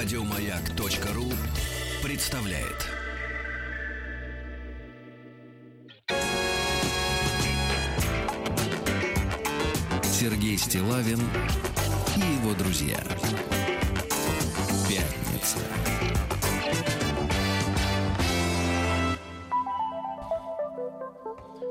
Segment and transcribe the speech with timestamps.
[0.00, 1.24] Радиомаяк.ру
[2.04, 2.86] представляет.
[10.04, 11.18] Сергей Стилавин
[12.16, 13.02] и его друзья.
[14.88, 15.58] Пятница.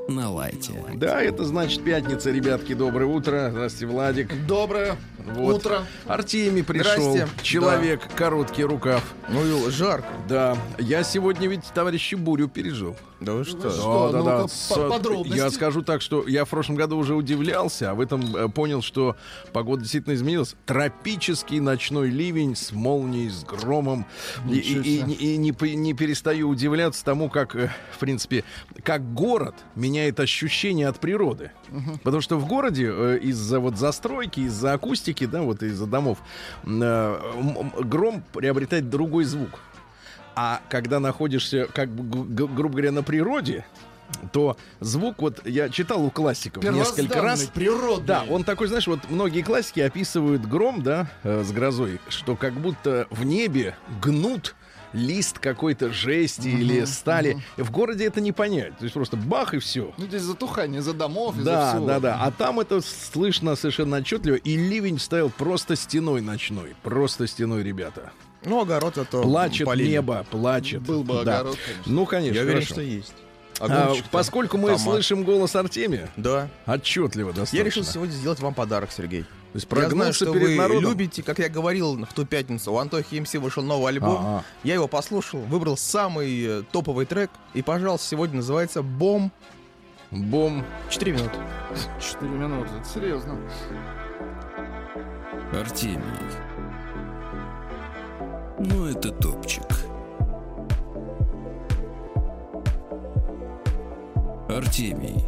[0.06, 0.72] На лайте.
[0.94, 2.72] Да, это значит пятница, ребятки.
[2.74, 3.48] Доброе утро.
[3.50, 4.46] Здравствуйте, Владик.
[4.46, 5.56] Доброе Вот.
[5.56, 5.82] утро.
[6.06, 7.12] Артемий пришел.
[7.12, 7.28] Здрасте.
[7.42, 9.02] Человек, короткий рукав.
[9.28, 10.08] Ну и жарко.
[10.28, 10.56] Да.
[10.78, 12.96] Я сегодня ведь товарищи бурю пережил.
[13.20, 13.68] Да вы что?
[13.70, 14.10] Что?
[14.12, 14.42] да, Ну-ка, да.
[14.42, 15.36] по- С- подробности.
[15.36, 18.80] Я скажу так, что я в прошлом году уже удивлялся, а в этом э, понял,
[18.80, 19.16] что
[19.52, 20.54] погода действительно изменилась.
[20.66, 24.06] Тропический ночной ливень с молнией, с громом.
[24.48, 28.44] И, и- и- и не, не перестаю удивляться тому, как, э, в принципе,
[28.84, 30.37] как город меняет ощущение
[30.88, 31.52] от природы.
[32.02, 36.18] Потому что в городе э, из-за вот застройки, из-за акустики, да, вот из-за домов,
[36.64, 37.20] э,
[37.80, 39.60] гром приобретает другой звук.
[40.34, 43.64] А когда находишься, как грубо говоря, на природе,
[44.32, 47.44] то звук, вот я читал у классиков несколько раз.
[47.44, 48.06] Природный.
[48.06, 52.54] Да, он такой, знаешь, вот многие классики описывают гром, да, э, с грозой, что как
[52.54, 54.54] будто в небе гнут
[54.92, 57.42] лист какой-то жести или стали.
[57.56, 58.76] В городе это не понять.
[58.78, 59.92] То есть просто бах и все.
[59.98, 61.86] Ну, здесь затухание из-за домов, из-за Да, всего.
[61.86, 62.18] да, да.
[62.22, 64.36] А там это слышно совершенно отчетливо.
[64.36, 66.74] И ливень стоял просто стеной ночной.
[66.82, 68.12] Просто стеной, ребята.
[68.44, 69.90] Ну, огород это Плачет полили.
[69.90, 70.82] небо, плачет.
[70.82, 71.40] Был бы Да.
[71.40, 71.92] огород, конечно.
[71.92, 72.34] Ну, конечно.
[72.36, 72.74] Я уверен, хорошо.
[72.74, 73.14] что есть.
[73.60, 74.80] А, поскольку мы томат.
[74.82, 76.48] слышим голос Артемия, Да.
[76.66, 77.56] отчетливо достаточно.
[77.56, 79.24] Я решил сегодня сделать вам подарок, Сергей.
[79.52, 80.82] То есть Я знаю, что перед вы народом.
[80.82, 84.18] любите, как я говорил в ту пятницу, у Антохи МС вышел новый альбом.
[84.18, 84.44] Ага.
[84.62, 87.30] Я его послушал, выбрал самый э, топовый трек.
[87.54, 89.32] И, пожалуйста, сегодня называется «Бом».
[90.10, 90.64] Бом.
[90.90, 91.38] 4 минуты.
[92.00, 93.38] Четыре минуты, это серьезно.
[95.52, 96.02] Артемий.
[98.58, 99.64] Ну, это топчик.
[104.48, 105.24] Артемий.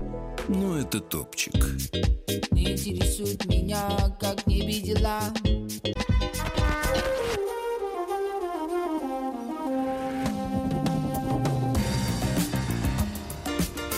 [0.52, 1.54] Ну, это топчик.
[2.50, 3.88] Не интересует меня,
[4.18, 5.20] как не видела.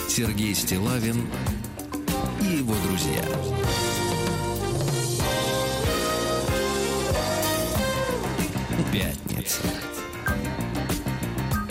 [0.07, 1.27] Сергей Стилавин
[2.39, 3.23] и его друзья.
[8.91, 9.92] Пятница.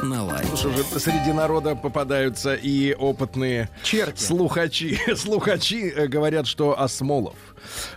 [0.03, 0.49] На лайте.
[0.49, 4.21] Слушай, уже среди народа попадаются и опытные Черти.
[4.21, 4.99] слухачи.
[5.17, 7.37] Слухачи э, говорят, что Осмолов.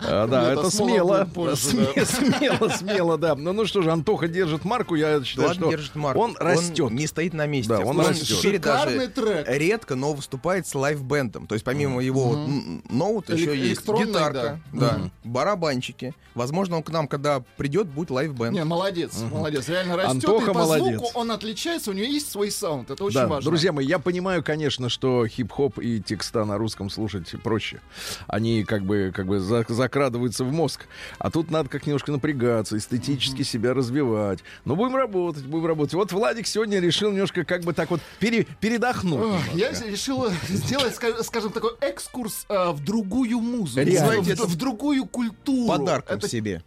[0.01, 1.27] А, да, Нет, это смело.
[1.33, 3.35] позже, Сме- Смело, смело, да.
[3.35, 6.19] Ну, ну что же, Антоха держит марку, я считаю, Ладно, что держит марку.
[6.21, 6.91] он растет.
[6.91, 7.69] не стоит на месте.
[7.69, 8.37] Да, он растет.
[8.39, 9.45] теперь Шикарный даже трек.
[9.49, 11.47] редко, но выступает с live band ом.
[11.47, 16.13] То есть помимо его вот, м, ноута Элек- еще есть гитарка, да, барабанчики.
[16.33, 18.51] Возможно, он к нам, когда придет, будет live band.
[18.53, 19.69] Не, молодец, молодец.
[19.69, 20.11] Реально растет.
[20.11, 20.99] Антоха и по молодец.
[20.99, 22.91] звуку он отличается, у него есть свой саунд.
[22.91, 23.49] Это очень Да, важно.
[23.49, 27.79] друзья мои, я понимаю, конечно, что хип-хоп и текста на русском слушать проще.
[28.27, 30.85] Они как бы, как бы за- закрадываются в мозг.
[31.19, 34.39] А тут надо как немножко напрягаться, эстетически себя развивать.
[34.66, 35.93] Но будем работать, будем работать.
[35.93, 39.21] Вот Владик сегодня решил немножко как бы так вот пере- передохнуть.
[39.21, 39.41] Ох.
[39.53, 45.05] Я решил сделать, ска- скажем, такой экскурс э, в другую музыку, в, в- в другую
[45.05, 45.67] культуру.
[45.67, 46.63] Подарком это, себе.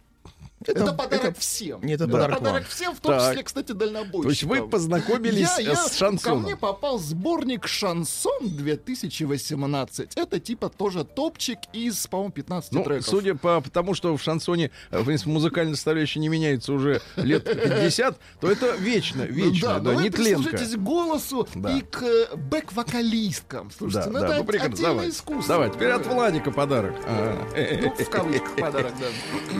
[0.67, 1.81] Это подарок это- всем.
[1.83, 2.69] Нет, это Да, подарок подарок вам.
[2.71, 3.29] всем, в том Так.
[3.31, 4.23] числе, кстати, дальнобойщикам.
[4.23, 6.41] То есть вы познакомились Я- э, я- с шансоном.
[6.41, 10.11] Ко мне попал сборник «Шансон 2018».
[10.15, 13.07] Это типа тоже топчик из, по-моему, 15 Ну, треков.
[13.07, 17.43] судя по тому, что в шансоне, э, в принципе, музыкальная составляющая не меняется уже лет
[17.45, 20.41] 50, то это вечно, Ну вечно, да, но вы нетленка.
[20.43, 21.77] прислушайтесь к голосу Да.
[21.77, 23.71] и к э, бэк-вокалисткам.
[23.77, 24.77] Слушайте, Да, ну да, это ну прекрасно.
[24.87, 25.47] Давай, искусство.
[25.55, 26.95] давай, теперь от Владика подарок.
[27.07, 29.05] Ну, в кавычках подарок, да.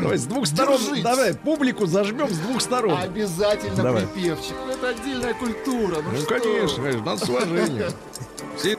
[0.02, 1.04] Давай с двух сторон, Держите.
[1.04, 2.98] давай, публику зажмем с двух сторон.
[3.00, 4.08] Обязательно Давай.
[4.08, 4.56] припевчик.
[4.66, 6.02] Ну, Это отдельная культура.
[6.02, 6.40] Ну, Ну, что?
[6.40, 7.92] конечно, конечно, надо с уважением.
[8.58, 8.78] Все-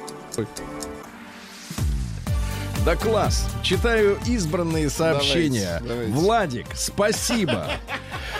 [2.85, 3.47] Да класс.
[3.63, 5.81] Читаю избранные сообщения.
[5.83, 6.13] Давайте, давайте.
[6.13, 7.67] Владик, спасибо.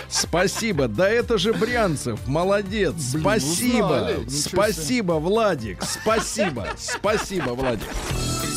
[0.09, 0.87] Спасибо.
[0.87, 2.19] Да это же Брянцев.
[2.27, 2.93] Молодец.
[3.13, 3.85] Блин, спасибо.
[3.85, 4.29] узнали.
[4.29, 5.83] Спасибо, Владик.
[5.83, 6.67] Спасибо.
[6.77, 7.87] Спасибо, Владик.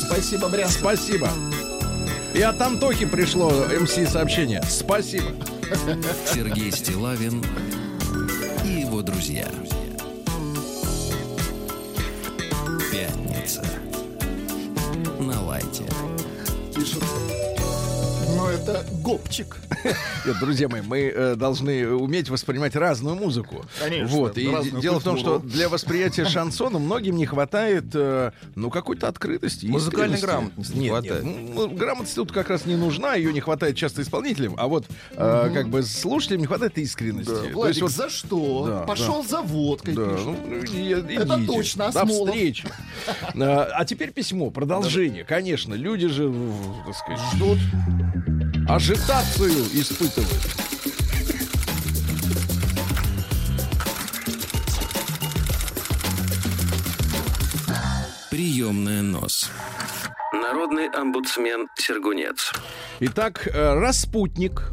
[0.07, 0.79] Спасибо, Брянцев.
[0.79, 1.29] Спасибо.
[2.35, 4.61] И от Антохи пришло МС сообщение.
[4.67, 5.31] Спасибо.
[6.33, 7.41] Сергей Стилавин
[8.65, 9.47] и его друзья.
[12.91, 13.63] Пятница.
[15.17, 15.85] На лайте.
[16.75, 17.03] Пишет.
[18.35, 19.57] Ну, это гопчик.
[20.25, 23.65] Нет, друзья мои, мы э, должны уметь воспринимать разную музыку.
[23.79, 24.37] Конечно, Вот.
[24.37, 25.53] И разную дело в том, что культуру.
[25.53, 29.67] для восприятия шансона многим не хватает, э, ну, какой-то открытости.
[29.67, 31.23] Музыкальной грамотности не хватает.
[31.23, 34.85] нет, ну, грамотность тут как раз не нужна, ее не хватает часто исполнителям, а вот
[35.11, 37.29] э, как бы слушателям не хватает искренности.
[37.29, 38.65] То есть Владик, вот за что?
[38.67, 41.45] Да, Пошел за водкой, Да, ну, и- Это идите.
[41.53, 42.29] точно, До Осмолов.
[42.35, 42.67] встречи.
[43.35, 45.23] А а теперь письмо, продолжение.
[45.23, 46.33] Конечно, люди же,
[46.85, 47.59] так сказать, Ждут.
[48.67, 50.41] Ажитацию испытывают.
[58.31, 59.49] Приемная нос.
[60.33, 62.51] Народный омбудсмен Сергунец.
[62.99, 64.63] Итак, э, распутник,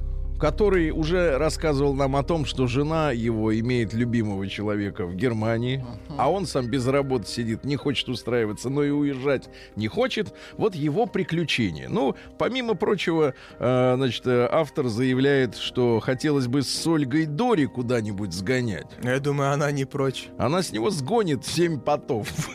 [0.42, 5.84] который уже рассказывал нам о том, что жена его имеет любимого человека в Германии,
[6.18, 10.34] а он сам без работы сидит, не хочет устраиваться, но и уезжать не хочет.
[10.54, 11.88] Вот его приключения.
[11.88, 18.32] Ну, помимо прочего, э, значит, э, автор заявляет, что хотелось бы с Ольгой Дори куда-нибудь
[18.32, 18.88] сгонять.
[19.04, 20.26] Я думаю, она не прочь.
[20.38, 22.28] Она с него сгонит семь потов.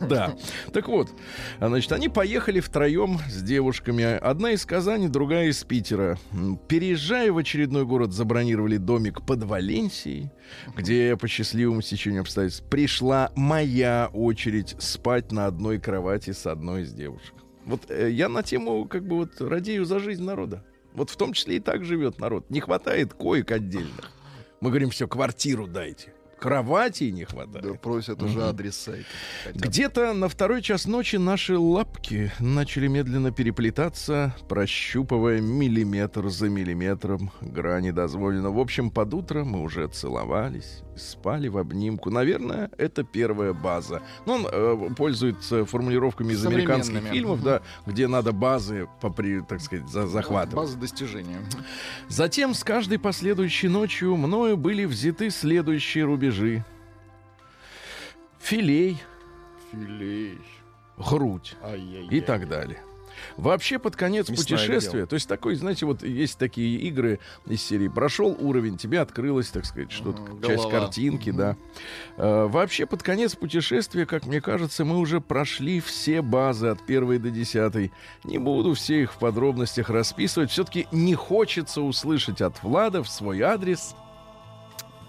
[0.00, 0.34] Да.
[0.72, 1.10] Так вот,
[1.60, 4.02] значит, они поехали втроем с девушками.
[4.02, 6.18] Одна из Казани, другая из Питера.
[6.32, 6.58] М,
[7.12, 10.30] Переезжая в очередной город, забронировали домик под Валенсией,
[10.74, 16.94] где по счастливому стечению обстоятельств пришла моя очередь спать на одной кровати с одной из
[16.94, 17.34] девушек.
[17.66, 20.64] Вот э, я на тему как бы вот радею за жизнь народа.
[20.94, 22.48] Вот в том числе и так живет народ.
[22.48, 24.10] Не хватает коек отдельных.
[24.62, 26.14] Мы говорим, все, квартиру дайте.
[26.42, 27.64] Кровати не хватает.
[27.64, 29.04] Да, просят уже адрес сайта.
[29.54, 37.92] Где-то на второй час ночи наши лапки начали медленно переплетаться, прощупывая миллиметр за миллиметром грани
[37.92, 38.56] дозволенного.
[38.56, 42.10] В общем, под утро мы уже целовались, спали в обнимку.
[42.10, 44.02] Наверное, это первая база.
[44.26, 47.44] Но он э, пользуется формулировками из американских фильмов, Мгм.
[47.44, 50.56] да, где надо базы, попри, так сказать, за- захватывать.
[50.56, 51.38] База достижения.
[52.08, 56.31] Затем с каждой последующей ночью мною были взяты следующие рубежи.
[58.40, 58.98] Филей,
[59.70, 60.38] Филей.
[60.98, 62.08] грудь Ай-яй-яй.
[62.08, 62.78] и так далее.
[63.36, 65.06] Вообще под конец Мясное путешествия, дело.
[65.06, 69.64] то есть такой, знаете, вот есть такие игры из серии прошел уровень, тебе открылось, так
[69.66, 70.80] сказать, что-то Мгм, часть голова.
[70.80, 71.56] картинки, да.
[72.16, 77.18] Э, вообще под конец путешествия, как мне кажется, мы уже прошли все базы от первой
[77.18, 77.92] до десятой.
[78.24, 80.50] Не буду все их в подробностях расписывать.
[80.50, 83.94] Все-таки не хочется услышать от Влада в свой адрес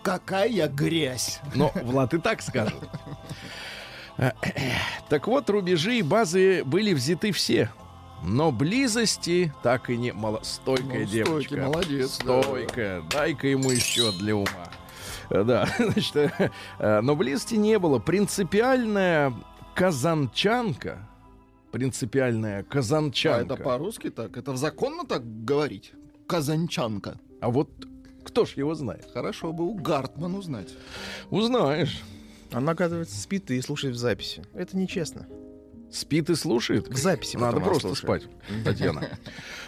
[0.04, 1.40] Какая грязь.
[1.56, 2.76] но Влад и так скажет.
[5.10, 7.70] Так вот, рубежи и базы были взяты все.
[8.26, 10.14] Но близости так и не...
[10.14, 10.40] Мало...
[10.44, 11.56] Стойкая Ну, девочка.
[11.56, 12.42] стойкий, молодец, да.
[12.42, 13.02] Стойкая.
[13.12, 14.70] Дай-ка ему еще для ума.
[15.30, 18.00] Э, Да, значит, э, э, но близости не было.
[18.00, 19.34] Принципиальная
[19.76, 21.00] казанчанка,
[21.72, 23.56] принципиальная А казанчанка.
[23.56, 24.38] это по-русски так?
[24.38, 25.92] Это законно так говорить?
[26.28, 27.20] Казанчанка.
[27.42, 27.70] А вот
[28.24, 29.08] кто ж его знает?
[29.14, 30.70] Хорошо бы у Гартман узнать.
[31.30, 32.02] Узнаешь.
[32.52, 34.44] Она, оказывается, спит и слушает в записи.
[34.54, 35.28] Это нечестно.
[35.92, 36.88] Спит и слушает.
[36.88, 38.24] В записи Надо просто слушает.
[38.24, 39.10] спать, Татьяна.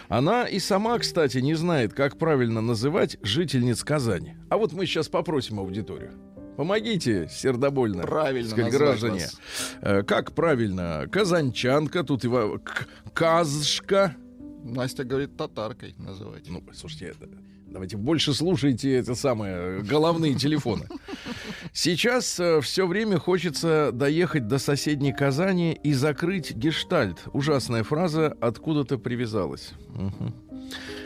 [0.08, 4.34] Она и сама, кстати, не знает, как правильно называть жительниц Казани.
[4.48, 6.12] А вот мы сейчас попросим аудиторию.
[6.56, 8.02] Помогите, сердобольно.
[8.02, 9.20] Правильно сказать, граждане.
[9.20, 9.38] вас.
[9.82, 11.06] Э, Как правильно?
[11.12, 14.16] Казанчанка, тут и к- казшка.
[14.64, 16.48] Настя говорит, татаркой называть.
[16.48, 17.28] Ну, слушайте, это-
[17.76, 20.88] давайте больше слушайте это самое, головные телефоны.
[21.74, 27.18] Сейчас все время хочется доехать до соседней Казани и закрыть гештальт.
[27.34, 29.74] Ужасная фраза откуда-то привязалась.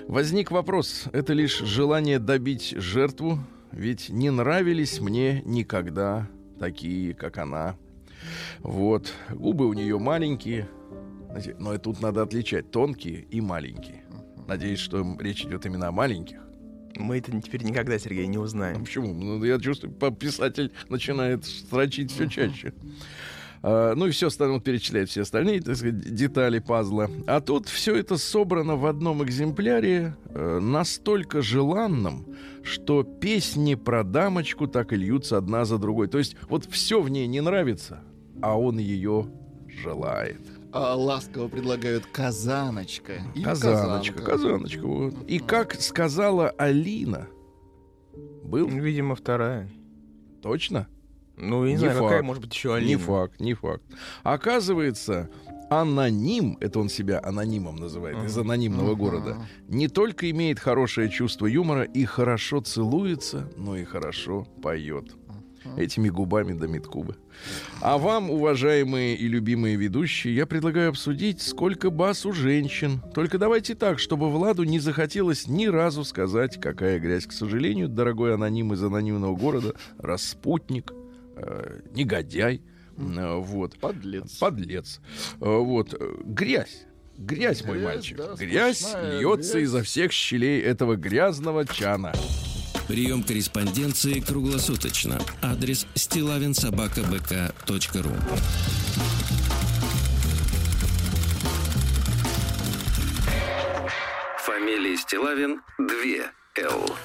[0.07, 3.41] Возник вопрос, это лишь желание добить жертву,
[3.73, 6.29] ведь не нравились мне никогда
[6.61, 7.75] такие, как она.
[8.61, 10.69] Вот, губы у нее маленькие,
[11.59, 14.05] но тут надо отличать тонкие и маленькие.
[14.47, 16.39] Надеюсь, что речь идет именно о маленьких.
[17.01, 18.85] Мы это теперь никогда, Сергей, не А узнаем.
[18.85, 19.13] почему?
[19.13, 22.73] Ну, я чувствую, писатель начинает строчить все чаще.
[23.63, 27.11] А, ну и все остальное он перечисляет все остальные, так сказать, детали пазла.
[27.27, 32.27] А тут все это собрано в одном экземпляре, э, настолько желанном,
[32.63, 36.09] что песни про дамочку так и льются одна за другой.
[36.09, 38.01] То есть вот все в ней не нравится,
[38.41, 39.27] а он ее
[39.83, 40.41] желает.
[40.73, 43.23] А ласково предлагают казаночка.
[43.35, 44.31] или Казаночка, казанка.
[44.33, 44.87] казаночка.
[44.87, 45.15] Вот.
[45.27, 47.27] И как сказала Алина,
[48.45, 49.69] был Видимо, вторая.
[50.43, 50.87] точно?
[51.37, 52.25] Ну, я не, Не знаю, какая факт.
[52.25, 52.99] может быть еще Не Алина.
[53.01, 53.83] факт, не факт.
[54.23, 55.31] Оказывается,
[55.71, 58.99] аноним, это он себя анонимом называет, из анонимного Мгм.
[58.99, 59.37] города,
[59.69, 65.17] не только имеет хорошее чувство юмора и хорошо целуется, но и хорошо поет.
[65.77, 67.17] Этими губами до медкубы.
[67.81, 73.01] А вам, уважаемые и любимые ведущие, я предлагаю обсудить, сколько бас у женщин.
[73.15, 77.27] Только давайте так, чтобы Владу не захотелось ни разу сказать, какая грязь.
[77.27, 80.93] К сожалению, дорогой аноним из анонимного города, распутник,
[81.37, 82.63] э, негодяй,
[82.97, 83.79] э, вот.
[83.79, 84.33] Подлец.
[84.39, 85.01] Подлец.
[85.41, 85.95] Э, Вот.
[85.99, 86.87] э, Грязь.
[87.17, 88.17] Грязь, мой Грязь, мальчик.
[88.17, 89.65] да, грязь льется грязь.
[89.65, 92.13] изо всех щелей этого грязного чана.
[92.91, 95.21] Прием корреспонденции круглосуточно.
[95.43, 98.11] Адрес стилавинсобакабк.ру
[104.45, 106.40] Фамилия Стилавин 2 Л.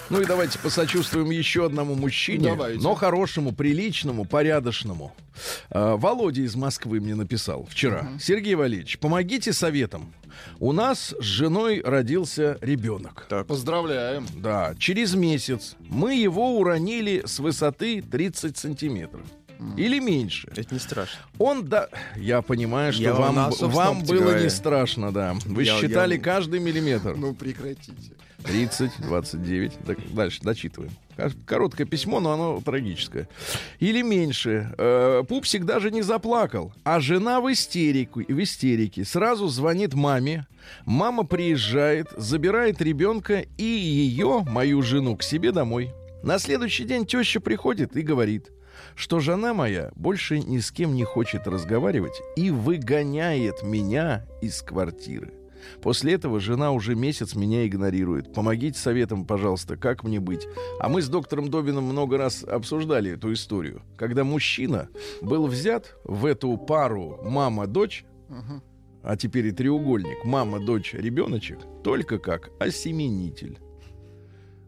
[0.10, 2.82] Ну и давайте посочувствуем еще одному мужчине, Давайте.
[2.82, 5.16] но хорошему, приличному, порядочному.
[5.70, 8.10] А, Володя из Москвы мне написал вчера.
[8.20, 10.14] Сергей Валерьевич, помогите советом.
[10.60, 13.28] У нас с женой родился ребенок.
[13.48, 14.26] Поздравляем.
[14.36, 19.26] Да, через месяц мы его уронили с высоты 30 сантиметров.
[19.78, 20.48] Или меньше.
[20.56, 21.20] Это не страшно.
[21.38, 24.44] Он да, я понимаю, что Я вам на вам было говорю.
[24.44, 25.36] не страшно, да.
[25.46, 27.16] Вы Я- считали я- каждый миллиметр.
[27.16, 27.94] Ну, прекратите.
[28.44, 29.74] 30, 29.
[29.88, 30.92] Так, дальше дочитываем.
[31.46, 33.28] Короткое письмо, но оно трагическое.
[33.80, 34.72] Или меньше.
[34.78, 39.04] Э, Пупсик даже не заплакал, а жена в истерику, в истерике.
[39.06, 40.46] Сразу звонит маме.
[40.86, 45.92] Мама приезжает, забирает ребенка и ее, мою жену, к себе домой.
[46.22, 48.52] На следующий день теща приходит и говорит,
[48.96, 55.34] что жена моя больше ни с кем не хочет разговаривать и выгоняет меня из квартиры.
[55.82, 58.34] После этого жена уже месяц меня игнорирует.
[58.34, 60.48] Помогите советом, пожалуйста, как мне быть.
[60.80, 63.82] А мы с доктором Добиным много раз обсуждали эту историю.
[63.98, 64.90] Когда мужчина
[65.22, 68.06] был взят в эту пару мама-дочь,
[69.04, 73.60] а теперь и треугольник мама-дочь ребеночек, только как осеменитель.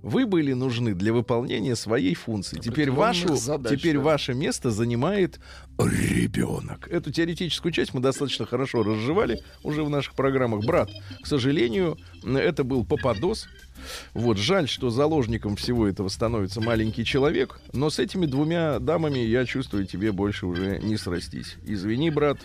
[0.08, 2.60] Вы были нужны для выполнения своей функции.
[2.60, 4.04] Теперь, вашу, задач, теперь да.
[4.04, 5.38] ваше место занимает
[5.78, 6.88] ребенок.
[6.88, 10.64] Эту теоретическую часть мы достаточно хорошо разжевали уже в наших программах.
[10.66, 10.90] Брат,
[11.22, 13.50] к сожалению, это был попадос.
[14.14, 19.46] Вот, жаль, что заложником всего этого становится маленький человек, но с этими двумя дамами, я
[19.46, 21.58] чувствую, тебе больше уже не срастись.
[21.66, 22.38] Извини, брат,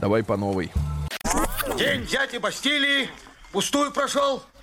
[0.00, 0.72] давай по новой.
[1.78, 3.08] День дяди Бастилии
[3.52, 4.42] пустую прошел.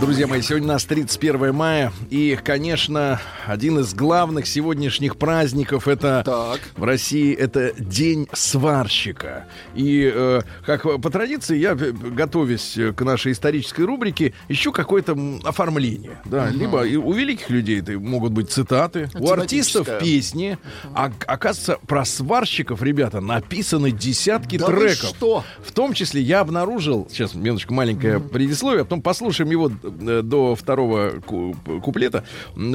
[0.00, 6.22] Друзья мои, сегодня у нас 31 мая, и, конечно, один из главных сегодняшних праздников это
[6.24, 6.60] Так.
[6.76, 9.46] в России это День сварщика.
[9.74, 16.18] И, э, как по традиции, я, э, готовясь к нашей исторической рубрике, ищу какое-то оформление.
[16.24, 20.58] Да, либо и у великих людей это могут быть цитаты, у артистов песни.
[20.94, 24.94] А оказывается, про сварщиков, ребята, написаны десятки Да треков.
[25.16, 25.44] что?
[25.64, 29.87] В том числе я обнаружил, сейчас, минуточку, маленькое предисловие, а потом послушаем его э,
[30.22, 32.22] до второго ку- куплета,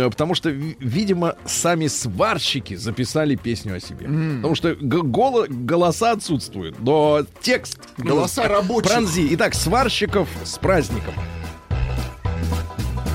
[0.09, 4.05] потому что, ви- видимо, сами сварщики записали песню о себе.
[4.37, 7.79] Потому что голо- голоса отсутствуют, но текст...
[7.97, 8.91] ну, Голоса рабочих.
[8.91, 9.27] Пронзи.
[9.31, 11.13] Итак, сварщиков с праздником.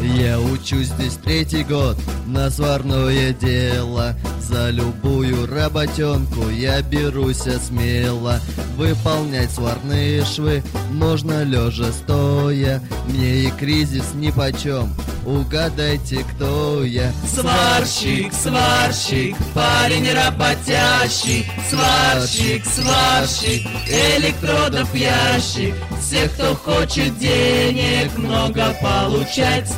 [0.01, 4.15] Я учусь здесь третий год на сварное дело.
[4.41, 8.41] За любую работенку я берусь смело.
[8.77, 10.63] Выполнять сварные швы
[10.93, 12.81] можно лежа стоя.
[13.09, 14.95] Мне и кризис нипочем,
[15.27, 17.13] угадайте, кто я.
[17.27, 21.45] Сварщик, сварщик, парень работящий.
[21.69, 25.75] Сварщик, сварщик, электродов ящик.
[26.01, 29.69] Все, кто хочет денег много получать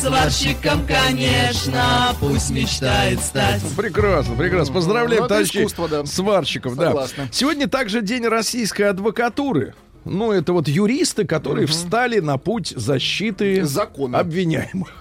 [0.00, 4.74] Сварщиком, конечно, пусть мечтает стать Прекрасно, прекрасно.
[4.74, 6.04] Поздравляем, Ну, товарищи искусство, да.
[6.06, 6.76] сварщиков.
[6.76, 6.86] Да.
[6.88, 7.28] Согласна.
[7.32, 9.74] Сегодня также день российской адвокатуры.
[10.04, 14.18] Ну, это вот юристы, которые встали на путь защиты Закона.
[14.20, 14.92] обвиняемых.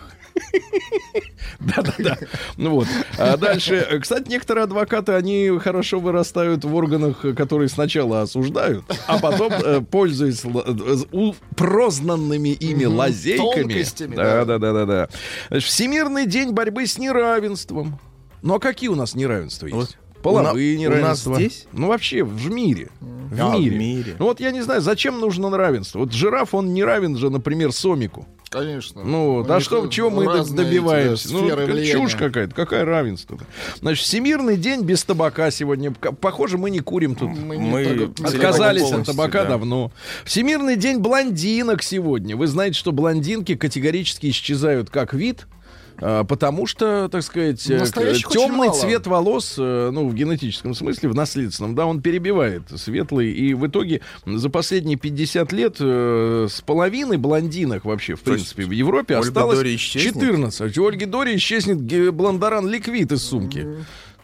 [1.60, 2.18] Да-да-да.
[2.58, 2.88] Ну вот.
[3.18, 9.52] А дальше, кстати, некоторые адвокаты, они хорошо вырастают в органах, которые сначала осуждают, а потом,
[9.54, 13.64] э, пользуясь э, прознанными ими лазейками.
[13.64, 14.46] Тонкостями, да.
[14.46, 15.10] Да-да-да-да.
[15.50, 18.00] Значит, Всемирный день борьбы с неравенством.
[18.42, 19.98] Ну а какие у нас неравенства есть?
[20.22, 21.30] Половые у неравенства.
[21.32, 21.68] у нас здесь?
[21.72, 22.90] Ну вообще в мире.
[23.00, 23.78] В А, в мире.
[23.78, 24.16] мире.
[24.18, 26.00] Ну вот я не знаю, зачем нужно равенство.
[26.00, 28.28] Вот жираф, он не равен же, например, сомику.
[28.50, 29.04] Конечно.
[29.04, 31.30] Ну, У да что, чего мы эти, добиваемся?
[31.30, 31.92] да, Ну, влияния.
[31.92, 32.54] чушь какая-то.
[32.56, 33.38] Какое равенство?
[33.82, 35.92] Значит, Всемирный день без табака сегодня.
[35.92, 37.30] Похоже, мы не курим тут.
[37.32, 39.52] Мы, Мы Отказались от табака да.
[39.52, 39.92] давно.
[40.24, 42.36] Всемирный день блондинок сегодня.
[42.38, 45.48] Вы знаете, что блондинки категорически исчезают как вид.
[45.98, 47.86] А, Потому что, так сказать, э,
[48.30, 53.32] темный цвет волос, э, ну, в генетическом смысле, в наследственном, да, он перебивает светлый.
[53.32, 58.66] И в итоге за последние 50 лет э, с половиной блондинок вообще, в То принципе,
[58.66, 60.14] в Европе Ольга осталось Дори исчезнет?
[60.16, 60.78] 14.
[60.78, 63.68] У Ольги Дори исчезнет блондаран ликвид из сумки.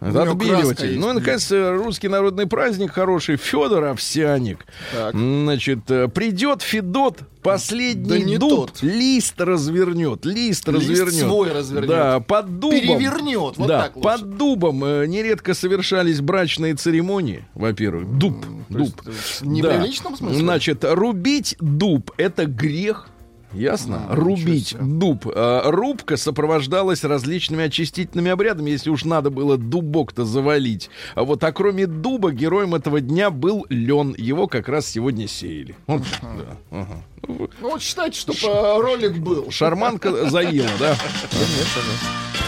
[0.02, 0.98] Отбеливатель.
[1.00, 3.38] Ну и, наконец, э, русский народный праздник хороший.
[3.38, 4.66] Федор Овсяник.
[4.94, 5.14] Так.
[5.14, 8.82] Значит, э, придет Федот, последний Да не дуб, тот.
[8.82, 11.14] лист развернет, лист, Лист развернет.
[11.14, 11.90] свой развернет.
[11.90, 12.80] Да, под дубом.
[12.80, 14.10] Перевернет, вот да, так лучше.
[14.10, 18.18] под дубом э, нередко совершались брачные церемонии, во-первых.
[18.18, 19.08] Дуб, То есть, дуб.
[19.08, 19.12] э,
[19.46, 19.84] Не Да.
[19.84, 20.34] в смысле?
[20.34, 23.08] Значит, рубить дуб— это грех.
[23.54, 24.08] Ясно?
[24.10, 25.26] А, Рубить дуб.
[25.34, 30.90] А, рубка сопровождалась различными очистительными обрядами, если уж надо было дубок-то завалить.
[31.16, 34.16] А вот, а кроме дуба, героем этого дня был лен.
[34.18, 35.76] Его как раз сегодня сеяли.
[35.88, 37.04] Вот, да, ага.
[37.28, 39.52] Ну, Ну вот считайте, что по- ролик был.
[39.52, 40.96] Шарманка заела, да?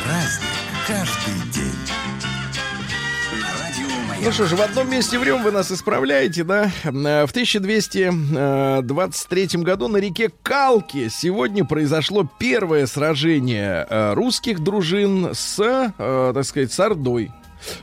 [0.04, 0.50] Праздник
[0.88, 1.73] каждый день.
[4.24, 6.72] Ну что ж, в одном месте врем вы нас исправляете, да?
[6.86, 15.60] Э, В 1223 году на реке Калке сегодня произошло первое сражение э, русских дружин с,
[15.60, 17.34] э, так сказать, с Ордой.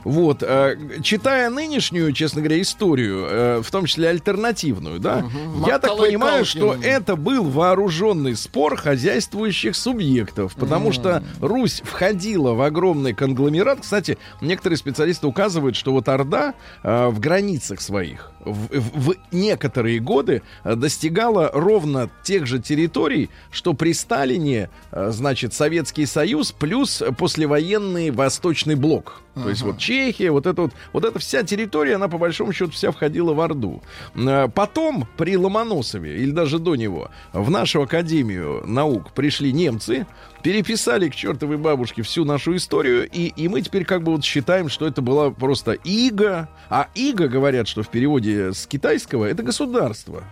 [0.03, 5.25] Вот, э, читая нынешнюю, честно говоря, историю, э, в том числе альтернативную, да,
[5.67, 12.61] я так понимаю, что это был вооруженный спор хозяйствующих субъектов, потому что Русь входила в
[12.61, 13.79] огромный конгломерат.
[13.81, 20.41] Кстати, некоторые специалисты указывают, что вот Орда э, в границах своих в, в- некоторые годы
[20.63, 28.11] э, достигала ровно тех же территорий, что при Сталине, э, значит, Советский Союз плюс послевоенный
[28.11, 29.21] Восточный блок.
[29.33, 32.71] То есть вот Чехия, вот это вот, вот эта вся территория, она по большому счету
[32.71, 33.81] вся входила в Орду.
[34.15, 40.05] Э, Потом при Ломоносове, или даже до него, в нашу Академию наук пришли немцы,
[40.41, 44.69] переписали к чертовой бабушке всю нашу историю, и, и мы теперь как бы вот считаем,
[44.69, 46.49] что это была просто иго.
[46.69, 50.23] А иго, говорят, что в переводе с китайского, это государство.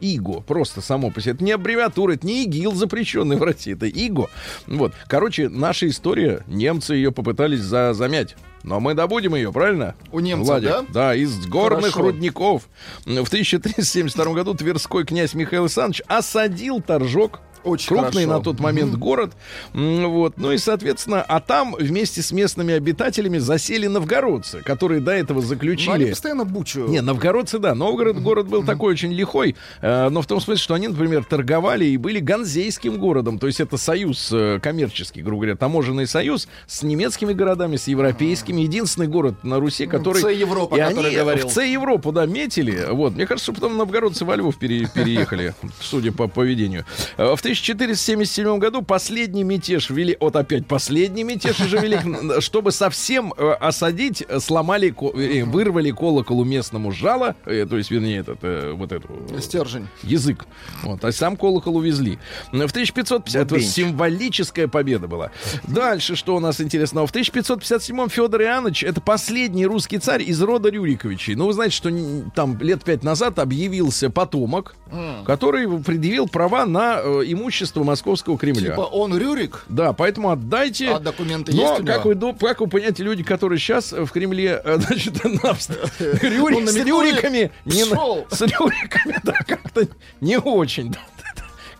[0.00, 1.32] ИГО, просто само по себе.
[1.32, 4.30] Это не аббревиатура, это не ИГИЛ, запрещенный в России, это ИГО.
[4.68, 4.94] Вот.
[5.08, 8.36] Короче, наша история, немцы ее попытались за замять.
[8.64, 9.94] Но мы добудем ее, правильно?
[10.12, 10.68] У немцев, Владик?
[10.68, 10.84] да?
[10.88, 12.02] Да, из горных Хорошо.
[12.10, 12.68] рудников.
[13.04, 17.40] В 1372 году Тверской князь Михаил Александрович осадил Торжок.
[17.64, 18.38] Очень крупный хорошо.
[18.38, 19.32] на тот момент город.
[19.74, 20.34] М, Вот.
[20.36, 25.42] Ну и, соответственно, а там вместе с местными обитателями засели новгородцы, которые до этого Ну,
[25.42, 26.10] они заключили...
[26.10, 26.86] постоянно бучу.
[26.88, 27.74] Не, новгородцы, да.
[27.74, 31.84] Новгород город был такой очень лихой, э, но в том смысле, что они, например, торговали
[31.84, 33.38] и были ганзейским городом.
[33.38, 38.62] То есть это союз э, коммерческий, грубо говоря, таможенный союз с немецкими городами, с европейскими.
[38.62, 40.22] Единственный город на Руси, который...
[40.22, 41.48] Ц Европа, и который они говорил.
[41.48, 42.86] в С Европу, да, метили.
[42.90, 43.14] Вот.
[43.14, 46.84] Мне кажется, что потом новгородцы во Львов пере- переехали, судя по поведению.
[47.16, 50.16] Э, В 1477 году последний мятеж вели...
[50.20, 51.98] Вот опять последний мятеж уже вели,
[52.40, 58.40] чтобы совсем э, осадить, э, сломали, э, вырвали колоколу местному жало, то есть, вернее, этот,
[58.76, 59.08] вот эту...
[59.40, 59.88] Стержень.
[60.02, 60.46] Язык.
[60.82, 62.18] Вот, а сам колокол увезли.
[62.52, 65.30] В 1550 это символическая победа была.
[65.66, 67.06] Дальше, что у нас интересного?
[67.06, 71.34] В 1557 Федор Иоаннович это последний русский царь из рода Рюриковичей.
[71.34, 71.90] Ну, вы знаете, что
[72.34, 74.74] там лет пять назад объявился потомок,
[75.24, 78.70] который предъявил права на э, имущество Московского Кремля.
[78.70, 80.90] Типа он Рюрик, Да, поэтому отдайте.
[80.90, 82.34] а документы Но, есть у как него?
[82.34, 85.28] как вы понимаете, люди, которые сейчас в Кремле, э, значит, на
[86.00, 89.88] Рюрик- с Рюриками, с Рюриками, да, как-то
[90.20, 90.90] не очень.
[90.92, 90.98] да.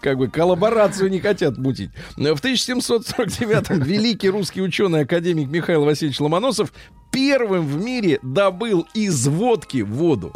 [0.00, 1.90] Как бы коллаборацию не хотят мутить.
[2.16, 6.72] В 1749-м великий русский ученый, академик Михаил Васильевич Ломоносов
[7.10, 10.32] первым в мире добыл из водки воду.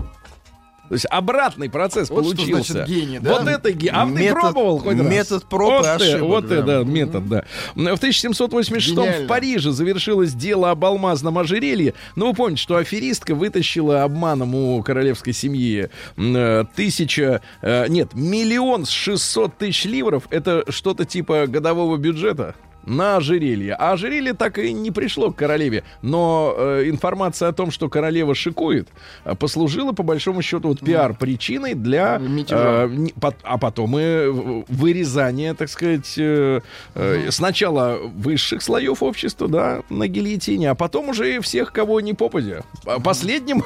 [0.92, 2.72] То есть обратный процесс Вот что получился.
[2.74, 3.38] значит гений, да?
[3.38, 3.92] Вот это гений.
[3.94, 5.06] А ты Метод- пробовал хоть раз?
[5.08, 7.44] метод проб и вот ты, ошибок, Вот это, да, метод, да.
[7.74, 9.26] В 1786 в Гениально.
[9.26, 11.94] Париже завершилось дело об алмазном ожерелье.
[12.14, 17.40] Ну, вы помните, что аферистка вытащила обманом у королевской семьи э, тысяча...
[17.62, 20.24] э, Нет, миллион с 600 тысяч ливров.
[20.28, 23.74] Это что-то типа годового бюджета на ожерелье.
[23.74, 25.84] А ожерелье так и не пришло к королеве.
[26.02, 28.88] Но э, информация о том, что королева шикует,
[29.24, 32.18] э, послужила, по большому счету, вот пиар-причиной для...
[32.18, 32.84] Мятежа.
[32.84, 36.60] э, не- пот- а потом и вырезание, так сказать, э,
[36.94, 42.14] э, сначала высших слоев общества, да, на гильотине, а потом уже и всех, кого не
[42.14, 42.62] попадя.
[43.04, 43.62] Последним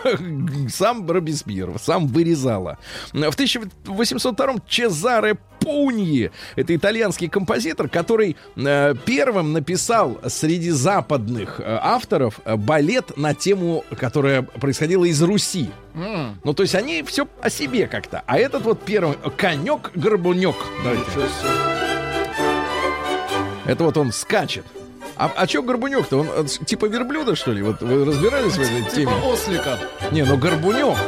[0.68, 2.78] сам Робеспьер, сам вырезала.
[3.12, 12.40] В 1802-м Чезаре Пуньи, это итальянский композитор, который э, первым написал среди западных э, авторов
[12.44, 15.70] э, балет на тему, которая происходила из Руси.
[15.94, 18.22] М, Ну, то есть они все о себе как-то.
[18.26, 20.56] А этот вот первый конек-горбунек.
[20.84, 21.02] Давайте.
[23.64, 24.64] Это вот он скачет.
[25.18, 26.18] А, а чё Горбунёк-то?
[26.18, 27.62] Он э, типа верблюда, что ли?
[27.62, 29.06] Вот вы разбирались в этой теме?
[29.06, 29.78] Типа ослика.
[30.12, 30.98] Не, ну Горбунёк.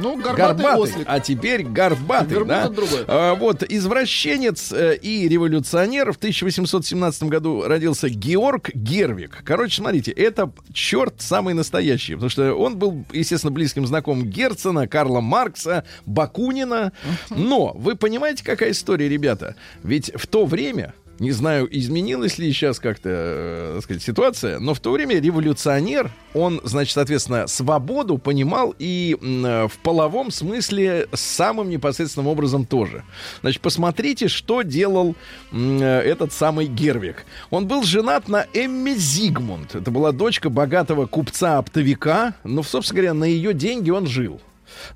[0.00, 1.06] Ну, горбатый, Горбатый, ослик.
[1.08, 2.60] а теперь горбатый, Верблюд да?
[2.64, 3.04] это другое.
[3.06, 9.42] А, вот, извращенец э, и революционер в 1817 году родился Георг Гервик.
[9.44, 15.20] Короче, смотрите, это черт самый настоящий, потому что он был, естественно, близким знакомым Герцена, Карла
[15.20, 16.92] Маркса, Бакунина.
[17.30, 19.56] Но вы понимаете, какая история, ребята?
[19.82, 24.72] Ведь в то время не знаю, изменилась ли сейчас как-то, э, так сказать, ситуация, но
[24.72, 31.68] в то время революционер, он, значит, соответственно, свободу понимал и э, в половом смысле самым
[31.68, 33.04] непосредственным образом тоже.
[33.42, 35.14] Значит, посмотрите, что делал
[35.52, 37.26] э, этот самый Гервик.
[37.50, 39.74] Он был женат на Эмме Зигмунд.
[39.74, 44.40] Это была дочка богатого купца-оптовика, но, собственно говоря, на ее деньги он жил.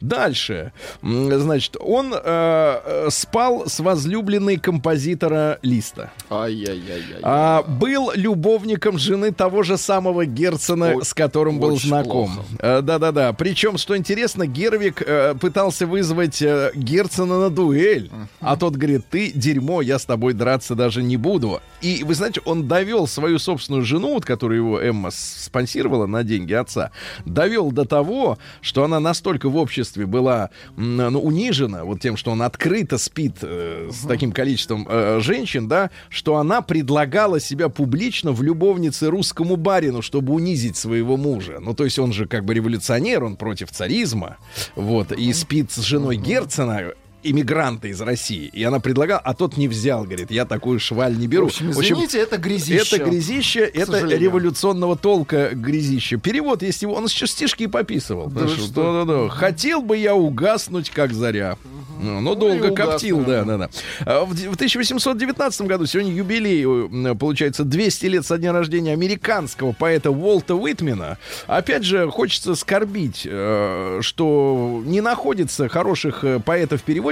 [0.00, 6.10] Дальше, значит, он э, э, спал с возлюбленной композитора Листа.
[6.30, 7.20] Ай-яй-яй-яй.
[7.22, 12.40] А, был любовником жены того же самого Герцена, Ой, с которым был знаком.
[12.58, 13.32] Э, Да-да-да.
[13.32, 18.10] Причем, что интересно, Гервик э, пытался вызвать э, Герцена на дуэль.
[18.40, 21.60] А тот говорит, ты дерьмо, я с тобой драться даже не буду.
[21.80, 26.52] И вы знаете, он довел свою собственную жену, вот, которую его Эмма спонсировала на деньги
[26.52, 26.90] отца,
[27.24, 32.42] довел до того, что она настолько в обществе была ну, унижена вот тем, что он
[32.42, 38.42] открыто спит э, с таким количеством э, женщин, да, что она предлагала себя публично в
[38.42, 41.58] любовнице русскому барину, чтобы унизить своего мужа.
[41.60, 44.36] Ну, то есть он же как бы революционер, он против царизма,
[44.76, 46.92] вот, и спит с женой Герцена,
[47.24, 48.48] иммигранта из России.
[48.52, 51.46] И она предлагала, а тот не взял, говорит, я такую шваль не беру.
[51.46, 52.96] В общем, извините, это грязище.
[52.96, 54.20] Это грязище, это сожалению.
[54.20, 56.16] революционного толка грязище.
[56.16, 58.28] Перевод, если его, он еще стишки и пописывал.
[58.28, 59.04] Да вы что?
[59.04, 59.28] да-да-да.
[59.28, 61.56] Хотел бы я угаснуть, как заря.
[62.00, 64.24] Ну, но долго и коптил, да, да, да.
[64.24, 70.10] В в 1819 году, сегодня юбилей, э, получается, 200 лет со дня рождения американского поэта
[70.10, 71.18] Уолта Уитмена.
[71.46, 76.40] Опять же, хочется скорбить, э, что не находится хороших э,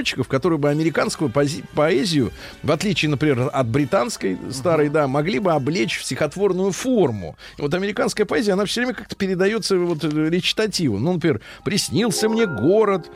[0.03, 5.51] поэтов-переводчиков, которые бы американскую пози- поэзию, в отличие, например, от британской старой, да, могли бы
[5.53, 7.35] облечь в стихотворную форму.
[7.57, 11.03] Вот американская поэзия, она все время как-то передается вот э, речитативом.
[11.03, 13.09] Ну, например, «Приснился мне город,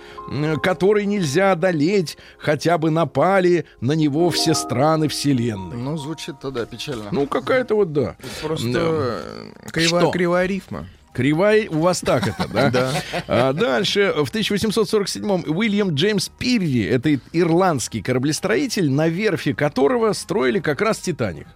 [0.63, 5.77] который нельзя одолеть, хотя бы напали на него все страны вселенной».
[5.77, 7.05] Ну, звучит тогда печально.
[7.11, 8.15] Ну, какая-то вот, да.
[8.41, 9.69] Просто Да.
[9.71, 10.87] криво- кривая рифма.
[11.17, 12.69] Кривая у вас так это, да?
[12.77, 12.93] Да.
[13.27, 20.79] А дальше, в 1847-м Уильям Джеймс Пирри, это ирландский кораблестроитель, на верфи которого строили как
[20.79, 21.47] раз «Титаник».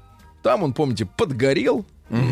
[0.43, 1.85] Там он, помните, подгорел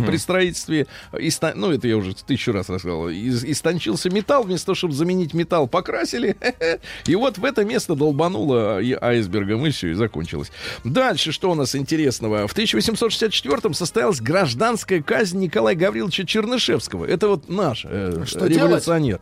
[0.05, 0.87] при строительстве.
[1.13, 3.07] Иста- Ну, это я уже тысячу раз рассказал.
[3.07, 6.35] Из- Истончился металл, вместо того, чтобы заменить металл, покрасили.
[7.05, 10.51] И вот в это место долбануло и айсбергом, и все, и закончилось.
[10.83, 12.45] Дальше, что у нас интересного?
[12.47, 17.05] В 1864-м состоялась гражданская казнь Николая Гавриловича Чернышевского.
[17.05, 19.21] Это вот наш э, Что революционер.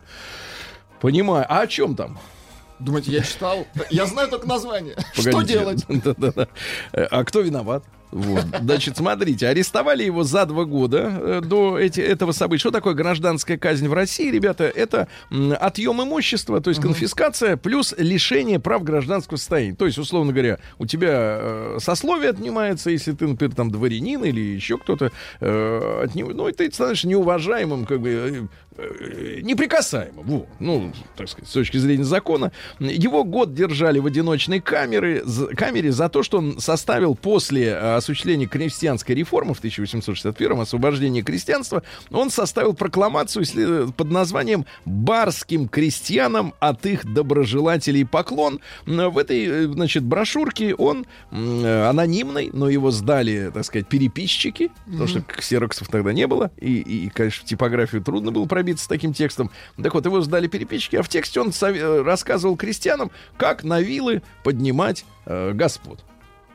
[1.00, 1.46] Понимаю.
[1.48, 2.18] А о чем там?
[2.80, 3.64] Думаете, я читал?
[3.90, 4.96] Я знаю только название.
[5.12, 5.58] Что Погодите.
[5.58, 5.84] делать?
[5.88, 6.48] Да-да-да.
[6.92, 7.84] Э, А кто виноват?
[8.10, 8.44] Вот.
[8.60, 12.60] Значит, смотрите, арестовали его за два года э, до эти, этого события.
[12.60, 14.64] Что такое гражданская казнь в России, ребята?
[14.64, 15.08] Это
[15.60, 19.74] отъем имущества, то есть конфискация, плюс лишение прав гражданского состояния.
[19.74, 24.40] То есть, условно говоря, у тебя э, сословие отнимается, если ты, например, там дворянин или
[24.40, 30.24] еще кто-то, э, от него- ну, и ты становишься неуважаемым, как бы, э, неприкасаемым.
[30.24, 30.46] Во.
[30.60, 32.52] Ну, так сказать, с точки зрения закона.
[32.78, 35.24] Его год держали в одиночной камере,
[35.56, 42.30] камере за то, что он составил после осуществления крестьянской реформы в 1861 освобождения крестьянства, он
[42.30, 48.60] составил прокламацию под названием «Барским крестьянам от их доброжелателей поклон».
[48.86, 55.06] В этой, э, значит, брошюрке он э, анонимный, но его сдали, так сказать, переписчики, потому
[55.06, 59.12] что ксероксов тогда не было, и, и, конечно, в типографию трудно было пробиться с таким
[59.12, 59.50] текстом.
[59.82, 61.52] Так вот, его сдали переписчики, а в тексте он
[62.04, 66.04] рассказывал крестьянам, как на вилы поднимать э, господ.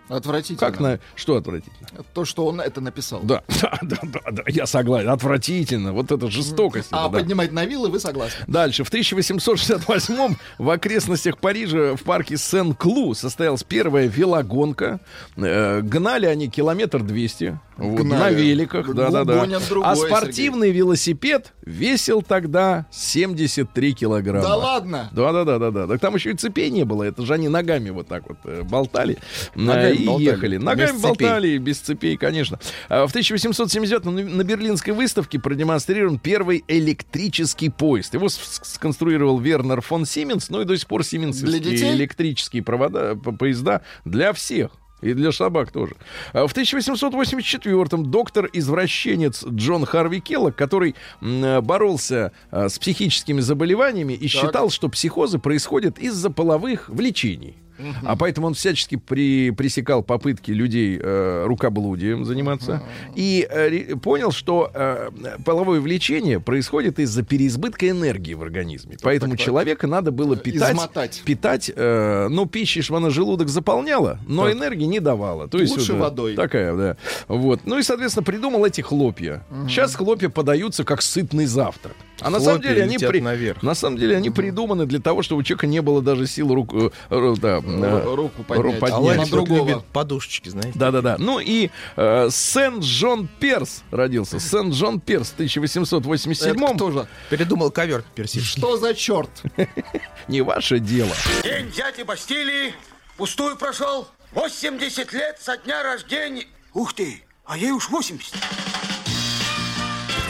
[0.10, 0.60] Отвратительно.
[0.60, 1.00] Как на...
[1.16, 1.88] Что отвратительно?
[2.13, 3.22] То, что он это написал.
[3.24, 5.10] Да, да, да, да, да, я согласен.
[5.10, 5.94] Отвратительно.
[5.94, 6.89] Вот это жестокость.
[6.92, 7.20] А это, да.
[7.20, 8.44] поднимать на вилы вы согласны?
[8.48, 8.84] Дальше.
[8.84, 15.00] В 1868 в окрестностях Парижа в парке Сен-Клу состоялась первая велогонка.
[15.38, 17.58] Э, гнали они километр двести.
[17.78, 18.20] вот, Гнали.
[18.20, 19.39] на великах, Г- да-да-да.
[19.39, 24.44] гонят другой, А спортивный велосипед весил тогда 73 килограмма.
[24.44, 25.10] Да ладно?
[25.12, 25.88] Да-да-да-да-да.
[25.88, 27.04] Так там еще и цепей не было.
[27.04, 29.18] Это же они ногами вот так вот э, болтали
[29.56, 30.25] Ногами и болтали.
[30.25, 30.58] ехали.
[30.58, 32.60] Ногами Без болтали, без цепей, конечно.
[32.89, 38.13] А В 1870 на Берлинской выставке продемонстрирован первый электрический поезд.
[38.13, 41.62] Его сконструировал Вернер фон Сименс, ну и до сих пор сименсовские
[41.93, 44.71] электрические провода, по- поезда для всех.
[45.01, 45.95] И для собак тоже.
[46.32, 54.27] А В 1884-м доктор-извращенец Джон Харви Келлок, который э, боролся э, с психическими заболеваниями и
[54.27, 57.58] считал, что психозы происходят из-за половых влечений.
[58.03, 62.83] А поэтому он всячески при, пресекал попытки людей э, рукоблудием заниматься.
[63.15, 65.09] И э, понял, что э,
[65.45, 68.97] половое влечение происходит из-за переизбытка энергии в организме.
[69.01, 70.73] Поэтому человека надо было питать.
[70.73, 71.21] Измотать.
[71.25, 75.47] Питать, э, ну, пищей ж она желудок заполняла, но энергии не давала.
[75.47, 76.36] То есть Лучше э, водой.
[76.36, 76.97] Такая, да.
[77.27, 77.62] Вот.
[77.65, 79.43] Ну и, соответственно, придумал эти хлопья.
[79.67, 81.95] Сейчас хлопья подаются как сытный завтрак.
[82.21, 83.63] А на самом деле они при- наверх.
[83.63, 86.73] на самом деле они придуманы для того, чтобы у человека не было даже сил рук,
[86.73, 88.80] э, да, э, руку поднять.
[88.80, 89.17] поднять.
[89.17, 89.69] А вот другого.
[89.69, 90.78] любит подушечки, знаете.
[90.78, 91.17] Да-да-да.
[91.19, 94.39] Ну и э, Сент-Джон Перс родился.
[94.39, 97.08] Сент-Джон Перс в 1887 Это кто же?
[97.30, 98.62] Передумал ковер персидский.
[98.62, 99.30] Что за черт?
[100.28, 101.12] Не ваше дело.
[101.43, 102.73] День дяди Бастилии
[103.17, 104.08] пустую прошел.
[104.34, 106.45] 80 лет со дня рождения.
[106.73, 108.34] Ух ты, а ей уж 80.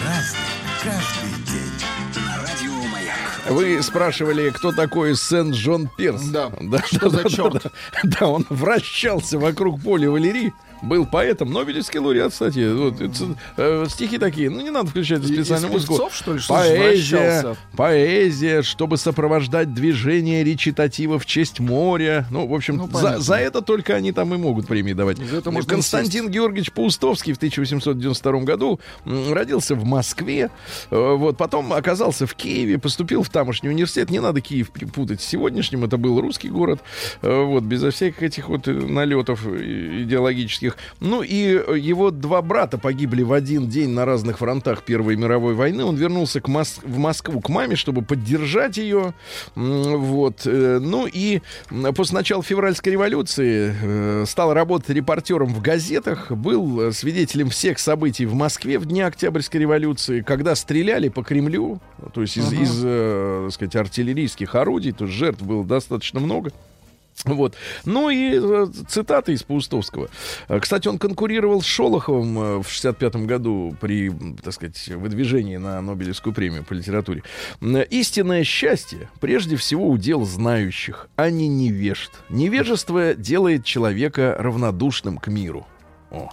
[0.01, 0.42] Праздник
[3.49, 6.23] Вы спрашивали, кто такой Сент-Джон Перс.
[6.23, 6.51] Да.
[6.61, 7.63] да Что за да, черт?
[7.63, 7.71] Да,
[8.03, 10.53] да, он вращался вокруг поля Валерии.
[10.83, 12.71] Был поэтом, Нобелевский лауреат, кстати.
[12.73, 14.49] Вот, это, э, стихи такие.
[14.49, 15.93] Ну, не надо включать специальную музыку.
[15.93, 22.25] певцов, что ли, что поэзия, поэзия, чтобы сопровождать движение речитатива в честь моря.
[22.29, 23.19] Ну, в общем, Ну, за, понятно.
[23.21, 25.19] за это только они там и могут премии давать.
[25.19, 30.49] Это можно Константин Георгиевич Паустовский в 1892 году родился в Москве.
[30.91, 34.09] Э, Вот, потом оказался в Киеве, поступил в тамошний университет.
[34.09, 35.85] Не надо Киев путать с сегодняшним.
[35.85, 36.81] Это был русский город.
[37.21, 40.03] Э, Вот, безо всяких этих вот э, налетов э,
[40.73, 40.77] идеологических.
[40.99, 45.53] Ну и э, его два брата погибли в один день на разных фронтах Первой мировой
[45.53, 45.83] войны.
[45.83, 49.13] Он вернулся к Мос- в Москву к маме, чтобы поддержать ее.
[49.55, 50.41] Вот.
[50.45, 51.41] э, Ну и
[51.95, 58.33] после начала февральской революции э, стал работать репортером в газетах, был свидетелем всех событий в
[58.33, 61.81] Москве в дни Октябрьской революции, когда стреляли по Кремлю,
[62.13, 66.51] то есть из, из, э, так сказать, артиллерийских орудий, то есть жертв было достаточно много.
[67.25, 67.55] Вот.
[67.85, 70.09] Ну и э, цитаты из Паустовского.
[70.47, 74.11] Э, Кстати, он конкурировал с Шолоховым э, в 65 году при,
[74.43, 77.23] так сказать, выдвижении на Нобелевскую премию по литературе.
[77.61, 82.11] Истинное счастье прежде всего удел знающих, а не невежд.
[82.29, 85.65] Невежество делает человека равнодушным к миру.
[86.13, 86.29] О.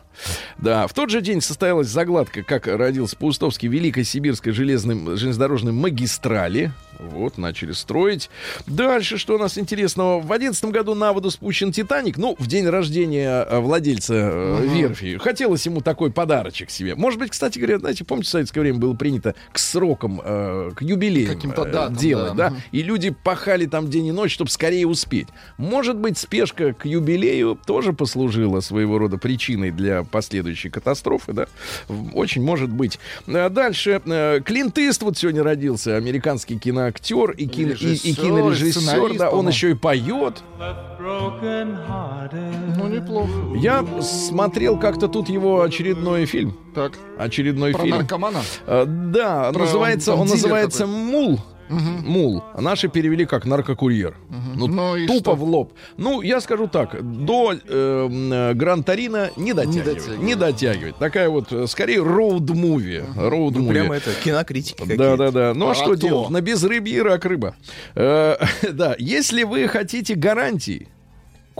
[0.58, 6.72] Да, в тот же день состоялась загладка, как родился Паустовский, Великой Сибирской железной, железнодорожной магистрали.
[7.02, 8.30] Вот, начали строить.
[8.66, 10.20] Дальше, что у нас интересного?
[10.20, 12.18] В одиннадцатом году на воду спущен «Титаник».
[12.18, 15.16] Ну, в день рождения э, владельца э, верфи.
[15.18, 16.94] Хотелось ему такой подарочек себе.
[16.94, 20.82] Может быть, кстати говоря, знаете, помните, в советское время было принято к срокам, э, к
[20.82, 22.50] юбилеям Каким-то э, датам, делать, да.
[22.50, 22.56] да?
[22.72, 25.28] И люди пахали там день и ночь, чтобы скорее успеть.
[25.56, 31.46] Может быть, спешка к юбилею тоже послужила своего рода причиной для последующей катастрофы, да?
[32.12, 32.98] Очень может быть.
[33.26, 34.00] Дальше.
[34.44, 36.58] Клинт Иствуд сегодня родился, американский
[36.92, 39.18] киноактер и, кин- и- и Режиссер, кинорежиссер.
[39.18, 40.42] Да, он еще и поет.
[42.76, 43.30] Ну, неплохо.
[43.56, 46.56] Я смотрел как-то тут его очередной фильм.
[46.74, 47.96] Так, Очередной про фильм.
[47.98, 48.42] наркомана?
[48.66, 50.94] Э, Да, Про- называется, он он называется такой.
[50.94, 51.40] Мул.
[51.70, 52.42] Мул.
[52.54, 54.14] А наши перевели как наркокурьер.
[54.56, 55.34] Ну, Ну и тупо что?
[55.36, 55.72] в лоб.
[55.96, 59.84] Ну, я скажу так, до э, м, э, Гран Тарина не дотягивает.
[59.96, 60.22] дотягивает.
[60.22, 60.96] Не дотягивает.
[60.96, 63.04] Такая вот, э, скорее, роуд-муви.
[63.16, 63.58] Роуд-муви.
[63.62, 65.52] Ну, Прямо это кинокритики Да, да, да.
[65.54, 65.96] Ну а, А что то.
[65.96, 66.30] делать?
[66.30, 67.54] На безрыбье рак рыба.
[67.94, 68.36] Э,
[68.72, 70.88] да, если вы хотите гарантии,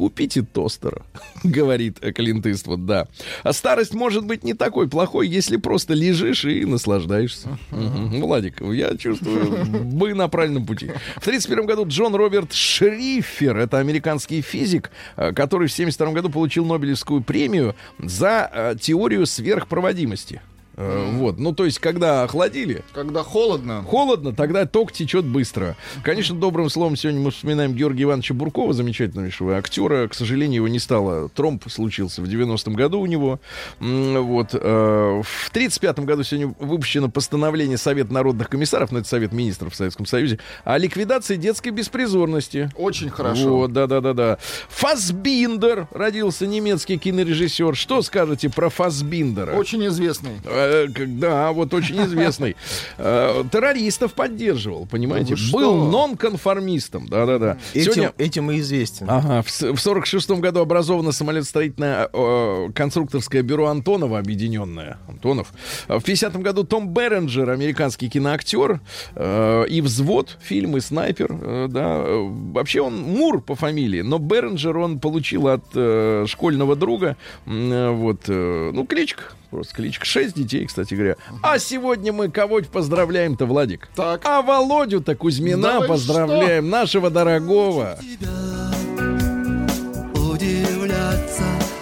[0.00, 1.02] купите тостера,
[1.44, 3.06] говорит Клинт Иствуд, да.
[3.42, 7.58] А старость может быть не такой плохой, если просто лежишь и наслаждаешься.
[7.70, 8.22] Мгм.
[8.22, 10.86] Владик, я чувствую, мы на правильном пути.
[11.16, 16.64] В 1931 году Джон Роберт Шриффер, это американский физик, э, который в 1972 году получил
[16.64, 20.40] Нобелевскую премию за э, теорию сверхпроводимости.
[20.81, 23.83] Э, Вот, ну то есть, когда охладили, Когда холодно.
[23.87, 25.77] Холодно, тогда ток течет быстро.
[26.03, 30.09] Конечно, добрым словом сегодня мы вспоминаем Георгия Ивановича Буркова, замечательнейшего актера.
[30.09, 31.29] К сожалению, его не стало.
[31.29, 33.40] Тромб случился в 90-м году у него.
[33.79, 34.49] Вот.
[34.55, 39.77] э, В 35-м году сегодня выпущено постановление Совета народных комиссаров, ну это Совет министров в
[39.77, 42.71] Советском Союзе, о ликвидации детской беспризорности.
[42.77, 43.57] Очень хорошо.
[43.59, 44.38] Вот, да, да, да, да.
[44.69, 47.77] Фасбиндер родился немецкий кинорежиссер.
[47.77, 49.53] Что скажете про Фасбиндера?
[49.57, 50.33] Очень известный.
[50.70, 52.56] Э, э, да, вот очень известный.
[52.98, 55.37] Э, Террористов поддерживал, понимаете?
[55.37, 55.59] Что?
[55.59, 57.59] Был нонконформистом, да-да-да.
[57.74, 59.06] Этим, Сегодня- этим и известен.
[59.11, 64.98] Ага, в, в 46 году образовано самолетостроительное э, конструкторское бюро Антонова, объединенное.
[65.09, 65.52] Антонов.
[65.88, 68.80] А В 50 году Том Беренджер, американский киноактер,
[69.14, 72.02] э, и «Взвод», фильм, и «Снайпер», э, да.
[72.06, 77.90] Э, Вообще он Мур по фамилии, но Беренджер он получил от э, школьного друга, э,
[77.90, 80.04] вот, э, ну, кличка, просто кличка.
[80.04, 81.16] Шесть детей, кстати говоря.
[81.42, 83.88] А сегодня мы кого поздравляем-то, Владик?
[83.94, 84.22] Так.
[84.24, 87.98] А Володю-то Кузьмина Да поздравляем, нашего дорогого.
[88.00, 88.49] Удивляться.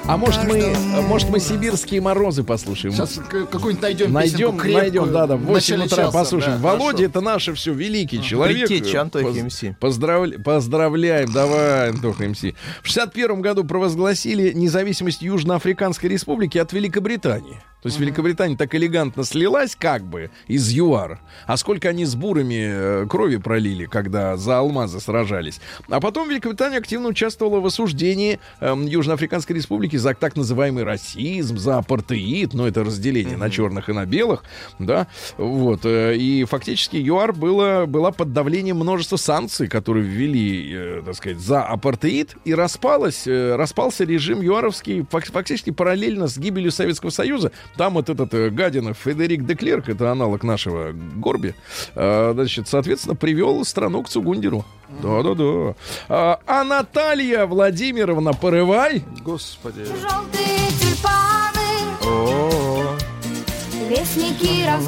[0.08, 2.94] А может мы, может мы сибирские морозы послушаем?
[2.94, 6.62] Сейчас какую-нибудь найдем Найдем, найдем, да, да, в в 8 начале утра часа, послушаем.
[6.62, 7.04] да, Володя, хорошо.
[7.04, 8.68] это наше все великий человек.
[8.68, 9.64] Предтеча Антохи Поз- МС.
[9.78, 12.40] поздравля- Поздравляем, давай, Антоха МС.
[12.82, 17.60] В 61 году провозгласили независимость Южноафриканской республики от Великобритании.
[17.82, 21.20] То есть Великобритания так элегантно слилась как бы из ЮАР.
[21.46, 25.60] А сколько они с бурами э, крови пролили, когда за алмазы сражались.
[25.88, 31.78] А потом Великобритания активно участвовала в осуждении эм, Южноафриканской республики за так называемый расизм, за
[31.78, 34.42] апартеид, ну это разделение на черных и на белых,
[34.80, 35.82] да, вот.
[35.84, 41.38] э, И фактически ЮАР было, была под давлением множества санкций, которые ввели, э, так сказать,
[41.38, 47.52] за апартеид, и распалась, э, распался режим ЮАРовский фак- фактически параллельно с гибелью Советского Союза.
[47.76, 51.54] Там вот этот э, гадина Федерик де Клерк, это аналог нашего Горби,
[51.94, 54.64] э, значит, соответственно, привел страну к Цугундеру.
[55.02, 55.74] Да-да-да.
[56.08, 59.84] А, а Наталья Владимировна Порывай, Господи.
[59.84, 62.57] Желтые тюльпаны,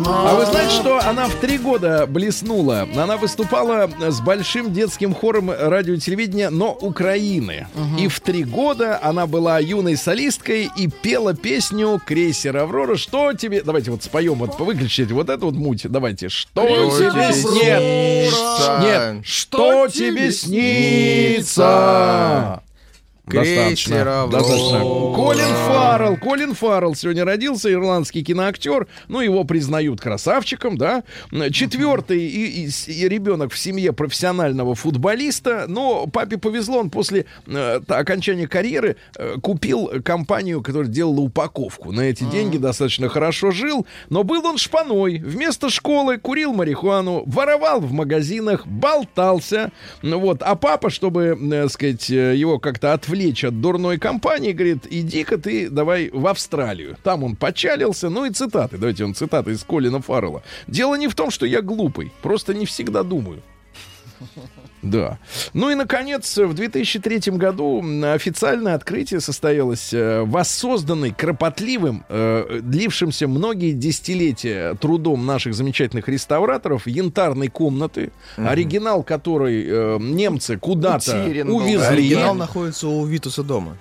[0.07, 2.87] А вы знаете, что она в три года блеснула?
[2.97, 7.67] Она выступала с большим детским хором радио и телевидения, но Украины.
[7.99, 12.97] И в три года она была юной солисткой и пела песню «Крейсер Аврора».
[12.97, 13.63] Что тебе...
[13.63, 15.87] Давайте вот споем, вот выключите вот эту вот муть.
[15.89, 16.29] Давайте.
[16.29, 18.81] Что Крейсер тебе снится?
[18.83, 19.25] Нет.
[19.25, 21.63] Что тебе снится?
[23.33, 24.29] Достаточно.
[24.31, 24.79] Достаточно.
[24.81, 26.17] Колин Фаррелл.
[26.17, 28.87] Колин Фаррелл сегодня родился, ирландский киноактер.
[29.09, 31.03] Ну, его признают красавчиком, да.
[31.51, 35.67] Четвертый и, и и ребенок в семье профессионального футболиста.
[35.69, 41.93] Но папе повезло, он после э, окончания карьеры э, купил компанию, которая делала упаковку.
[41.93, 43.87] На эти деньги достаточно хорошо жил.
[44.09, 45.19] Но был он шпаной.
[45.19, 49.73] Вместо школы курил марихуану, воровал в магазинах, болтался.
[50.03, 50.43] Ну Вот.
[50.43, 55.69] А папа, чтобы, э, сказать, э, его как-то отвлечь от дурной компании, говорит, иди-ка ты
[55.69, 56.97] давай в Австралию.
[57.03, 58.09] Там он почалился.
[58.09, 58.79] Ну и цитаты.
[58.79, 60.43] Давайте он цитаты из Колина Фаррелла.
[60.67, 62.13] Дело не в том, что я глупый.
[62.23, 63.43] Просто не всегда думаю.
[64.83, 65.19] Да.
[65.53, 73.73] Ну и, наконец, в 2003 году официальное открытие состоялось э, воссозданной, кропотливым, э, длившимся многие
[73.73, 81.87] десятилетия трудом наших замечательных реставраторов янтарной комнаты, оригинал которой э, немцы куда-то увезли.
[81.87, 83.77] Оригинал находится у Витуса дома.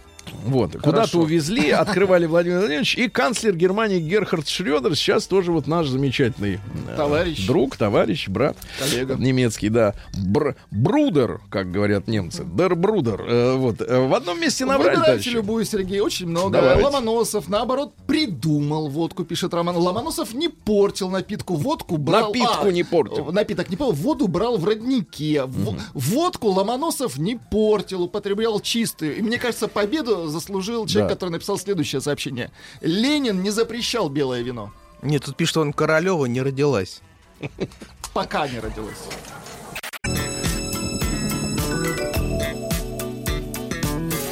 [0.46, 5.88] Вот, куда-то увезли, открывали Владимир Владимирович, и канцлер Германии Герхард Шредер сейчас тоже вот наш
[5.88, 7.46] замечательный э, Товарищ.
[7.48, 9.16] друг, товарищ, брат, Коллега.
[9.16, 14.66] немецкий, да, Br- Bruder, как говорят немцы, der Bruder, Э, вот, э, в одном месте
[14.66, 16.52] набрали, Выбирайте любую, Сергей, очень много.
[16.60, 16.84] Давайте.
[16.84, 19.78] Ломоносов, наоборот, придумал водку, пишет Роман.
[19.78, 22.28] Ломоносов не портил напитку, водку брал...
[22.28, 23.32] Напитку А, не портил.
[23.32, 25.44] Напиток не портил, воду брал в роднике.
[25.46, 29.18] В- Водку Ломоносов не портил, употреблял чистую.
[29.18, 31.16] И мне кажется, победу заслужил человек, Да.
[31.16, 32.52] который написал следующее сообщение.
[32.82, 34.72] Ленин не запрещал белое вино.
[35.02, 37.02] Нет, тут пишет, он Королева не родилась.
[38.14, 38.98] Пока не родилось.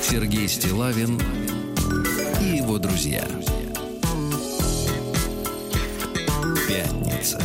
[0.02, 1.20] Сергей Стилавин
[2.42, 3.24] и его друзья.
[6.68, 7.40] Пятница.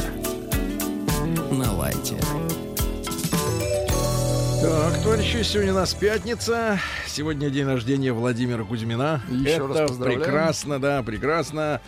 [1.50, 2.16] На лайте.
[4.62, 6.78] Так, товарищи, сегодня у нас пятница.
[7.14, 9.20] Сегодня день рождения Владимира Кузьмина.
[9.28, 11.82] Еще Это раз прекрасно, да, прекрасно.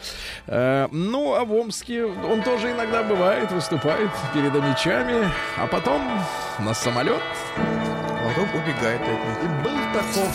[0.46, 6.02] Э, ну, а в Омске он тоже иногда бывает, выступает перед мечами, а потом
[6.58, 7.22] на самолет.
[7.56, 9.38] Потом убегает от них.
[9.40, 10.34] И был таков.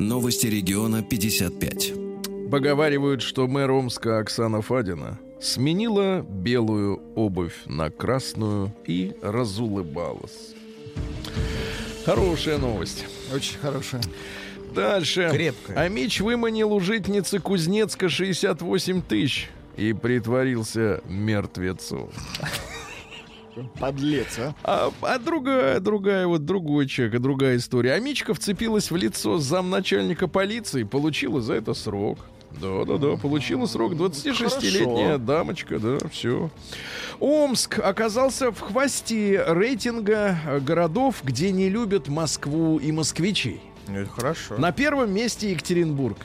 [0.00, 1.92] Новости региона 55.
[2.50, 10.54] Поговаривают, что мэр Омска Оксана Фадина сменила белую обувь на красную и разулыбалась.
[12.04, 13.04] Хорошая новость.
[13.32, 14.02] Очень хорошая.
[14.74, 15.28] Дальше.
[15.30, 15.78] Крепкая.
[15.78, 22.10] А Мич выманил у житницы Кузнецка 68 тысяч и притворился мертвецом.
[23.78, 24.54] Подлец, а.
[24.64, 27.92] А, а другая, другая, вот другой человек, другая история.
[27.92, 32.18] Амичка вцепилась в лицо замначальника полиции, получила за это срок.
[32.60, 35.18] Да, да, да, получила срок 26-летняя Хорошо.
[35.18, 36.50] дамочка, да, все.
[37.20, 43.60] Омск оказался в хвосте рейтинга городов, где не любят Москву и москвичей.
[43.88, 44.56] Ну, это хорошо.
[44.56, 46.18] На первом месте Екатеринбург.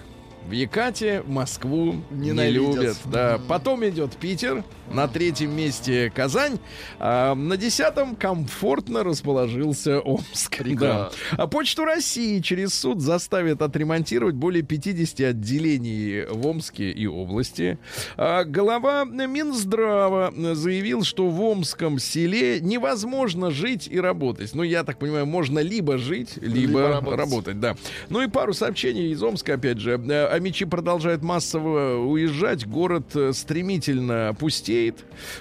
[0.47, 2.75] В Екате Москву не Ненавидят.
[2.75, 2.97] любят.
[3.05, 3.39] Да.
[3.47, 4.63] Потом идет Питер.
[4.93, 6.57] На третьем месте Казань.
[6.97, 10.57] А на десятом комфортно расположился Омск.
[10.63, 11.11] Прекрасно.
[11.31, 11.43] Да.
[11.43, 17.77] А Почту России через суд заставят отремонтировать более 50 отделений в Омске и области.
[18.17, 24.55] А глава Минздрава заявил, что в Омском селе невозможно жить и работать.
[24.55, 27.19] Ну, я так понимаю, можно либо жить, либо, Либо работать.
[27.19, 27.59] работать.
[27.59, 27.75] Да.
[28.09, 29.93] Ну и пару сообщений из Омска, опять же.
[30.31, 32.65] Амичи продолжают массово уезжать.
[32.65, 34.78] Город э, стремительно пустеет.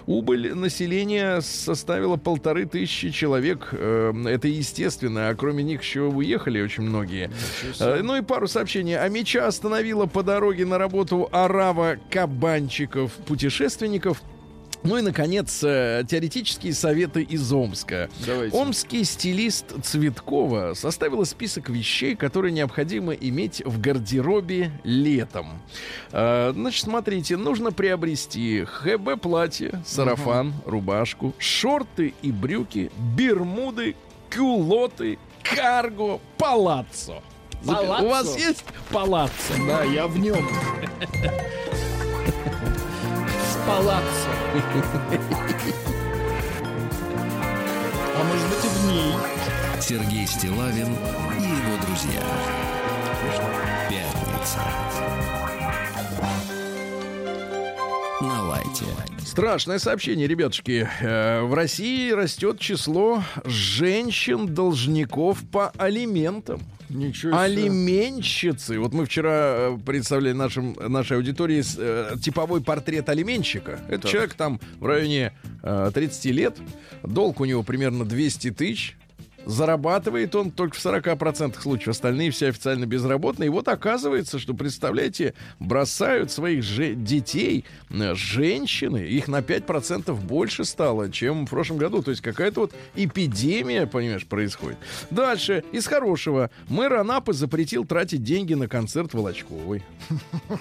[0.06, 3.68] Убыль населения составила полторы тысячи человек.
[3.72, 5.28] Э, Это естественно.
[5.28, 7.30] А кроме них еще уехали очень многие.
[7.80, 8.98] Э, Ну и пару сообщений.
[8.98, 14.22] Амича остановила по дороге на работу арава кабанчиков путешественников.
[14.84, 18.08] Ну и, наконец, э, теоретические советы из Омска.
[18.24, 18.56] Давайте.
[18.56, 25.60] Омский стилист Цветкова составила список вещей, которые необходимо иметь в гардеробе летом.
[26.12, 33.96] Э, Значит, смотрите, нужно приобрести ХБ-платье, сарафан, рубашку, шорты и брюки, бермуды,
[34.30, 37.22] кюлоты, карго, палаццо.
[37.66, 38.04] Палаццо?
[38.04, 39.54] У вас есть палаццо?
[39.66, 40.46] Да, я в нем.
[43.68, 44.30] Палаццо.
[48.16, 49.12] А может быть и в ней.
[49.78, 50.86] Сергей Стилавин
[51.38, 52.22] и его друзья.
[53.90, 54.60] Пятница.
[58.22, 58.86] На лайте.
[59.22, 60.88] Страшное сообщение, ребятушки.
[61.02, 66.62] Э, В России растет число женщин-должников по алиментам.
[66.88, 67.40] Ничего себе.
[67.40, 68.78] Алименщицы.
[68.78, 73.80] Вот мы вчера э, представляли нашим, нашей аудитории э, типовой портрет алименщика.
[73.88, 75.32] Это человек там в районе
[75.62, 76.56] э, 30 лет.
[77.02, 78.96] Долг у него примерно 200 тысяч.
[79.46, 81.88] Зарабатывает он только в 40% случаев.
[81.88, 83.46] Остальные все официально безработные.
[83.46, 88.98] И вот оказывается, что, представляете, бросают своих же детей э, женщины.
[88.98, 92.02] Их на 5% больше стало, чем в прошлом году.
[92.02, 94.78] То есть какая-то вот эпидемия, понимаешь, происходит.
[95.10, 95.64] Дальше.
[95.72, 96.50] Из хорошего.
[96.68, 99.82] Мэр Анапы запретил тратить деньги на концерт Волочковой.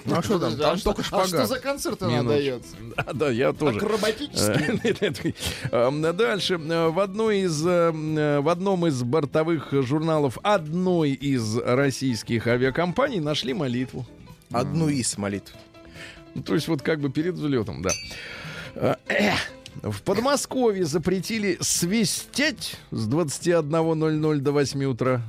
[0.04, 0.56] Ну а что там?
[0.56, 1.48] Там а что- только А что шпагат.
[1.48, 2.62] за концерт она дает?
[2.96, 3.78] Да, да, я тоже.
[3.78, 5.34] Акробатический?
[5.72, 6.54] Эм, Дальше.
[6.54, 13.54] Э, В одной из э, в одном из бортовых журналов одной из российских авиакомпаний нашли
[13.54, 14.06] молитву.
[14.50, 15.54] Одну из молитв.
[16.34, 17.90] Ну, то есть вот как бы перед взлетом, да.
[18.74, 19.38] Э, эх.
[19.82, 25.22] В Подмосковье запретили свистеть с 21.00 до 8 утра.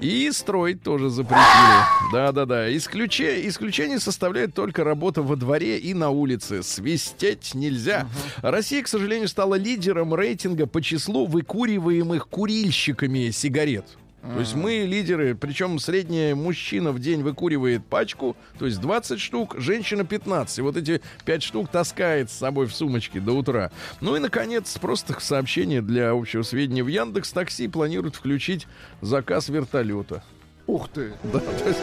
[0.00, 2.12] И строить тоже запретили.
[2.12, 2.70] Да-да-да.
[2.76, 6.62] Исключе- исключение составляет только работа во дворе и на улице.
[6.62, 8.06] Свистеть нельзя.
[8.42, 13.86] Россия, к сожалению, стала лидером рейтинга по числу выкуриваемых курильщиками сигарет.
[14.34, 19.54] То есть мы лидеры, причем средняя мужчина в день выкуривает пачку, то есть 20 штук,
[19.58, 20.58] женщина 15.
[20.58, 23.70] И вот эти 5 штук таскает с собой в сумочке до утра.
[24.00, 26.82] Ну и, наконец, просто сообщение для общего сведения.
[26.82, 28.66] В Яндекс Такси планируют включить
[29.00, 30.22] заказ вертолета.
[30.66, 31.12] Ух ты.
[31.22, 31.78] Да, то есть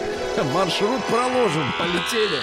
[0.53, 1.63] маршрут проложен.
[1.79, 2.39] Полетели.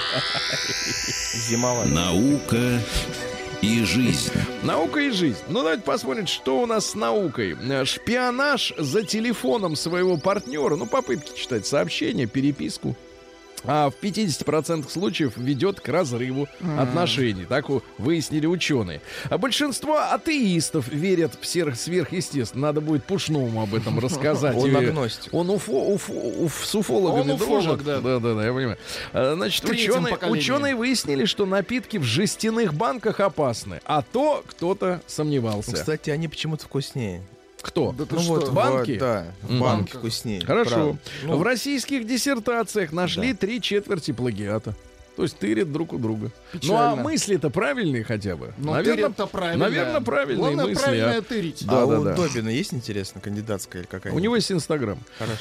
[1.48, 1.90] Зимовали.
[1.90, 2.80] Наука
[3.63, 4.33] и жизнь.
[4.63, 5.39] Наука и жизнь.
[5.49, 7.57] Ну, давайте посмотрим, что у нас с наукой.
[7.85, 12.97] Шпионаж за телефоном своего партнера, ну, попытки читать сообщения, переписку.
[13.65, 16.49] А в 50% случаев ведет к разрыву
[16.79, 17.45] отношений.
[17.45, 19.01] Так у- выяснили ученые.
[19.29, 22.69] А большинство атеистов верят в сверх- сверхъестественно.
[22.69, 24.57] Надо будет Пушному об этом рассказать.
[24.57, 25.33] Он агностик.
[25.35, 28.01] Он уфо, уф- уф- с уфологами Он уфолог, да.
[28.01, 28.79] Да, да, да, я понимаю.
[29.13, 33.81] А, Значит, ученые, ученые выяснили, что напитки в жестяных банках опасны.
[33.85, 35.71] А то кто-то сомневался.
[35.71, 37.23] Ну, Кстати, они почему-то вкуснее.
[37.63, 37.93] Кто?
[37.93, 38.33] Да ты Ну что?
[38.35, 38.97] вот, банки?
[38.97, 39.61] в- да, в Мгм.
[39.61, 40.41] банке вкуснее.
[40.45, 40.71] Хорошо.
[40.71, 40.99] правда.
[41.25, 44.75] Ну, в российских диссертациях нашли три четверти плагиата.
[45.17, 46.31] То есть тырят друг у друга.
[46.55, 47.03] Ну а Печально.
[47.03, 48.55] мысли-то правильные хотя бы.
[48.57, 49.65] Ну, наверное, правильно.
[49.69, 50.83] наверное, правильные Главное, мысли.
[50.83, 51.21] правильно а.
[51.23, 51.67] тырить.
[51.67, 52.15] Да, а да, у да.
[52.15, 54.99] Добина есть, интересно, кандидатская или какая У него есть Инстаграм.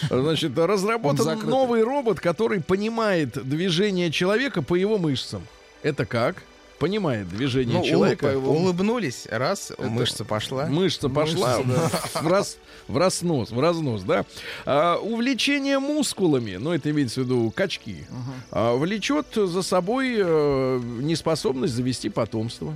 [0.10, 5.48] Значит, разработан новый робот, который понимает движение человека по его мышцам.
[5.82, 6.44] Это как?
[6.80, 8.28] Понимает движение Ну, человека.
[8.34, 10.66] улыб- улыбнулись, раз, мышца пошла.
[10.66, 12.58] Мышца пошла в, раз,
[12.88, 14.26] в разнос, в разнос, да.
[14.66, 18.06] А, увлечение мускулами, ну это имеется в виду качки,
[18.52, 22.74] а, влечет за собой э, неспособность завести потомство.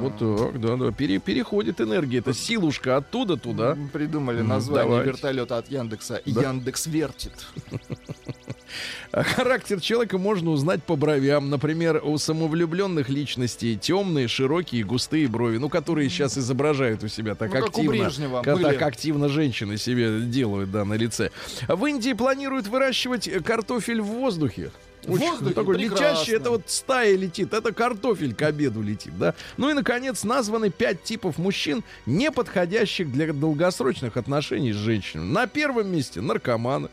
[0.00, 0.92] Вот так, да, да.
[0.92, 3.76] Пере- переходит энергия, это силушка оттуда туда.
[3.92, 5.10] Придумали название давайте.
[5.10, 6.20] вертолета от Яндекса.
[6.26, 6.42] Да.
[6.42, 7.32] Яндекс вертит.
[9.12, 11.48] Характер человека можно узнать по бровям.
[11.50, 17.48] Например, у самовлюбленных личностей темные, широкие, густые брови, ну, которые сейчас изображают у себя так
[17.52, 18.10] Ну, как активно.
[18.42, 18.64] Как, были.
[18.64, 21.30] так активно женщины себе делают, да, на лице.
[21.68, 24.70] В Индии планируют выращивать картофель в воздухе.
[25.06, 25.54] В Очень воздухе?
[25.54, 26.04] такой Прекрасно.
[26.04, 29.34] летящий, это вот стая летит, это картофель к обеду летит, да.
[29.56, 35.30] Ну и, наконец, названы пять типов мужчин, не подходящих для долгосрочных отношений с женщинами.
[35.32, 36.88] На первом месте наркоманы.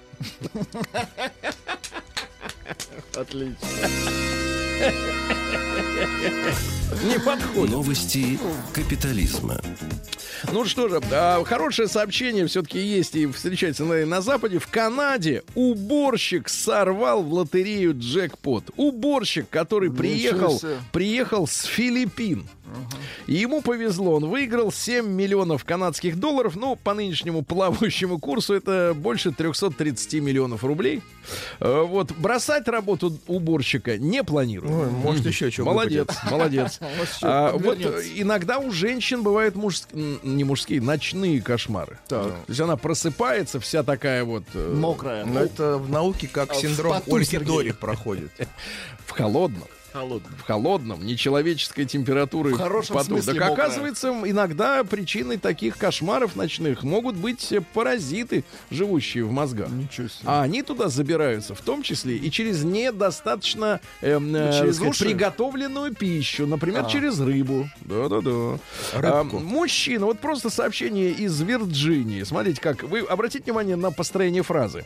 [3.15, 3.57] Отлично.
[7.03, 7.71] Не подходит.
[7.71, 8.39] Новости
[8.73, 9.59] капитализма.
[10.51, 14.59] Ну что же, а, хорошее сообщение все-таки есть и встречается на, на Западе.
[14.59, 18.65] В Канаде уборщик сорвал в лотерею джекпот.
[18.75, 20.61] Уборщик, который приехал,
[20.91, 22.47] приехал с Филиппин.
[23.27, 26.55] И ему повезло, он выиграл 7 миллионов канадских долларов.
[26.55, 31.01] Ну, по нынешнему плавающему курсу это больше 330 миллионов рублей.
[31.59, 34.73] Э, Вот, бросать работу уборщика не планирует.
[34.73, 36.79] Ой, может, еще чего Молодец, молодец.
[36.97, 41.97] Может, ещё А, вот э, иногда у женщин бывают мужск- м, не мужские, ночные кошмары.
[42.07, 42.23] Так.
[42.23, 45.25] То есть она просыпается вся такая вот э, Мокрая.
[45.25, 47.37] Но это в науке как А синдром Ольги.
[47.37, 48.31] Дорих проходит.
[49.05, 49.67] в холодном.
[49.93, 50.31] Холодная.
[50.37, 53.07] в холодном, нечеловеческой температуры В хорошем поту.
[53.09, 53.67] смысле Так мокрая.
[53.67, 59.69] оказывается, иногда причиной таких кошмаров ночных могут быть э, паразиты, живущие в мозгах.
[59.69, 60.23] Ничего себе.
[60.25, 65.93] А они туда забираются, в том числе и через недостаточно эм, э, Через сказать, приготовленную
[65.93, 66.89] пищу, например, А.
[66.89, 67.69] через рыбу.
[67.81, 68.57] Да-да-да.
[68.93, 72.23] А, мужчина, вот просто сообщение из Вирджинии.
[72.23, 74.83] Смотрите, как вы обратите внимание на построение фразы.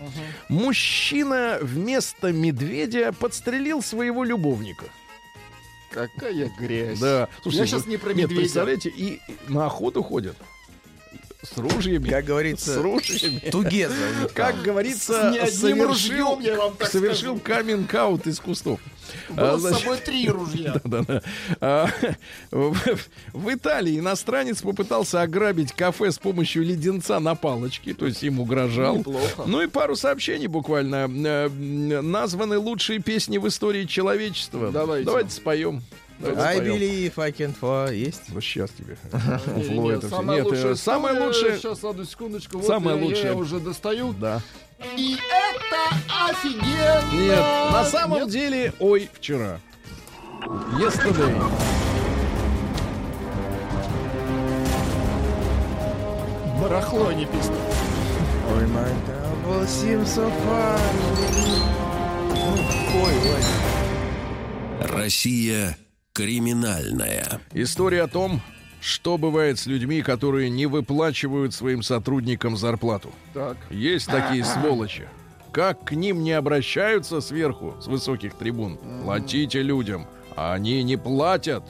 [0.50, 4.86] Мужчина вместо медведя подстрелил своего любовника.
[5.92, 7.00] Какая грязь.
[7.00, 7.30] Да.
[7.46, 8.42] Я сейчас не про Нет, медведя.
[8.42, 10.36] представляете, и на охоту ходят.
[11.44, 12.10] С ружьями.
[12.10, 13.40] Как С говорится, ружьями.
[13.52, 13.94] тугеза.
[14.34, 15.54] Как говорится, С ни одним
[15.88, 15.88] совершил,
[16.36, 18.80] ружьем, я вам так совершил каминг-аут из кустов.
[19.30, 20.80] Было А, с собой три ружья.
[20.84, 21.22] да-да.
[21.60, 21.88] А,
[22.52, 22.76] в,
[23.34, 28.98] в Италии иностранец попытался ограбить кафе с помощью леденца на палочке, то есть им угрожал.
[28.98, 29.44] Неплохо.
[29.46, 31.08] Ну и пару сообщений буквально.
[31.08, 31.50] Э,
[32.02, 34.72] Названы лучшие песни в истории человечества.
[34.72, 35.06] Давайте.
[35.06, 35.82] Давайте споем.
[36.20, 36.76] I споем.
[36.76, 37.96] believe I can fly.
[37.96, 38.24] Есть?
[38.30, 38.98] Вот сейчас тебе.
[39.56, 41.58] Нет, э, самое лучшее.
[41.58, 42.62] Сейчас, одну секундочку.
[42.64, 43.34] Самое я- я лучшее.
[43.36, 44.14] уже достаю.
[44.14, 44.42] Да.
[44.80, 45.96] И это
[46.30, 47.12] офигенно!
[47.14, 47.40] Нет,
[47.72, 48.30] на самом Нет?
[48.30, 49.60] деле, ой, вчера.
[50.80, 51.36] Yesterday.
[56.62, 57.58] Барахло не писано.
[58.56, 60.32] Ой, my double seems so.
[62.94, 63.44] Ой, ой.
[64.90, 65.78] Россия
[66.14, 67.42] криминальная.
[67.54, 68.42] История о том,
[68.88, 73.12] что бывает с людьми, которые не выплачивают своим сотрудникам зарплату.
[73.34, 73.58] Так.
[73.70, 75.10] Есть такие сволочи.
[75.52, 78.78] Как к ним не обращаются сверху, с высоких трибун.
[79.04, 80.08] Платите людям,
[80.38, 81.66] а они не платят.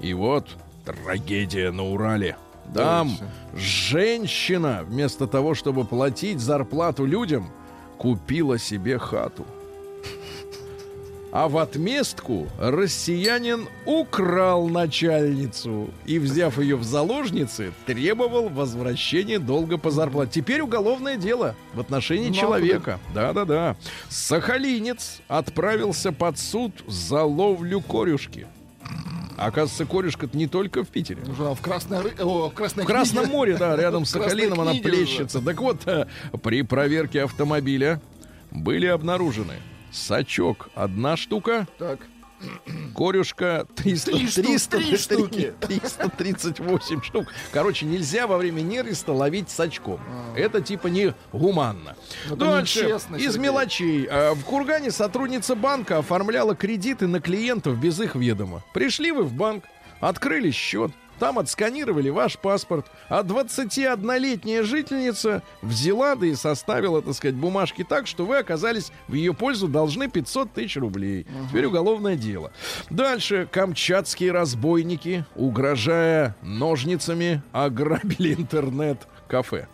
[0.00, 0.48] И вот
[0.86, 2.38] трагедия на Урале.
[2.74, 3.10] Там
[3.54, 7.50] женщина, вместо того, чтобы платить зарплату людям,
[7.98, 9.44] купила себе хату.
[11.32, 19.90] А в отместку россиянин украл начальницу и, взяв ее в заложницы, требовал возвращения долга по
[19.90, 20.42] зарплате.
[20.42, 23.00] Теперь уголовное дело в отношении Ну, а человека.
[23.14, 23.76] Да-да-да.
[24.10, 28.46] Сахалинец отправился под суд за ловлю корюшки.
[29.38, 31.22] Оказывается, корюшка не только в Питере.
[31.22, 33.36] Уже в Красной, о, в Красной В Красном книге.
[33.36, 34.96] море, да, рядом с Сахалином она книге уже.
[34.98, 35.40] плещется.
[35.40, 36.06] Так вот, э,
[36.42, 38.02] при проверке автомобиля
[38.50, 39.54] были обнаружены
[39.92, 42.00] сачок одна штука, Так.
[42.96, 45.54] корюшка 300, Три штук, 300, три штуки.
[45.60, 47.26] 338 штук.
[47.52, 50.00] Короче, нельзя во время нереста ловить сачком.
[50.36, 51.96] Это типа не гуманно.
[52.26, 53.40] Это Дальше, нечестно, из Сергей.
[53.40, 54.06] мелочей.
[54.10, 58.62] А, В Кургане сотрудница банка оформляла кредиты на клиентов без их ведома.
[58.74, 59.64] Пришли вы в банк,
[60.00, 67.36] открыли счет, там отсканировали ваш паспорт, а 21-летняя жительница взяла да и составила, так сказать,
[67.36, 71.26] бумажки так, что вы оказались в ее пользу должны 500 тысяч рублей.
[71.48, 72.52] Теперь уголовное дело.
[72.90, 79.68] Дальше камчатские разбойники, угрожая ножницами, ограбили интернет-кафе.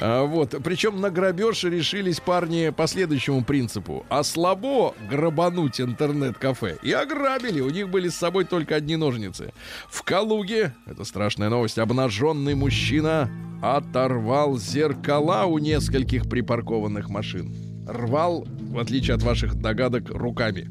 [0.00, 0.54] А, вот.
[0.62, 4.04] Причем на грабеж решились парни по следующему принципу.
[4.08, 6.78] А слабо грабануть интернет-кафе.
[6.82, 7.60] И ограбили.
[7.60, 9.52] У них были с собой только одни ножницы.
[9.88, 13.30] В Калуге, это страшная новость, обнаженный мужчина
[13.62, 17.67] оторвал зеркала у нескольких припаркованных машин.
[17.88, 20.70] Рвал, в отличие от ваших догадок, руками.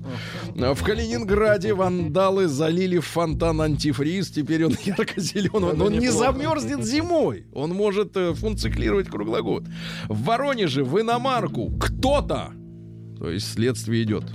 [0.56, 4.30] В Калининграде вандалы залили фонтан антифриз.
[4.30, 5.76] Теперь он ярко-зеленый.
[5.76, 7.48] Но он не замерзнет зимой.
[7.54, 9.64] Он может э, функционировать круглогод.
[10.08, 12.52] В Воронеже в иномарку кто-то,
[13.18, 14.26] то есть следствие идет,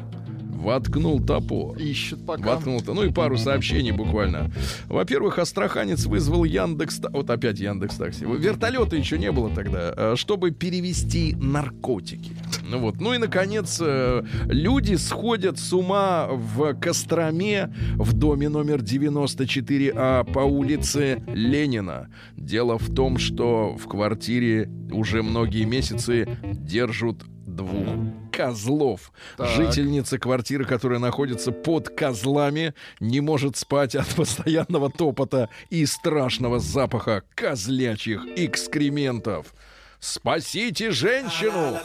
[0.63, 1.77] воткнул топор.
[1.77, 2.55] Ищут пока.
[2.55, 2.95] Воткнул-то.
[2.95, 4.51] Ну и пару сообщений буквально.
[4.87, 7.01] Во-первых, Астраханец вызвал Яндекс...
[7.11, 8.25] Вот опять Яндекс Такси.
[8.25, 12.33] Вертолета еще не было тогда, э, чтобы перевести наркотики.
[12.69, 13.01] Ну вот.
[13.01, 20.41] Ну и, наконец, э, люди сходят с ума в Костроме в доме номер 94А по
[20.41, 22.09] улице Ленина.
[22.37, 27.89] Дело в том, что в квартире уже многие месяцы держат двух
[28.33, 29.13] козлов.
[29.37, 29.49] Так.
[29.51, 37.23] Жительница квартиры, которая находится под козлами, не может спать от постоянного топота и страшного запаха
[37.35, 39.55] козлячьих экскрементов.
[40.01, 41.79] Спасите женщину!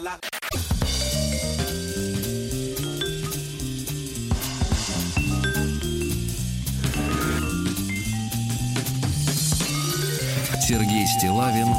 [10.67, 11.69] Сергей Стилавин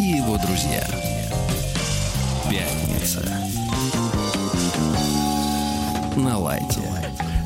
[0.00, 0.86] и его друзья.
[2.48, 3.20] Пятница.
[6.18, 6.80] На лайте.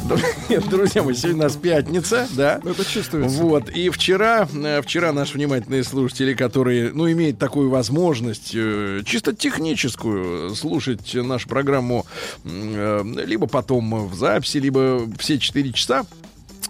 [0.48, 2.60] Нет, друзья мои, сегодня у нас пятница, да?
[2.64, 3.42] Ну, Это чувствуется.
[3.42, 9.34] Вот, и вчера, э, вчера наши внимательные слушатели, которые, ну, имеют такую возможность, э, чисто
[9.34, 12.06] техническую, слушать нашу программу
[12.44, 16.04] э, либо потом в записи, либо все 4 часа,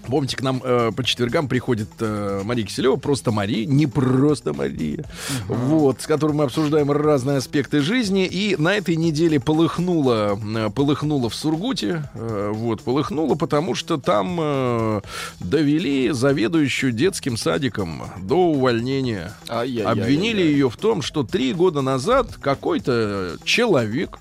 [0.06, 5.04] Помните, к нам э, по четвергам приходит э, Мария Киселева, просто Мария, не просто Мария,
[5.46, 8.26] вот, с которой мы обсуждаем разные аспекты жизни.
[8.26, 14.38] И на этой неделе полыхнуло, э, полыхнуло в Сургуте, э, вот, полыхнуло, потому что там
[14.40, 15.00] э,
[15.40, 19.32] довели заведующую детским садиком до увольнения.
[19.48, 24.18] Обвинили ее в том, что три года назад какой-то человек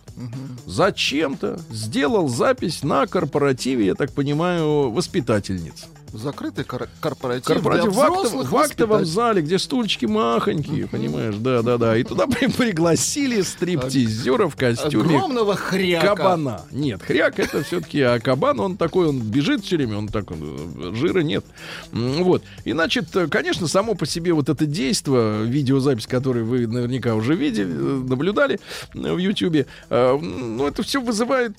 [0.65, 5.87] зачем-то сделал запись на корпоративе, я так понимаю, воспитательниц.
[6.13, 11.35] Закрытый кор- корпоратив, Корпоратив для в, актов- взрослых в актовом зале, где стульчики махонькие, понимаешь,
[11.35, 11.95] да-да-да.
[11.97, 16.15] И туда при- пригласили стриптизера в костюме Огромного хряка.
[16.15, 16.61] кабана.
[16.71, 20.39] Нет, хряк это все-таки, а кабан, он такой, он бежит все время, он так, он,
[20.41, 21.45] э, жира нет.
[21.91, 22.43] Вот.
[22.65, 27.35] И, значит, э, конечно, само по себе вот это действо, видеозапись, которую вы наверняка уже
[27.35, 28.59] видели, наблюдали
[28.93, 31.57] э, в Ютьюбе, ну, это все вызывает,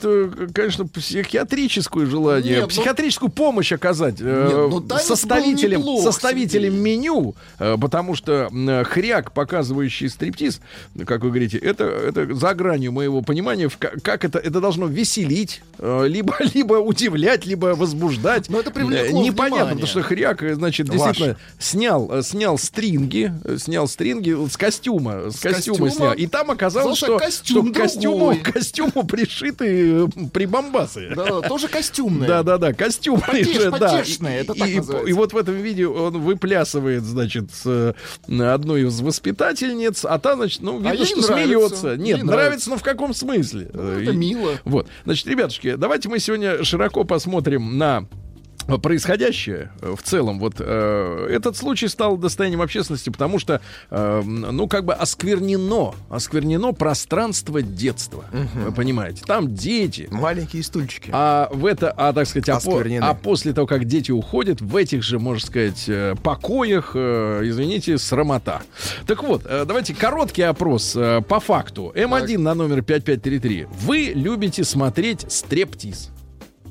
[0.55, 6.03] конечно, психиатрическое желание, Нет, ну- психиатрическую помощь оказать э, Нет, ну, танец был составителям, неплох,
[6.03, 6.97] составителям Сергей.
[6.97, 10.61] меню, э, потому что м, хряк, показывающий стриптиз,
[11.07, 15.62] как вы говорите, это, это за гранью моего понимания, в как это, это должно веселить,
[15.78, 18.49] э, либо, либо удивлять, либо возбуждать.
[18.49, 19.64] Но это привлекло Э, Непонятно, внимание.
[19.70, 20.99] потому что хряк, э, значит, Ваш.
[20.99, 25.90] действительно снял, э, снял стринги, э, снял стринги с костюма, с, костюма, костюма.
[25.90, 26.12] снял.
[26.14, 31.12] И там оказалось, что, Оказался костюм что к костюму, костюму пришиты э, прибамбасы.
[31.14, 32.28] Да, тоже костюмные.
[32.28, 34.03] Да, да, да, костюм же, да.
[34.35, 35.11] Это так и, называется.
[35.11, 37.93] и вот в этом видео он выплясывает, значит, э,
[38.28, 41.76] одной из воспитательниц, а та, значит, ну, видно, ей что нравится.
[41.76, 41.89] смеется.
[41.91, 42.24] Ей Нет, нравится.
[42.45, 43.70] нравится, но в каком смысле?
[43.72, 44.59] Ну, Э, это и- мило.
[44.64, 48.07] Вот, значит, ребятушки, давайте мы сегодня широко посмотрим на
[48.66, 53.60] происходящее э, в целом, вот э, этот случай стал достоянием общественности, потому что,
[53.90, 61.10] э, ну, как бы осквернено, осквернено пространство детства, вы понимаете, там дети, Маленькие стульчики.
[61.12, 63.04] а в это, а так сказать, а, Осквернены.
[63.04, 67.98] а после того, как дети уходят, в этих же, можно сказать, э, покоях, э, извините,
[67.98, 68.62] срамота.
[69.06, 71.92] Так вот, э, давайте короткий опрос э, по факту.
[71.94, 73.66] М1 на номер 5533.
[73.80, 76.10] Вы любите смотреть стрептиз?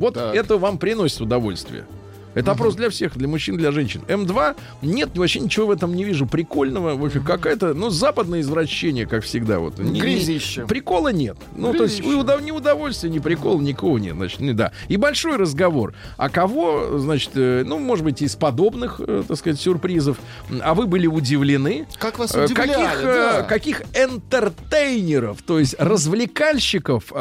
[0.02, 0.36] Вот Так.
[0.36, 1.86] это вам приносит удовольствие.
[2.34, 4.02] Это опрос для всех, для мужчин, для женщин.
[4.08, 6.96] М2, нет, вообще ничего в этом не вижу прикольного.
[6.96, 9.60] В общем, какая-то, ну, западное извращение, как всегда.
[9.60, 9.78] Вот.
[9.80, 10.66] Не- не- Грязище.
[10.66, 11.38] Прикола нет.
[11.56, 12.42] Ну, то есть, Грязище.
[12.46, 14.16] ни удовольствия, ни прикола, никого нет.
[14.16, 14.72] Значит, не, да.
[14.88, 15.94] И большой разговор.
[16.18, 20.18] А кого, значит, э, ну, может быть, из подобных, э, так сказать, сюрпризов,
[20.64, 21.88] а вы были удивлены?
[22.00, 23.42] Как вас Э, удивляли, каких, да.
[23.44, 27.12] каких энтертейнеров, то есть развлекальщиков,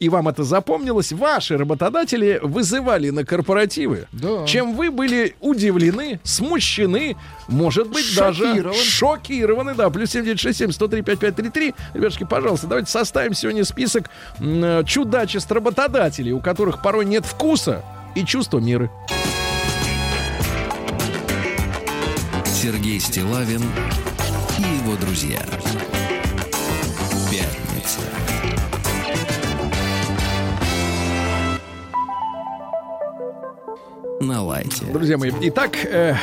[0.00, 4.46] и вам это запомнилось, ваши работодатели вызывали на корпоративы, Да.
[4.56, 9.74] Чем вы были удивлены, смущены, может быть, даже Шокированы.
[9.74, 11.74] да, плюс 7967 103 5533.
[11.92, 14.08] Ребятушки, пожалуйста, давайте составим сегодня список
[14.40, 17.84] э, чудачеств работодателей, у которых порой нет вкуса
[18.14, 18.90] и чувства меры.
[22.46, 23.62] Сергей Стилавин
[24.58, 25.42] и его друзья.
[34.20, 34.84] На лайте.
[34.86, 36.14] Друзья мои, итак, э,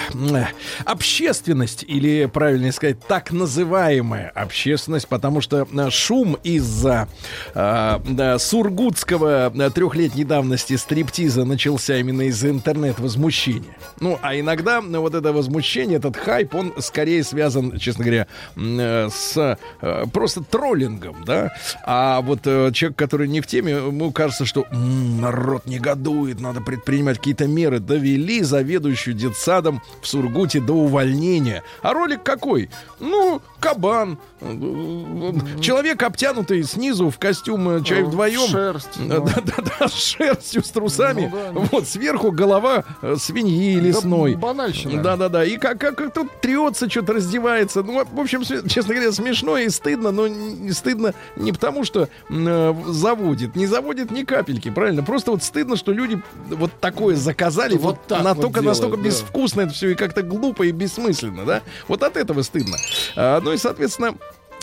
[0.86, 7.08] общественность, или, правильнее сказать, так называемая общественность, потому что э, шум из-за
[7.54, 13.76] э, да, сургутского э, трехлетней давности стриптиза начался именно из-за интернет-возмущения.
[14.00, 19.10] Ну, а иногда ну, вот это возмущение, этот хайп, он скорее связан, честно говоря, э,
[19.12, 21.54] с э, просто троллингом, да.
[21.86, 26.62] А вот э, человек, который не в теме, ему кажется, что «М, народ негодует, надо
[26.62, 27.83] предпринимать какие-то меры.
[27.86, 31.64] Довели заведующую детсадом в Сургуте до увольнения.
[31.82, 32.70] А ролик какой?
[33.00, 34.18] Ну, кабан.
[34.42, 38.48] Э, Человек, обтянутый снизу в костюм э, чай Ну, вдвоем.
[38.50, 39.26] шерсть, Да, ну.
[39.26, 41.30] да, да, с шерстью, с трусами.
[41.32, 41.68] Ну да.
[41.72, 44.34] Вот, сверху голова э, свиньи лесной.
[44.34, 45.02] Да, банальщина.
[45.02, 45.44] Да, да, да.
[45.46, 47.84] И как, как, как тут трется, что-то раздевается.
[47.84, 52.74] Ну, в общем, честно говоря, смешно и стыдно, но не стыдно не потому, что э,
[52.88, 53.56] заводит.
[53.56, 55.04] Не заводит ни капельки, правильно?
[55.04, 57.73] Просто вот стыдно, что люди вот такое заказали.
[57.78, 59.04] Вот Вот, так настолько, вот делают, настолько да.
[59.04, 61.62] безвкусно это все и как-то глупо и бессмысленно, да?
[61.88, 62.78] Вот от этого стыдно.
[63.16, 64.16] А, ну и, соответственно,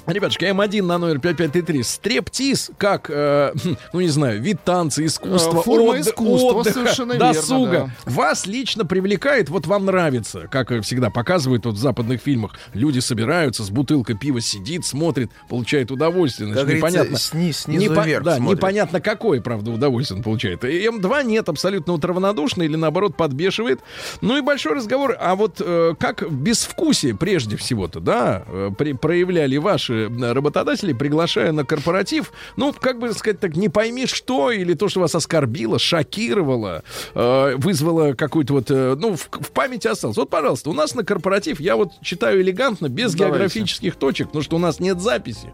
[0.06, 1.82] Ребятушки, М1 на номер 5533.
[1.82, 6.74] Стрептиз, как, э, хм, ну не знаю, вид танца, искусства, Э, форма отдых- искусства, отдыха,
[6.74, 7.92] совершенно верно, досуга.
[8.06, 8.10] да.
[8.12, 12.52] Вас лично привлекает, вот вам нравится, как всегда показывают вот в западных фильмах.
[12.74, 16.48] Люди собираются, с бутылкой пива сидит, смотрит, получает удовольствие.
[16.48, 17.18] Как Значит, говорится, непонятно.
[17.18, 18.58] сни- снизу Непо- вверх Да, смотрит.
[18.58, 20.64] непонятно какое, правда, удовольствие он получает.
[20.64, 23.80] И М2 нет, абсолютно вот равнодушный или наоборот подбешивает.
[24.22, 25.16] Ну и большой разговор.
[25.20, 31.52] А вот э, как безвкусие прежде всего-то, да, э, при- проявляли ваши э, работодатели, приглашая
[31.52, 35.78] на корпоратив, ну, как бы сказать так, не пойми что, или то, что вас оскорбило,
[35.78, 36.82] шокировало,
[37.14, 40.16] э, вызвало какую-то вот, э, ну, в, в памяти осталось.
[40.16, 43.38] Вот, пожалуйста, у нас на корпоратив, я вот читаю элегантно, без Давайте.
[43.38, 45.52] географических точек, потому что у нас нет записи.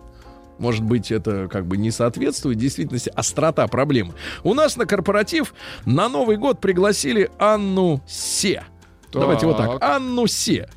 [0.59, 4.14] Может быть, это как бы не соответствует действительности, острота проблемы.
[4.43, 8.64] У нас на корпоратив на Новый год пригласили Анну Се.
[9.13, 9.79] Давайте вот так.
[9.81, 9.83] Так.
[9.97, 10.69] Анну Се.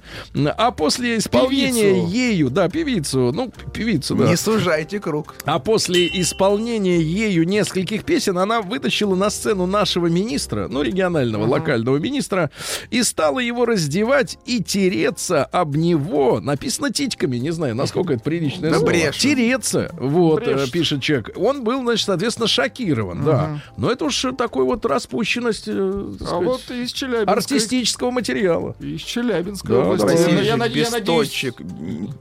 [0.57, 2.07] А после исполнения Певицу.
[2.11, 4.27] ею, да, певицу, ну, певицу, да.
[4.29, 5.35] Не сужайте круг.
[5.45, 11.97] А после исполнения ею нескольких песен она вытащила на сцену нашего министра, ну, регионального, локального
[11.97, 12.49] министра,
[12.91, 16.39] и стала его раздевать и тереться об него.
[16.39, 18.89] Написано титьками, не знаю, насколько это приличное Да слово.
[18.91, 19.21] брешет.
[19.21, 20.71] Тереться, вот, э, Брешет.
[20.71, 21.31] пишет человек.
[21.35, 23.61] Он был, значит, соответственно, шокирован, да.
[23.77, 28.75] Но это уж такой вот распущенность, э, так А сказать, вот из артистического материала.
[28.79, 30.29] Из Челябинской Да, области.
[30.29, 31.45] Я- я, над- я надеюсь...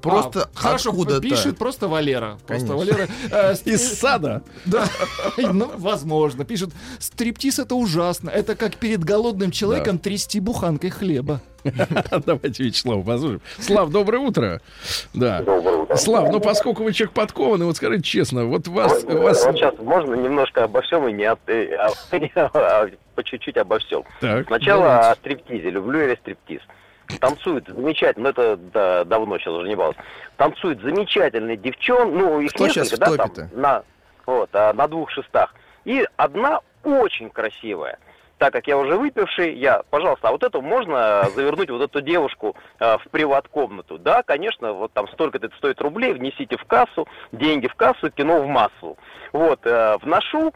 [0.01, 1.21] Просто А, хорошо, откуда-то.
[1.21, 2.39] пишет просто Валера.
[2.47, 2.77] Просто Конечно.
[2.77, 3.09] Валера.
[3.31, 4.43] э, с- Из сада.
[4.65, 4.89] Да,
[5.37, 6.45] ну, возможно.
[6.45, 8.31] Пишет, стриптиз это ужасно.
[8.31, 11.41] Это как перед голодным человеком трясти буханкой хлеба.
[12.27, 13.41] Давайте Вячеслав послушаем.
[13.59, 14.61] Слав, доброе утро.
[15.15, 15.43] Да.
[15.97, 19.05] Слав, ну поскольку вы человек подкованный, вот скажите честно, вот вас...
[19.05, 19.45] вас...
[19.45, 21.93] Вот сейчас можно немножко обо всем и не от- э, а-
[22.55, 24.05] а по чуть-чуть обо всем.
[24.21, 25.71] Так, Сначала о стриптизе.
[25.71, 26.61] Люблю я стриптиз.
[27.21, 30.01] Танцует замечательно, но это да, давно сейчас уже не баловался.
[30.37, 33.83] Танцует замечательные девчон, ну их Кто несколько, да, там, на,
[34.27, 35.55] вот, а, на двух шестах.
[35.85, 37.99] И одна очень красивая.
[38.39, 42.55] Так как я уже выпивший, я, пожалуйста, а вот эту можно завернуть вот эту девушку
[42.79, 43.99] э, в приват-комнату?
[43.99, 48.47] Да, конечно, вот там столько-то стоит рублей, внесите в кассу, деньги в кассу, кино в
[48.47, 48.97] массу.
[49.33, 50.55] Вот, э, вношу,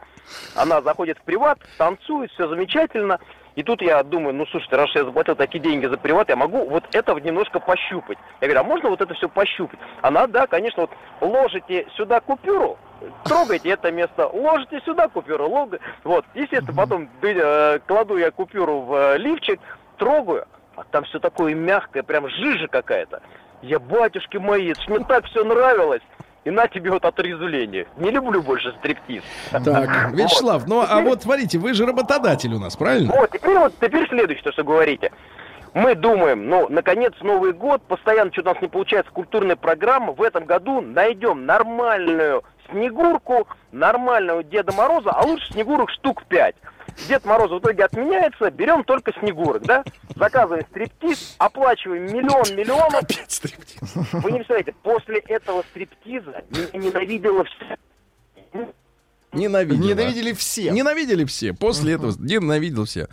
[0.55, 3.19] она заходит в приват, танцует, все замечательно.
[3.55, 6.65] И тут я думаю, ну слушайте, раз я заплатил такие деньги за приват, я могу
[6.67, 8.17] вот это вот немножко пощупать.
[8.41, 9.79] Я говорю, а можно вот это все пощупать?
[10.01, 10.91] Она, да, конечно, вот
[11.21, 12.77] ложите сюда купюру,
[13.25, 18.93] трогайте это место, ложите сюда купюру, лого, вот, естественно, потом э, кладу я купюру в
[18.93, 19.59] э, лифчик,
[19.97, 23.21] трогаю, а там все такое мягкое, прям жижа какая-то.
[23.61, 26.01] Я, батюшки мои, мне так все нравилось.
[26.45, 27.87] И на тебе вот отрезвление.
[27.97, 29.23] Не люблю больше стриптиз.
[29.51, 29.63] Так,
[30.13, 33.13] Вячеслав, ну а вот смотрите, вы же работодатель у нас, правильно?
[33.15, 35.11] Вот, теперь вот, теперь следующее, то, что говорите.
[35.73, 40.21] Мы думаем, ну, наконец, Новый год, постоянно что-то у нас не получается, культурная программа, в
[40.21, 46.55] этом году найдем нормальную Снегурку, нормального Деда Мороза, а лучше Снегурок штук 5.
[47.07, 49.83] Дед Мороз в итоге отменяется, берем только Снегурок, да?
[50.15, 53.01] Заказываем стриптиз, оплачиваем миллион миллионов.
[53.03, 53.79] Опять стриптиз.
[54.13, 57.77] Вы не представляете, после этого стриптиза меня ненавидела вся
[59.33, 59.87] Ненавидели.
[59.87, 60.69] Ненавидели все.
[60.71, 61.53] Ненавидели все.
[61.53, 63.07] После этого ненавидел все.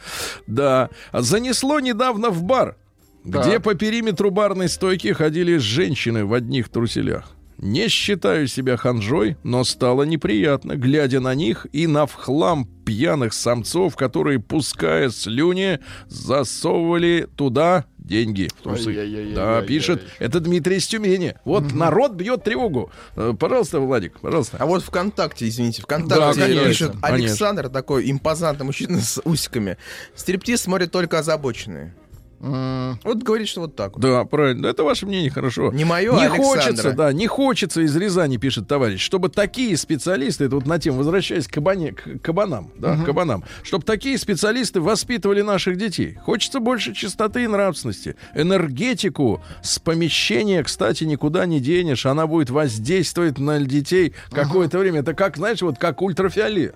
[0.47, 0.91] Да.
[1.13, 2.77] Занесло недавно в бар,
[3.25, 3.63] где Так.
[3.63, 7.33] по периметру барной стойки ходили женщины в одних труселях.
[7.61, 13.97] Не считаю себя ханжой, но стало неприятно, глядя на них и на вхлам пьяных самцов,
[13.97, 18.89] которые, пуская слюни, засовывали туда деньги в трусы.
[18.89, 19.35] Ай-яй-яй-яй-яй-яй.
[19.35, 20.03] Да, пишет.
[20.19, 21.35] Это Дмитрий из Тюмени.
[21.45, 22.91] Вот народ бьет тревогу.
[23.15, 24.57] Э, Пожалуйста, Владик, пожалуйста.
[24.59, 27.09] А вот ВКонтакте, извините, ВКонтакте Да, конечно, пишет конечно.
[27.15, 29.77] Александр, такой импозантный мужчина с усиками.
[30.17, 31.95] Стриптиз смотрят только озабоченные.
[32.41, 34.01] Вот говорит, что вот так вот.
[34.01, 34.67] Да, правильно.
[34.67, 35.71] Это ваше мнение, хорошо.
[35.73, 36.93] Не мое, Не а хочется, Александра.
[36.93, 41.47] да, не хочется из Рязани, пишет товарищ, чтобы такие специалисты, это вот на тему, возвращаясь
[41.47, 46.15] к, кабане, к кабанам, да, к кабанам, чтобы такие специалисты воспитывали наших детей.
[46.25, 48.17] Хочется больше чистоты и нравственности.
[48.35, 52.07] Энергетику с помещения, кстати, никуда не денешь.
[52.07, 55.01] Она будет воздействовать на детей какое-то время.
[55.01, 56.75] Это как, знаешь, вот как ультрафиолет.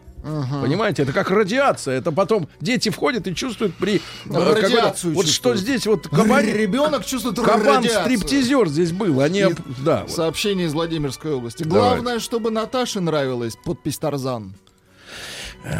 [0.62, 1.98] Понимаете, это как радиация.
[1.98, 3.96] Это потом дети входят и чувствуют при...
[3.96, 6.44] э, какой-то- Радиацию Вот что здесь вот кабан...
[6.54, 10.10] Ребенок чувствует Кабан стриптизер здесь был, они, И об- да, вот.
[10.10, 11.62] Сообщение из Владимирской области.
[11.64, 13.54] Главное, чтобы Наташе нравилось.
[13.64, 14.54] Подпись Тарзан.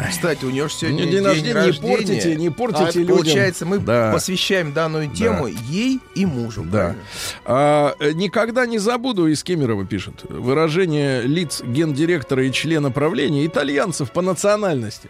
[0.09, 3.17] Кстати, у нее же сегодня день, день, рождения, не портите, не портите А людям.
[3.17, 4.11] Получается, мы Да.
[4.11, 6.63] посвящаем данную тему ей и мужу.
[6.63, 6.71] Да.
[6.71, 7.03] правильно?
[7.45, 14.11] А, э, никогда не забуду, из Кемерово пишет, выражение лиц гендиректора и члена правления итальянцев
[14.11, 15.09] по национальности.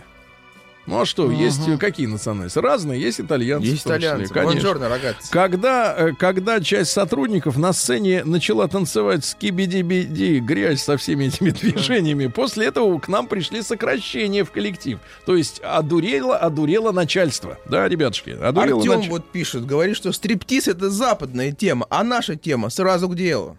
[0.88, 2.60] Ну а что, есть э, какие национальности?
[2.60, 3.66] Разные, есть итальянцы.
[3.66, 4.34] Есть числе, итальянцы.
[4.34, 4.74] конечно.
[4.74, 5.32] Рогатцы.
[5.32, 12.28] Когда, э, когда часть сотрудников на сцене начала танцевать скибиди-биди, грязь со всеми этими движениями,
[12.28, 15.00] после этого к нам пришли сокращения в коллектив.
[15.26, 17.58] То есть одурело, одурело начальство.
[17.66, 19.12] Да, ребятушки, одурело Артем начальство.
[19.12, 23.58] вот пишет, говорит, что стриптиз это западная тема, а наша тема сразу к делу.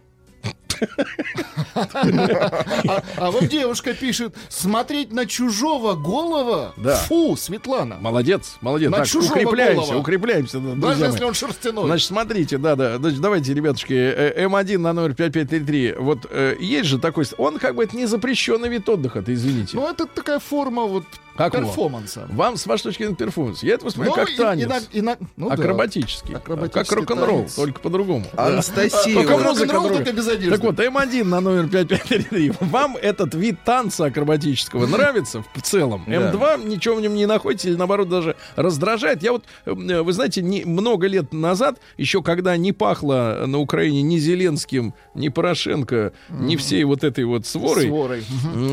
[1.75, 6.73] А, а вот девушка пишет, смотреть на чужого голого?
[7.07, 7.97] Фу, Светлана.
[8.01, 8.91] Молодец, молодец.
[8.91, 11.87] На чужого укрепляемся, укрепляемся, да, Даже если он шерстяной.
[11.87, 12.99] Значит, смотрите, да, да.
[12.99, 15.95] Значит, давайте, ребятушки, э, М1 на номер 5533.
[15.99, 17.25] Вот э, есть же такой...
[17.39, 19.77] Он как бы это не запрещенный вид отдыха, ты извините.
[19.77, 21.05] Ну, это такая форма вот
[21.37, 21.65] Какого?
[21.65, 22.27] перформанса.
[22.31, 23.63] Вам, с вашей точки зрения, перформанс.
[23.63, 24.69] Я это воспринимаю Ну, как и- танец.
[24.69, 25.55] иног- иног- ну да.
[25.55, 26.35] акробатический.
[26.35, 28.25] Акробатический Как рок-н-ролл, только по-другому.
[28.37, 29.15] Анастасия.
[29.15, 29.89] Только рок-н-ролл, другая.
[30.05, 30.51] только без одежды.
[30.51, 32.53] Так вот, М1 на номер 5533.
[32.61, 36.05] Вам этот вид танца акробатического нравится в целом?
[36.07, 36.13] Да.
[36.33, 39.23] М2 ничего в нем не находите или наоборот даже раздражает?
[39.23, 39.73] Я вот, э,
[40.03, 45.29] вы знаете, не, много лет назад, еще когда не пахло на Украине ни Зеленским, ни
[45.29, 48.25] Порошенко, ни всей вот этой вот сворой, Сворой.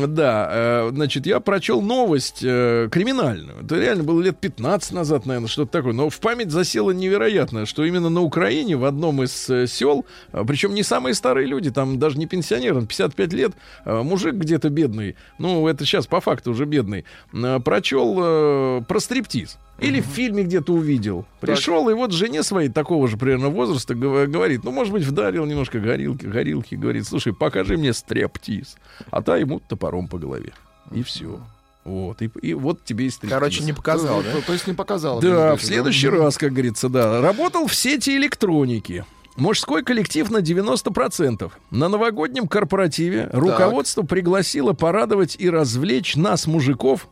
[0.08, 3.64] Да, э, значит, я прочел новость э, криминальную.
[3.64, 5.92] Это реально было лет 15 назад, наверное, что-то такое.
[5.92, 10.44] Но в память засело невероятно, что именно на Украине, в одном из э, сел, э,
[10.46, 13.52] причем не самые старые люди, там даже не пенсионер, он 55 лет,
[13.84, 19.00] э, мужик где-то бедный, ну, это сейчас по факту уже бедный, э, прочел э, про
[19.00, 19.58] стриптиз.
[19.80, 21.26] Или в фильме где-то увидел.
[21.40, 25.44] Пришел, и вот жене своей такого же примерно возраста гов- говорит, ну, может быть, вдарил
[25.46, 28.76] немножко горилки, горилки, говорит, слушай, покажи мне стриптиз.
[29.10, 30.52] А та ему топором по голове.
[30.92, 31.40] И все.
[31.84, 33.38] Вот, и, и вот тебе и стриптиз.
[33.38, 34.32] Короче, не показал, да?
[34.32, 35.20] То, то есть не показал.
[35.20, 37.20] Да, в следующий раз, как говорится, да.
[37.20, 39.04] Работал в сети электроники.
[39.36, 41.50] Мужской коллектив на 90%.
[41.70, 47.08] На новогоднем корпоративе руководство пригласило порадовать и развлечь нас, мужиков,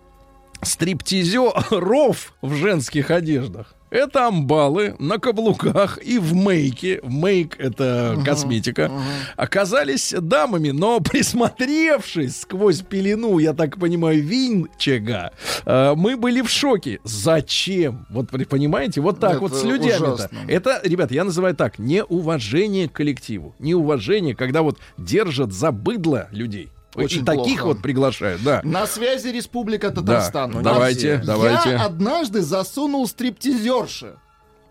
[0.62, 3.74] стриптизеров в женских одеждах.
[3.93, 7.01] Это амбалы на каблуках и в мейке.
[7.03, 8.90] Мейк— это косметика.
[9.36, 15.32] Оказались дамами, но присмотревшись сквозь пелену, я так понимаю, винчега,
[15.66, 17.01] э, мы были в шоке.
[17.05, 18.07] Зачем?
[18.09, 20.30] Вот понимаете, вот так Это вот с людьми-то.
[20.49, 23.55] Это, ребята, я называю так, неуважение к коллективу.
[23.59, 26.70] Неуважение, когда вот держат за быдло людей.
[26.95, 27.66] Очень и таких плохо.
[27.66, 28.61] вот приглашают, да.
[28.64, 30.53] На связи Республика Татарстан.
[30.53, 31.26] Да, давайте, все.
[31.26, 31.70] давайте.
[31.70, 34.16] Я однажды засунул стриптизерше.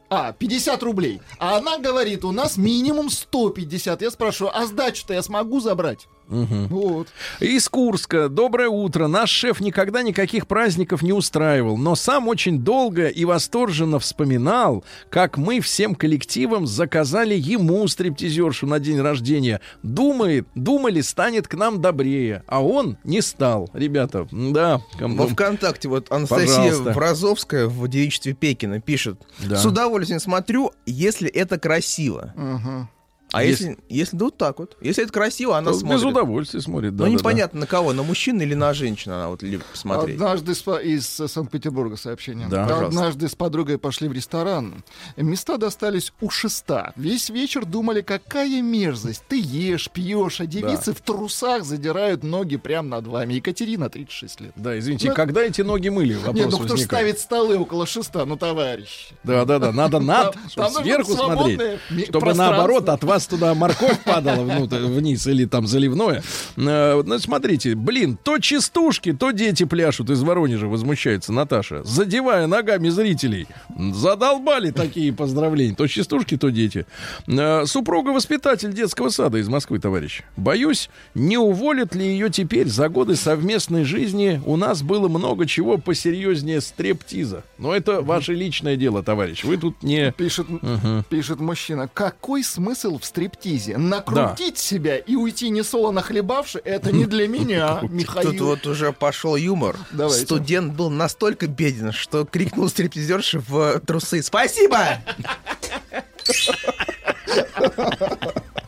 [0.09, 1.21] А, 50 рублей.
[1.39, 4.01] А она говорит, у нас минимум 150.
[4.01, 6.07] Я спрашиваю, а сдачу-то я смогу забрать?
[6.31, 7.07] Вот.
[7.39, 8.29] Из Курска.
[8.29, 9.07] Доброе утро.
[9.07, 15.37] Наш шеф никогда никаких праздников не устраивал, но сам очень долго и восторженно вспоминал, как
[15.37, 19.59] мы всем коллективом заказали ему стриптизершу на день рождения.
[19.83, 23.69] Думает, думали, станет к нам добрее, а он не стал.
[23.73, 24.81] Ребята, да.
[24.97, 26.91] ком- Во ВКонтакте вот Анастасия Пожалуйста.
[26.93, 29.19] Вразовская в девичестве Пекина пишет.
[29.39, 29.57] Да.
[29.57, 32.33] С удовольствием смотрю, если это красиво.
[32.37, 32.89] Мгм.
[33.33, 34.77] А Если- если, если, да вот так вот.
[34.81, 36.03] Если это красиво, она Без смотрит.
[36.05, 36.95] удовольствия смотрит.
[36.95, 37.19] да, ну, да, да.
[37.19, 40.15] непонятно на кого, на мужчину или на женщину она вот любит посмотреть.
[40.15, 42.47] Однажды из Санкт-Петербурга сообщение.
[42.49, 42.87] Да, пожалуйста.
[42.87, 44.83] Однажды с подругой пошли в ресторан.
[45.15, 46.93] Места достались у шеста.
[46.95, 49.23] Весь вечер думали, какая мерзость.
[49.29, 53.35] Ты ешь, пьешь, а девицы в трусах задирают ноги прямо над вами.
[53.35, 54.51] Екатерина, 36 лет.
[54.55, 56.15] Да, извините, Ну, когда эти ноги мыли?
[56.15, 57.01] Вопрос Нет, ну кто ж возникает.
[57.17, 59.09] ставит столы около шеста, ну товарищ.
[59.23, 61.79] Да, да, да, надо над, сверху смотреть,
[62.09, 66.23] чтобы наоборот от вас вас туда морковь падала вниз или там заливное.
[66.57, 72.89] Э, Ну, смотрите, блин, то частушки, то дети пляшут из Воронежа, возмущается Наташа, задевая ногами
[72.89, 73.47] зрителей.
[73.93, 75.75] Задолбали такие поздравления.
[75.75, 76.85] То частушки, то дети.
[77.27, 80.21] Э, Супруга-воспитатель детского сада из Москвы, товарищ.
[80.37, 84.41] Боюсь, не уволят ли ее теперь за годы совместной жизни?
[84.45, 87.43] У нас было много чего посерьезнее стрептиза.
[87.59, 89.43] Но это ваше личное дело, товарищ.
[89.43, 90.11] Вы тут не...
[90.13, 91.03] Пишет, Ага.
[91.09, 93.77] пишет мужчина, какой смысл в стриптизе?
[93.77, 98.31] Накрутить себя и уйти не солоно хлебавши, это не для меня, Михаил.
[98.31, 99.75] Тут вот уже пошел юмор.
[99.91, 100.23] Давайте.
[100.25, 104.79] Студент был настолько беден, что крикнул стриптизерше в трусы «Спасибо!»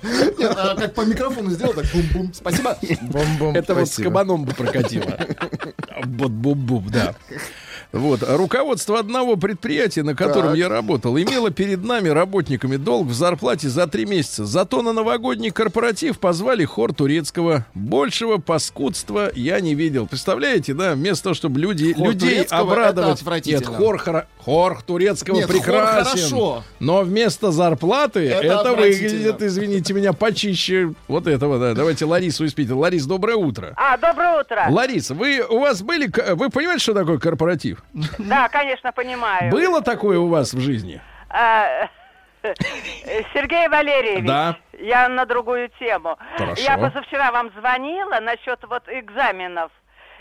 [0.04, 2.78] Нет, а как по микрофону сделал, так бум-бум, спасибо.
[3.04, 4.10] Бом-бом, Это вот с спасибо.
[4.10, 5.18] кабаном бы прокатило.
[6.06, 7.16] Вот буб-буб, да.
[7.94, 8.22] Вот.
[8.28, 10.58] Руководство одного предприятия, на котором Так.
[10.58, 14.46] я работал, имело перед нами, работниками, долг в зарплате за три месяца.
[14.46, 17.68] Зато на новогодний корпоратив позвали хор турецкого.
[17.76, 20.08] Большего паскудства я не видел.
[20.08, 20.94] Представляете, да?
[20.96, 23.22] Вместо того, чтобы люди, Хор людей обрадовать.
[23.46, 26.04] Нет, хор, хоро- хор турецкого Нет, хор прекрасен.
[26.06, 26.64] хорошо.
[26.80, 31.60] Но вместо зарплаты Это это, выглядит, извините меня, почище вот этого.
[31.60, 31.76] Да.
[31.76, 32.76] Давайте Ларису из Питера.
[32.78, 33.74] Ларис, доброе утро.
[33.76, 34.66] А, доброе утро.
[34.72, 37.83] Лариса, вы у вас были, вы понимаете, что такое корпоратив?
[38.20, 39.52] Да, конечно, понимаю.
[39.52, 41.02] Было такое у вас в жизни?
[41.30, 41.88] А,
[42.44, 42.54] э,
[43.34, 44.58] Сергей Валерьевич, Да.
[44.80, 46.18] я на другую тему.
[46.38, 46.62] Хорошо.
[46.62, 49.72] Я позавчера вам звонила насчет вот экзаменов.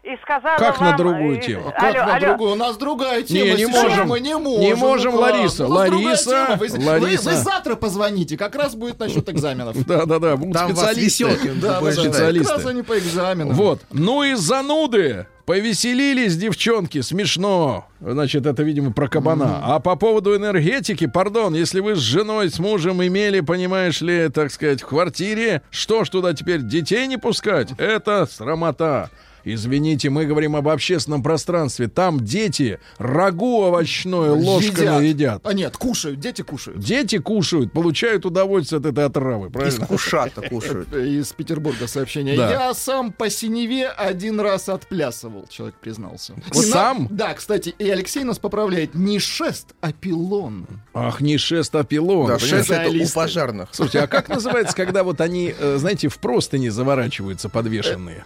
[0.03, 0.91] И сказала Как вам...
[0.91, 1.71] на другую э, тему?
[1.71, 2.27] Как Алло, на алло.
[2.27, 2.53] другую?
[2.53, 3.51] У нас другая тема.
[3.51, 4.09] Не, не можем.
[4.09, 4.61] Мы не можем.
[4.61, 5.31] Не можем, ну как?
[5.35, 5.67] Лариса.
[5.69, 6.57] Лариса.
[6.59, 7.31] Вы, вы- Лариса.
[7.31, 9.77] вы завтра позвоните, как раз будет насчет экзаменов.
[9.87, 10.37] Да, да, да.
[10.37, 11.53] будут Там вас специалисты.
[11.55, 12.49] Да, специалисты.
[12.49, 13.55] Как раз они по экзаменам.
[13.55, 13.81] Вот.
[13.93, 15.29] Ну и зануды.
[15.53, 17.87] Повеселились девчонки, смешно.
[18.01, 19.61] Значит, это, видимо, про кабана.
[19.63, 24.51] А по поводу энергетики, пардон, если вы с женой, с мужем имели, понимаешь ли, так
[24.51, 27.69] сказать, в квартире, что ж туда теперь детей не пускать?
[27.77, 29.11] Это срамота.
[29.45, 31.89] Извините, мы говорим об общественном пространстве.
[31.89, 35.41] Там дети рагу овощное ложками едят.
[35.45, 36.79] А нет, кушают, дети кушают.
[36.81, 39.87] Дети кушают, получают удовольствие от этой отравы, Из правильно?
[39.87, 40.93] кушата кушают.
[40.95, 42.37] Из Петербурга сообщение.
[42.37, 42.51] Да.
[42.51, 46.35] Я сам по синеве один раз отплясывал, человек признался.
[46.35, 47.09] Вот И на- сам?
[47.11, 48.95] Да, кстати, и Алексей нас поправляет.
[48.95, 50.67] Не шест, а пилон.
[50.95, 52.29] Ах, не шест, а пилон.
[52.29, 53.69] Да, шест это у пожарных.
[53.73, 58.25] Слушайте, а как называется, когда вот они, э, знаете, в простыни заворачиваются подвешенные?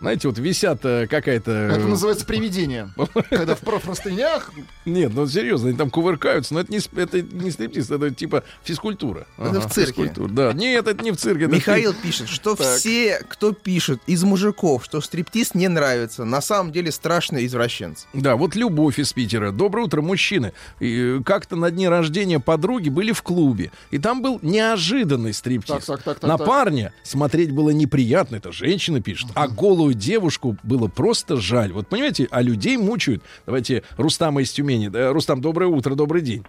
[0.00, 1.50] Знаете, вот висят э, какая-то...
[1.50, 2.90] э, Это называется привидение.
[3.30, 4.50] Когда в профрастынях
[4.86, 9.26] Нет, ну серьезно, они там кувыркаются, но это не, это не стриптиз, это типа физкультура.
[9.36, 9.92] Это в цирке.
[10.04, 11.44] физкультура, Да, нет, это не в цирке.
[11.44, 12.78] это Михаил фи- пишет, что Так.
[12.78, 18.06] все, кто пишет из мужиков, что стриптиз не нравится, на самом деле страшные извращенцы.
[18.14, 19.50] Да, вот Любовь из Питера.
[19.52, 20.52] Доброе утро, мужчины.
[20.80, 25.84] И, э, Как-то на дне рождения подруги были в клубе, и там был неожиданный стриптиз.
[25.84, 26.46] Так, так, так, так, на так.
[26.46, 31.72] парня смотреть было неприятно, это женщина пишет, а голую девушку было просто жаль.
[31.72, 33.22] Вот понимаете, а людей мучают.
[33.46, 34.88] Давайте Рустама из Тюмени.
[34.88, 36.44] Да, Рустам, доброе утро, добрый день.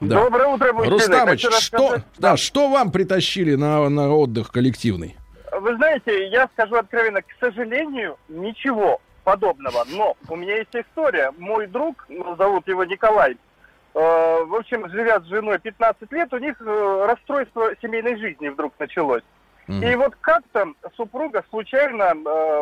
[0.00, 0.24] Да.
[0.24, 0.94] Доброе утро, мужчины.
[0.94, 5.16] Рустамыч, что, рассказать- да, что вам притащили на, на отдых коллективный?
[5.58, 9.84] Вы знаете, я скажу откровенно, к сожалению, ничего подобного.
[9.90, 11.32] Но у меня есть история.
[11.38, 13.98] Мой друг, ну, зовут его Николай, э,
[14.44, 19.22] в общем, живя с женой 15 лет, у них э, расстройство семейной жизни вдруг началось.
[19.68, 22.60] И вот как-то супруга случайно э,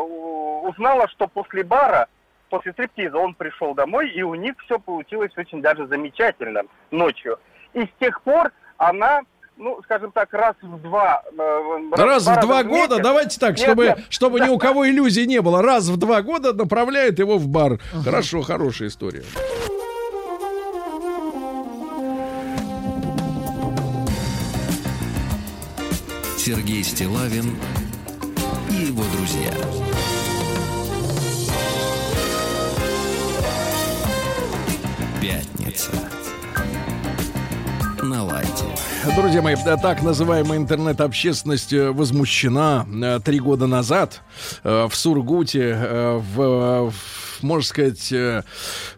[0.69, 2.09] узнала, что после бара,
[2.49, 7.39] после стриптиза он пришел домой, и у них все получилось очень даже замечательно ночью.
[7.75, 9.21] И с тех пор она,
[9.57, 11.23] ну, скажем так, раз в два...
[11.37, 14.89] э, Раз в два года, месяц- давайте так, Нет, чтобы, нет, чтобы ни у кого
[14.89, 15.61] иллюзий не было.
[15.63, 17.79] Раз в два года направляет его в бар.
[18.05, 19.25] Хорошо, хорошая история.
[26.45, 27.57] Сергей Стилавин
[28.69, 29.51] и его друзья.
[35.23, 35.91] Пятница.
[38.03, 38.67] На лайте.
[39.17, 44.21] Друзья мои, да, так называемая интернет-общественность э, возмущена э, три года назад
[44.65, 46.93] э, в Сургуте, э, в,
[47.43, 48.43] можно сказать, э,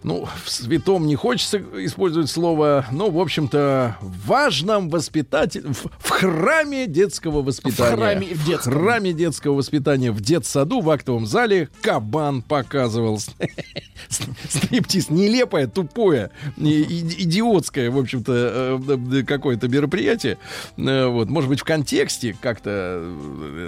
[0.03, 6.09] ну, в святом не хочется использовать слово, но, в общем-то, в важном воспитателе, в, в
[6.11, 7.97] храме детского воспитания.
[7.97, 8.73] храме в детском.
[8.73, 13.19] В храме детского воспитания в детсаду в актовом зале кабан показывал
[14.49, 15.11] стриптиз.
[15.11, 20.39] Нелепое, тупое, идиотское, в общем-то, э, какое-то мероприятие.
[20.77, 23.03] Э, Вот, может быть, в контексте как-то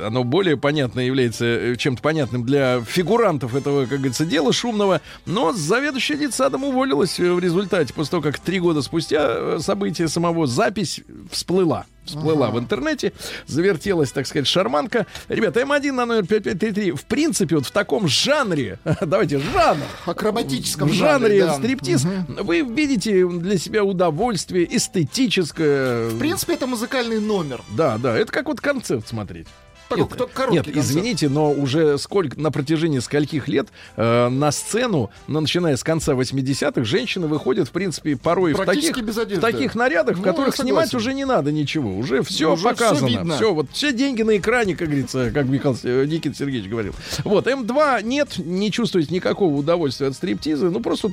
[0.06, 5.00] оно более понятно является чем-то понятным для фигурантов этого, как говорится, дела шумного.
[5.26, 10.08] Но заведующая детсадом уволилась э, в результате, после того, как три года спустя э, события
[10.08, 11.00] самого запись
[11.30, 11.86] всплыла.
[12.04, 13.12] Всплыла в интернете,
[13.46, 15.06] завертелась, так сказать, шарманка.
[15.28, 16.92] Ребята, М1 на номер 5533.
[16.92, 19.84] В принципе, вот в таком жанре, давайте, жанр.
[20.06, 21.58] Акробатическом В жанре да.
[21.58, 26.08] стриптиз вы видите для себя удовольствие эстетическое.
[26.08, 27.60] В принципе, это музыкальный номер.
[27.76, 29.46] Да, да, это как вот концерт смотреть.
[29.88, 34.52] Такой, Нет, только короткий нет, извините, но уже сколько на протяжении скольких лет э, на
[34.52, 39.74] сцену, ну, начиная с конца 80-х, женщины выходят, в принципе, порой в таких, в таких
[39.74, 41.96] нарядах, в Ну, которых я снимать уже не надо ничего.
[41.96, 43.06] Уже все Уже всё показано.
[43.08, 43.34] видно.
[43.36, 46.92] Все, вот все деньги на экране, как говорится, как Михаил С- Никита Сергеевич говорил.
[47.24, 50.68] Вот, М2 нет, не чувствуете никакого удовольствия от стриптиза.
[50.70, 51.08] Ну, просто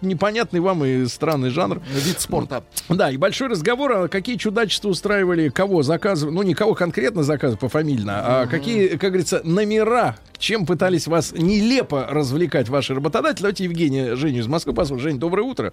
[0.00, 1.80] непонятный вам и странный жанр.
[1.92, 2.64] Вид спорта.
[2.88, 7.58] Да, и большой разговор, а какие чудачества устраивали, кого заказывали, ну, не кого конкретно заказывали
[7.84, 13.42] пофамильно, а какие, как говорится, номера, чем пытались вас нелепо развлекать ваши работодатели.
[13.42, 14.94] Давайте Евгения Женю из Москвы послушаем.
[15.10, 15.72] Жень, доброе утро.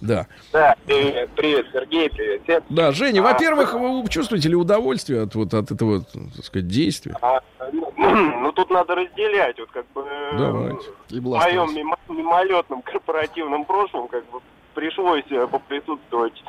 [0.00, 0.26] Да.
[0.52, 2.62] Да, привет, привет, Сергей, привет, всем.
[2.70, 7.14] Да, Женя, А, во-первых, вы чувствуете ли удовольствие от, вот, от этого, так сказать, действия?
[7.22, 7.40] а,
[7.72, 10.04] ну, ну, тут надо разделять, вот как бы
[10.36, 10.86] Давайте.
[11.10, 14.40] И в моем мимо- мимолетном корпоративном прошлом как бы
[14.74, 16.42] пришлось э, поприсутствовать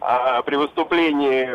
[0.00, 1.48] а, при выступлении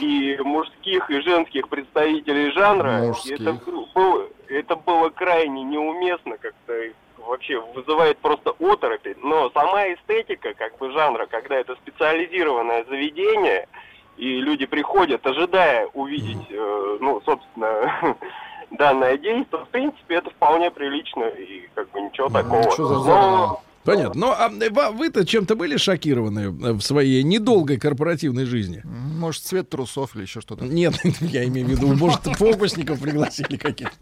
[0.00, 2.98] и мужских, и женских представителей жанра.
[3.06, 3.40] Мужских.
[3.40, 3.52] это,
[3.94, 6.72] было, это было крайне неуместно, как-то
[7.18, 9.06] вообще вызывает просто оторопь.
[9.22, 13.68] Но сама эстетика как бы жанра, когда это специализированное заведение,
[14.16, 18.16] и люди приходят, ожидая увидеть, э, ну, собственно,
[18.70, 22.70] данное действие, в принципе, это вполне прилично и как бы ничего такого.
[22.72, 23.62] что за Но-?
[23.84, 24.20] Понятно.
[24.20, 28.82] Но а, ва- вы-то чем-то были шокированы э, в своей недолгой корпоративной жизни?
[28.84, 30.64] Может, цвет трусов или еще что-то.
[30.64, 33.96] Нет, я имею в виду, может, фокусников пригласили каких-то.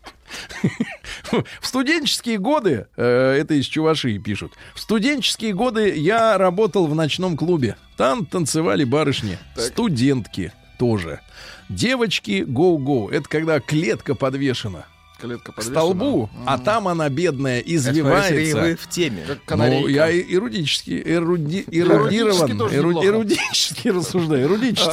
[1.60, 7.36] В студенческие годы, э, это из Чувашии пишут, в студенческие годы я работал в ночном
[7.36, 7.76] клубе.
[7.96, 11.20] Там танцевали барышни, студентки тоже.
[11.68, 13.08] Девочки гоу-гоу.
[13.08, 14.86] Это когда клетка подвешена
[15.20, 15.80] Клетка к подвешена.
[15.80, 18.60] столбу, а там она, бедная, извивается.
[18.60, 19.24] вы в теме.
[19.44, 23.06] Как Ну, я эрудически, эруди, Эрудически эрудирован, тоже эру- неплохо.
[23.06, 24.88] эрудически рассуждаю, эрудически.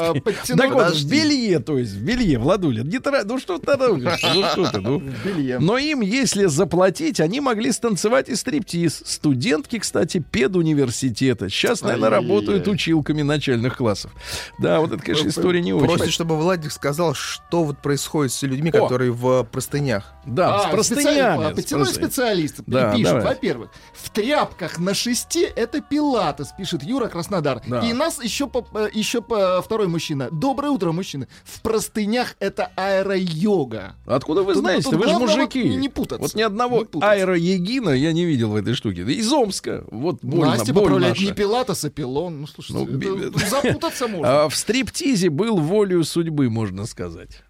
[0.52, 3.78] А, так вот, в белье, то есть в белье, Владуля, не тра- ну что ты
[3.78, 5.02] ну что ты, ну.
[5.24, 5.60] Белье.
[5.60, 9.02] Но им, если заплатить, они могли станцевать и стриптиз.
[9.06, 11.50] Студентки, кстати, педуниверситета.
[11.50, 14.12] Сейчас, наверное, работают училками начальных классов.
[14.60, 15.86] Да, вот это, конечно, история не очень.
[15.88, 20.14] Просит, чтобы Владик сказал, что вот происходит с людьми, которые в простынях.
[20.26, 21.20] Да, А, с простынями.
[21.20, 22.10] а, с Потянули простынями.
[22.10, 22.64] специалисты.
[22.68, 23.24] Да, давай.
[23.24, 27.62] во-первых, в тряпках на шести это пилатес, пишет Юра Краснодар.
[27.66, 27.80] Да.
[27.88, 30.28] И нас еще, по- э, еще по- второй мужчина.
[30.32, 31.28] Доброе утро, мужчины.
[31.46, 33.96] В простынях это аэро-йога.
[34.06, 34.84] Откуда вы Тут- знаете?
[34.90, 35.64] тут Вы же мужики.
[35.64, 36.22] не- путаться.
[36.22, 39.04] Вот ни одного аэроегина я не видел в этой штуке.
[39.04, 39.86] Из Омска.
[39.92, 41.26] Вот больно, Настя боль поправляет наша.
[41.26, 42.42] не пилатес, а пилон.
[42.42, 44.44] Ну, слушайте, Ну, это- би- запутаться можно.
[44.44, 47.42] А в стриптизе был волею судьбы, можно сказать.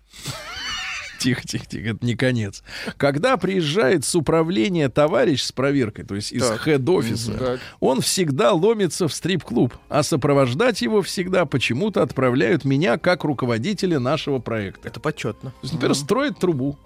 [1.20, 2.63] Тихо, тихо, тихо, это не конец.
[2.97, 9.13] Когда приезжает с управления товарищ с проверкой, то есть из хед-офиса, он всегда ломится в
[9.13, 14.88] стрип-клуб, а сопровождать его всегда почему-то отправляют меня как руководителя нашего проекта.
[14.88, 15.51] Это почетно.
[15.51, 16.78] То есть, например, строят трубу,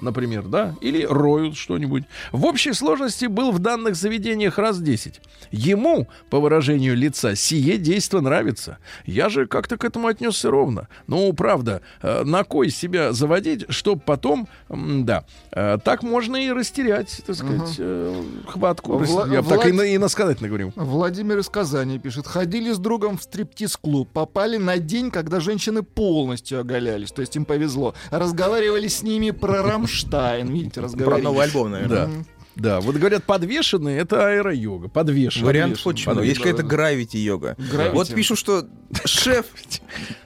[0.00, 2.04] например, да, или роют что-нибудь.
[2.32, 5.20] В общей сложности был в данных заведениях раз 10.
[5.50, 8.78] Ему, по выражению лица, сие действо нравится.
[9.06, 10.88] Я же как-то к этому отнесся ровно.
[11.06, 17.22] Ну, правда, э, на кой себя заводить, чтобы потом, да, э, так можно и растерять,
[17.26, 18.98] так сказать, э, хватку.
[18.98, 20.72] Вла- Я бы так и, Влад- на- и насказательно говорю.
[20.76, 22.26] Владимир из Казани пишет.
[22.26, 24.08] Ходили с другом в стриптиз-клуб.
[24.12, 27.12] Попали на день, когда женщины полностью оголялись.
[27.12, 27.94] То есть им повезло.
[28.10, 30.48] Разговаривали с ними про Рамштайн.
[30.52, 31.22] Видите, Про разговаривали.
[31.22, 32.06] новый альбом, наверное.
[32.06, 32.10] Да.
[32.56, 34.88] Да, вот говорят, подвешенные это аэро-йога.
[34.88, 35.46] Подвешенные.
[35.46, 36.26] Вариант очень много.
[36.26, 37.56] Есть какая-то гравити-йога.
[37.56, 37.94] Гравити.
[37.94, 38.66] Вот пишут, что
[39.04, 39.46] шеф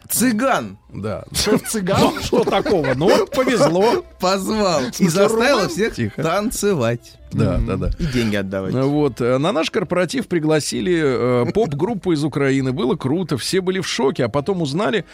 [0.08, 1.24] цыган Да.
[1.32, 1.98] Шеф-цыган.
[2.00, 2.94] Ну, что такого?
[2.94, 4.02] Ну, вот повезло.
[4.18, 7.18] позвал и заставил всех танцевать.
[7.32, 7.90] Да, да, да.
[7.98, 8.72] И деньги отдавать.
[8.72, 11.00] Ну Вот, э, на наш корпоратив пригласили
[11.48, 12.72] э, поп-группу из Украины.
[12.72, 15.04] Было круто, все были в шоке, а потом узнали,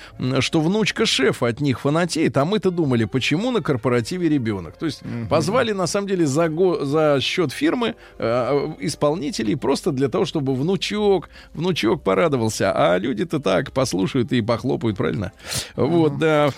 [0.40, 4.76] что внучка шефа от них фанатеет, а мы-то думали, почему на корпоративе ребенок.
[4.78, 10.08] То есть позвали, на самом деле, за, го- за счет фирмы э, исполнителей просто для
[10.08, 12.72] того, чтобы внучок, внучок порадовался.
[12.74, 15.32] А люди-то так послушают и похлопают, правильно?
[15.76, 16.50] Вот, да.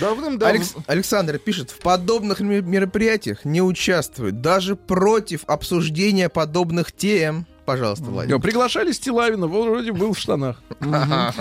[0.00, 0.54] Давным-давно.
[0.54, 7.44] Алекс- Александр пишет, в подобных ме- мероприятиях не участвуют, даже против обсуждения подобных тем.
[7.64, 8.40] Пожалуйста, Владимир.
[8.40, 10.62] Приглашали Стилавина, вот вроде был в штанах.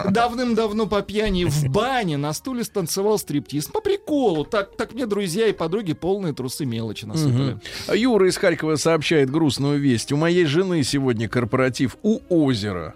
[0.09, 3.66] Давным-давно по пьяни в бане на стуле станцевал стриптиз.
[3.68, 4.45] По приколу.
[4.45, 7.59] Так, так мне друзья и подруги полные трусы мелочи насыпали.
[7.93, 10.12] Юра из Харькова сообщает грустную весть.
[10.12, 12.95] У моей жены сегодня корпоратив у озера.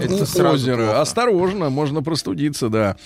[0.00, 0.76] Это у сразу озера.
[0.86, 1.00] плохо.
[1.02, 2.96] Осторожно, можно простудиться, да.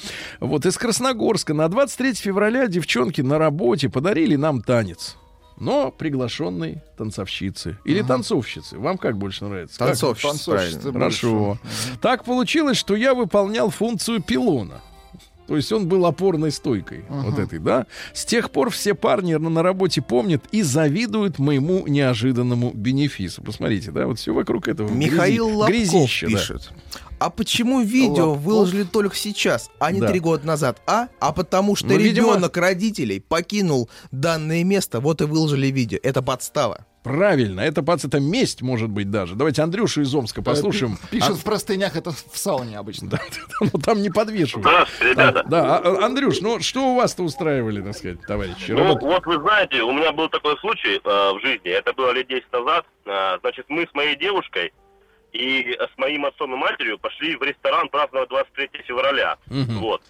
[0.41, 5.17] Вот из Красногорска на 23 февраля девчонки на работе подарили нам танец.
[5.57, 7.79] Но приглашенной танцовщицы.
[7.85, 8.79] Или танцовщицы.
[8.79, 9.79] Вам как больше нравится?
[9.79, 9.89] Как?
[9.89, 10.93] Танцовщица, Танцовщица.
[10.93, 11.59] Хорошо.
[12.01, 14.81] Так получилось, что я выполнял функцию пилона.
[15.47, 17.87] То есть он был опорной стойкой вот этой, да.
[18.15, 23.43] С тех пор все парни на, работе помнят и завидуют моему неожиданному бенефису.
[23.43, 24.91] Посмотрите, да, вот все вокруг этого.
[24.91, 26.99] Михаил грязи- Лобков грязище, да.
[27.25, 28.43] А почему видео Лобков?
[28.45, 30.09] выложили только сейчас, а не Да.
[30.09, 30.83] три года назад?
[30.87, 31.09] А?
[31.21, 35.99] А потому что Ну, видимо- ребенок родителей покинул данное место, вот и выложили видео.
[36.03, 36.85] Это подстава.
[37.03, 39.35] Правильно, это, пац, это месть, может быть, даже.
[39.35, 40.97] Давайте Андрюшу из Омска послушаем.
[41.11, 43.09] Пи- Пишет в простынях, это в сауне обычно.
[43.11, 43.21] Да,
[43.61, 44.67] ну там не подвешивают.
[44.67, 45.49] Здравствуйте, А, ребята.
[45.49, 48.71] да, а, Андрюш, ну что у вас-то устраивали, так сказать, товарищи?
[48.71, 50.99] Ну, Работ- вот вы знаете, у меня был такой случай э,
[51.35, 52.87] в жизни, это было лет 10 назад.
[53.07, 54.73] Э, значит, мы с моей девушкой
[55.35, 59.37] и с моим отцом и матерью пошли в ресторан праздновать 23 февраля.
[59.47, 59.79] Мгм.
[59.81, 60.03] Вот.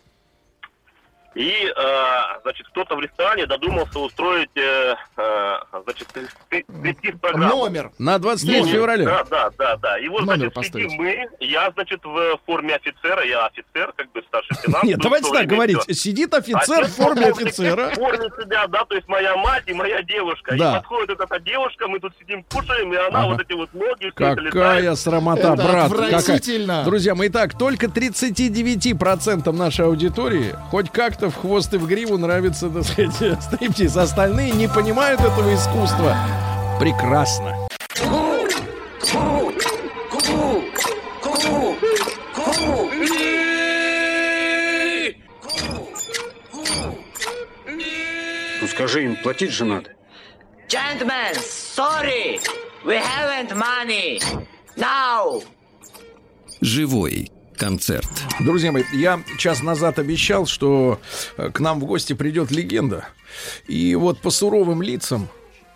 [1.35, 6.09] И, э, значит, кто-то в ресторане додумался устроить, э, э, значит,
[6.47, 7.57] стриптиз-программу.
[7.57, 7.91] Номер.
[7.99, 9.05] На 23 Ну, февраля.
[9.05, 9.99] Да, да, да, да.
[9.99, 10.91] И вот, Номер значит, поставить.
[10.93, 14.85] сидим мы, я, значит, в форме офицера, я офицер, как бы старший лейтенант.
[14.85, 15.79] Нет, давайте так говорить.
[15.99, 17.91] Сидит офицер А в форме офицера.
[17.91, 20.55] В форме сидят, да, то есть моя мать и моя девушка.
[20.57, 20.71] Да.
[20.71, 23.29] И подходит вот эта девушка, мы тут сидим, кушаем, и она Ага.
[23.29, 25.87] вот эти вот ноги, Какая срамота, Это брат.
[25.93, 26.67] отвратительно.
[26.75, 26.85] Какая.
[26.85, 32.69] Друзья мои, так, только 39% нашей аудитории хоть как-то в хвост и в гриву нравится,
[32.69, 33.97] так сказать, стриптиз.
[33.97, 36.17] Остальные не понимают этого искусства.
[36.79, 37.57] Прекрасно.
[48.61, 49.91] Ну скажи им, платить же надо.
[50.69, 52.41] Gentlemen, sorry,
[52.85, 54.19] we haven't money.
[54.77, 55.43] Now.
[56.61, 58.09] Живой концерт.
[58.41, 61.01] Друзья мои, я час назад обещал, что
[61.37, 63.07] э, к нам в гости придет легенда.
[63.67, 65.29] И вот по суровым лицам,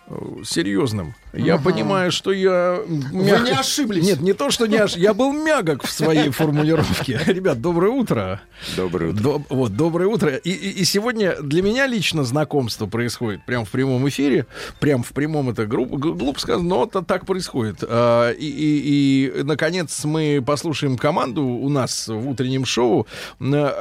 [0.07, 2.79] э, серьезным, я понимаю, что я...
[2.87, 4.05] мягко- не ошиблись.
[4.05, 5.03] Нет, не то, что не ошиблись.
[5.03, 7.19] Я был мягок в своей формулировке.
[7.25, 8.41] Ребят, доброе утро.
[8.75, 9.21] Доброе утро.
[9.21, 10.35] До- вот, доброе утро.
[10.35, 14.47] И, и- и сегодня для меня лично знакомство происходит прямо в прямом эфире.
[14.79, 17.77] Прям в прямом это грубо, глупо сказано, но это так происходит.
[17.83, 23.05] А, и, и- и, наконец, мы послушаем команду у нас в утреннем шоу,
[23.39, 23.71] м,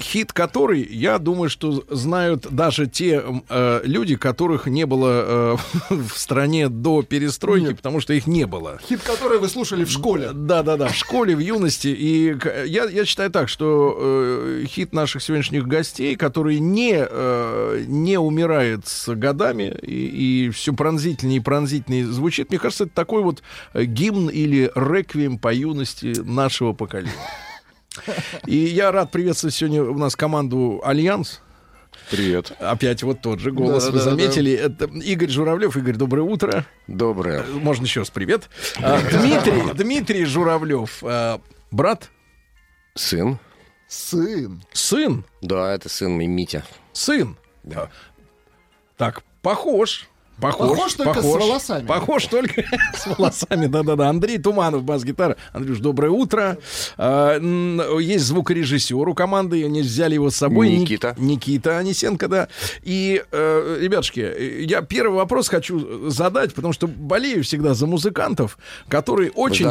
[0.00, 5.56] хит который, я думаю, что знают даже те э, люди, которых не было
[5.90, 8.78] э, в стране до перестройки, потому что их не было.
[8.86, 10.32] Хит, который вы слушали в школе.
[10.34, 11.88] Да, да, да, в школе, в юности.
[11.88, 12.36] И
[12.66, 18.86] я, я считаю так, что э, хит наших сегодняшних гостей, который не, э, не умирает
[18.86, 23.42] с годами и, все пронзительнее и пронзительнее звучит, мне кажется, это такой вот
[23.72, 27.12] э, гимн или реквием по юности нашего поколения.
[28.46, 31.40] И я рад приветствовать сегодня у нас команду «Альянс».
[32.10, 32.52] Привет.
[32.58, 34.10] Опять вот тот же голос, вы Да-да-да-да.
[34.16, 34.52] заметили.
[34.52, 35.76] Это Игорь Журавлев.
[35.76, 36.64] Игорь, доброе утро.
[36.86, 37.42] Доброе.
[37.44, 38.48] Можно еще раз привет.
[38.80, 42.10] А, Дмитрий, Дмитрий Журавлев, а, брат,
[42.94, 43.38] Сын?
[43.88, 44.62] Сын.
[44.72, 46.64] сын, Да, это сын Митя.
[46.92, 47.36] сын.
[47.62, 47.90] Да.
[48.96, 50.08] Так, похож.
[50.40, 51.86] Похож, Похож только с волосами.
[51.86, 52.64] Похож только
[52.96, 54.08] с волосами, да-да-да.
[54.08, 55.36] Андрей Туманов, бас-гитара.
[55.52, 56.58] Андрюш, доброе утро.
[56.98, 57.38] А,
[58.00, 60.70] есть звукорежиссер у команды, они взяли его с собой.
[60.70, 61.14] Ник- Никита.
[61.18, 62.48] Никита Анисенко, да.
[62.82, 69.30] И, э, ребятушки, я первый вопрос хочу задать, потому что болею всегда за музыкантов, которые
[69.30, 69.66] очень,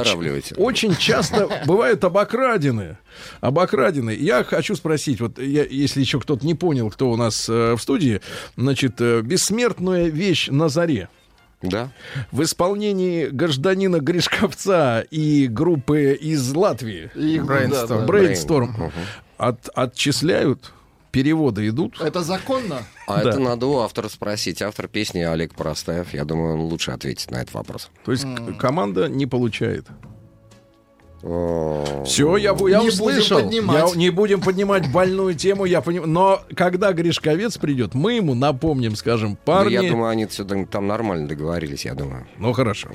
[0.58, 2.98] очень часто бывают обокрадены.
[3.42, 4.12] Обокрадены.
[4.18, 7.82] Я хочу спросить, вот я, если еще кто-то не понял, кто у нас э, в
[7.82, 8.22] студии,
[8.56, 11.10] значит, э, бессмертная вещь на заре.
[11.62, 11.92] Да?
[12.32, 17.40] В исполнении гражданина Гришковца и группы из Латвии И-.
[17.40, 18.92] Брейнсторм Мгм.
[19.38, 20.74] от, отчисляют,
[21.12, 22.02] переводы идут.
[22.02, 22.80] Это законно?
[23.06, 23.30] А Да.
[23.30, 24.62] это надо у автора спросить.
[24.62, 26.14] Автор песни Олег Простаев.
[26.14, 27.90] Я думаю, он лучше ответит на этот вопрос.
[28.06, 28.26] То есть
[28.58, 29.86] команда не получает.
[31.22, 33.40] Все, я, я Не услышал.
[33.40, 36.10] Я- не будем поднимать больную тему, я понимаю.
[36.10, 39.74] Но когда Гришковец придет, мы ему напомним, скажем, парни.
[39.74, 42.26] я думаю, они всё там нормально договорились, я думаю.
[42.38, 42.90] Ну хорошо.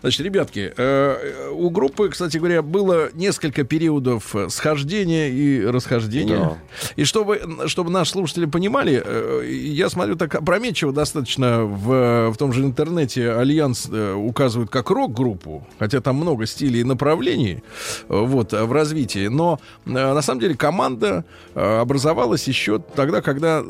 [0.00, 6.38] Значит, ребятки, э, у группы, кстати говоря, было несколько периодов э, схождения и расхождения.
[6.38, 6.58] Да.
[6.96, 12.52] И чтобы, чтобы наши слушатели понимали, э, я смотрю так опрометчиво достаточно в, в том
[12.52, 17.67] же интернете Альянс э, указывают как рок-группу, хотя там много стилей и направлений э,
[18.08, 19.28] вот, э, в развитии.
[19.28, 21.24] Но э, на самом деле команда
[21.54, 23.62] э, образовалась еще тогда, когда,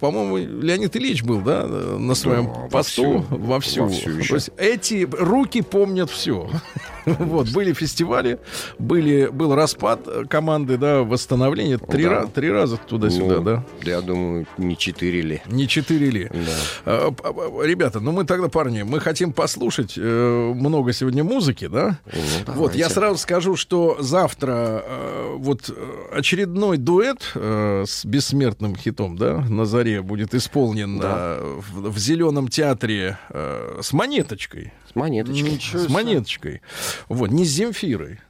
[0.00, 3.84] по-моему, Леонид Ильич был, да, на своем Да, посту вовсю.
[3.84, 3.84] вовсю.
[3.84, 4.28] Вовсю.
[4.28, 6.48] То есть эти руки помнят все.
[7.18, 8.38] Вот, были фестивали,
[8.78, 11.78] были, был распад э, команды, да, восстановление.
[11.78, 12.10] Три, Да.
[12.22, 13.64] ра- три раза туда-сюда, Ну, да?
[13.82, 15.42] Я думаю, не четыре ли.
[15.46, 16.30] Не четыре ли?
[16.84, 21.66] А, п- п- Ребята, ну мы тогда, парни, мы хотим послушать э, много сегодня музыки,
[21.68, 21.98] да?
[22.46, 29.16] вот, я сразу скажу, что завтра э, вот э, очередной дуэт э, с бессмертным хитом,
[29.16, 31.36] да, на заре будет исполнен Да.
[31.38, 34.72] э, в, в зеленом театре э, с монеточкой.
[34.90, 35.50] С монеточкой.
[35.52, 36.60] Ничего С монеточкой.
[37.08, 38.20] Вот, не с Земфирой.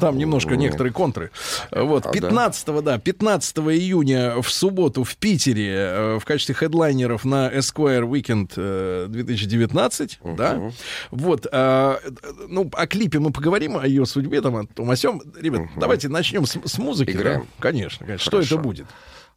[0.00, 1.30] Там немножко некоторые контры.
[1.70, 2.12] Вот, А, да?
[2.12, 8.52] 15 да, 15 июня в субботу в Питере э, в качестве хедлайнеров на Esquire Weekend
[8.56, 10.70] э, 2019, да.
[11.10, 12.10] Вот, а, э,
[12.48, 15.22] ну, о клипе мы поговорим, о ее судьбе, там, о том, о сём.
[15.40, 17.10] Ребят, давайте начнем с, музыки.
[17.10, 17.46] Играем.
[17.58, 18.24] Конечно, конечно.
[18.24, 18.86] Что это будет?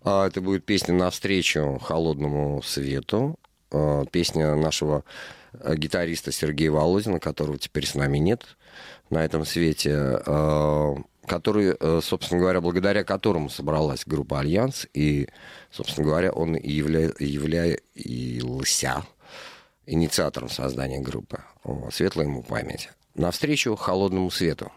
[0.03, 3.35] А, Это будет песня «Навстречу холодному свету».
[3.71, 5.01] А, Песня нашего э,
[5.53, 8.43] гитариста Сергея Володина, которого теперь с нами нет
[9.09, 10.95] на этом свете, а,
[11.25, 15.29] который, э, собственно говоря, благодаря которому собралась группа «Альянс», и,
[15.71, 17.11] собственно говоря, он явля...
[17.95, 19.05] являлся
[19.85, 21.39] инициатором создания группы.
[21.91, 22.89] Светлая ему память.
[23.15, 24.71] «Навстречу холодному свету».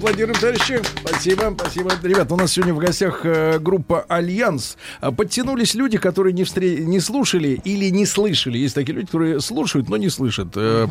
[0.00, 0.80] Аплодируем, товарищи.
[1.10, 1.90] Спасибо, спасибо.
[2.02, 4.76] Ребята, у нас сегодня в гостях э, группа «Альянс».
[5.00, 8.56] А, Подтянулись люди, которые не, встре- не слушали или не слышали.
[8.58, 10.86] Есть такие люди, которые слушают, но не слышат э,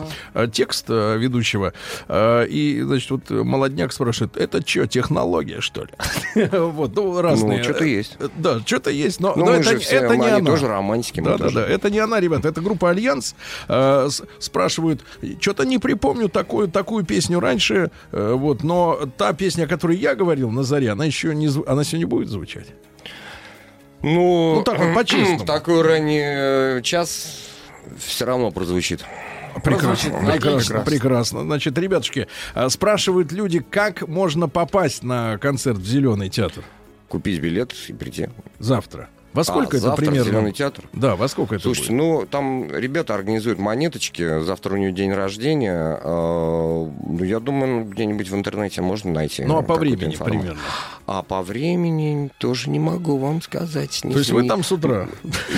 [0.51, 1.73] текст э, ведущего.
[2.07, 5.89] Э, и, значит, вот молодняк спрашивает, это что, технология, что ли?
[6.51, 7.57] Вот, ну, разные.
[7.59, 8.17] Ну, что-то есть.
[8.37, 10.45] Да, что-то есть, но, Ну, но мы это, же все, это не она.
[10.45, 11.55] тоже романтики, мы Да, да, тоже.
[11.55, 11.65] да.
[11.67, 12.49] Это не она, ребята.
[12.49, 13.35] Это группа Альянс.
[14.39, 15.01] Спрашивают,
[15.39, 17.89] что-то не припомню такую, такую песню раньше.
[18.11, 22.07] вот, но та песня, о которой я говорил на заре, она еще не, она сегодня
[22.07, 22.67] будет звучать.
[24.01, 25.39] Ну, Ну, так вот, по-честному.
[25.39, 27.47] В такой ранний э, час
[27.97, 29.03] все равно прозвучит.
[29.63, 30.31] Прекрасно, Прозвучит.
[30.31, 31.41] прекрасно, прекрасно.
[31.41, 36.63] Значит, ребятушки, а, спрашивают люди, как можно попасть на концерт в Зеленый театр
[37.09, 38.29] Купить билет и прийти.
[38.59, 39.09] завтра.
[39.33, 40.23] Во сколько А, это завтра примерно?
[40.31, 40.85] Зеленый театр?
[40.93, 42.01] Да, во сколько это Слушайте, будет?
[42.01, 44.41] ну там ребята организуют монеточки.
[44.43, 45.99] Завтра у нее день рождения.
[46.03, 49.43] Э, Ну, я думаю, ну, где-нибудь в интернете можно найти.
[49.45, 50.39] Ну, а по времени информацию.
[50.41, 50.61] примерно?
[51.05, 53.99] А по времени тоже не могу вам сказать.
[54.01, 55.07] То есть вы там с утра?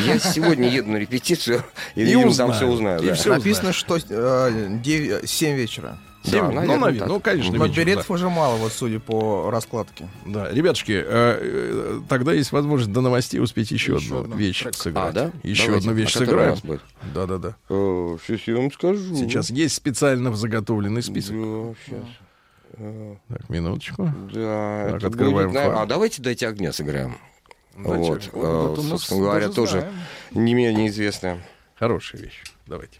[0.05, 1.63] Я сегодня еду на репетицию
[1.95, 3.01] и, И там все узнаю.
[3.01, 3.29] И да.
[3.31, 5.97] Написано, что э, 9, 7 вечера.
[6.23, 7.07] Да, ну, наверное, так.
[7.07, 8.13] ну, конечно, Но вечером, билетов да.
[8.13, 10.07] уже мало, вот судя по раскладке.
[10.25, 15.09] Да, ребятушки, э, э, тогда есть возможность до новостей успеть еще, одну вещь сыграть.
[15.09, 15.31] А, да?
[15.41, 15.89] Еще Давайте.
[15.89, 16.57] одну вещь А сыграем.
[17.13, 17.55] Да, да, да.
[17.69, 19.15] Сейчас я вам скажу.
[19.15, 21.35] Сейчас есть специально заготовленный список.
[21.35, 22.07] Да, сейчас.
[23.27, 24.11] Так, минуточку.
[24.33, 25.79] Да, Так, открываем будет, файл.
[25.79, 27.17] А давайте «Дайте огня» сыграем.
[27.75, 28.29] «Дайте вот, огня».
[28.33, 30.45] э, Вот это мы собственно говоря, тоже знаем.
[30.45, 31.41] не менее известная.
[31.77, 32.43] Хорошая вещь.
[32.67, 32.99] Давайте.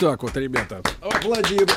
[0.00, 0.80] Так вот, ребята.
[1.00, 1.72] Аплодисменты,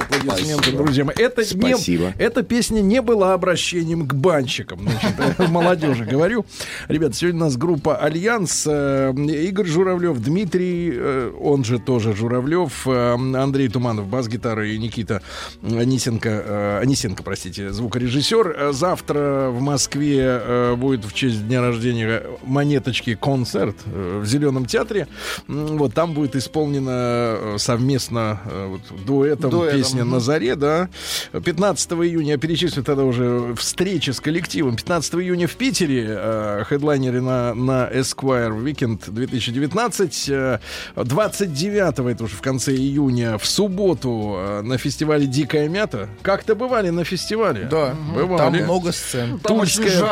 [0.00, 0.76] аплодисменты, Спасибо.
[0.76, 1.14] друзья мои.
[1.18, 2.12] Это не- Спасибо.
[2.18, 4.80] эта песня не была обращением к банщикам.
[4.82, 6.44] Значит, молодежи говорю.
[6.88, 8.64] Ребята, сегодня у нас группа Альянс.
[8.66, 15.22] э, Игорь Журавлев, Дмитрий, э, он же тоже Журавлев, э, Андрей Туманов, бас-гитара и Никита
[15.62, 18.68] Анисенко, Анисенко, простите, звукорежиссер.
[18.72, 25.08] Завтра в Москве будет в честь дня рождения Монеточки концерт в Зеленом театре.
[25.48, 30.04] Вот там будет исполнена э, совместно э, вот, дуэтом, Дуэтом, песня.
[30.04, 30.88] «На заре», да.
[31.32, 34.76] 15 июня, я перечислю тогда уже встречи с коллективом.
[34.76, 40.28] 15 июня в Питере, э, хедлайнеры на, на Esquire Weekend 2019.
[40.28, 40.58] Э,
[40.96, 46.08] 29 это уже в конце июня, в субботу э, на фестивале «Дикая мята».
[46.22, 47.66] Как-то бывали на фестивале?
[47.70, 48.38] Да, бывали.
[48.38, 49.38] там много сцен.
[49.40, 49.58] Там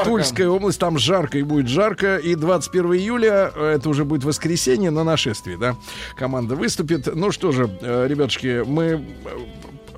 [0.04, 2.16] Тульская, область, там жарко и будет жарко.
[2.16, 5.76] И 21 июля, э, это уже будет воскресенье на нашествии, да,
[6.16, 7.09] команда выступит.
[7.14, 9.00] Ну что же, э, ребятушки, мы э,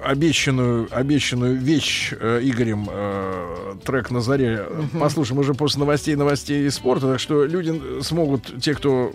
[0.02, 4.66] обещанную, обещанную вещь э, Игорем э, трек на заре
[4.98, 7.12] послушаем уже после новостей, новостей и спорта.
[7.12, 9.12] Так что люди смогут, те, кто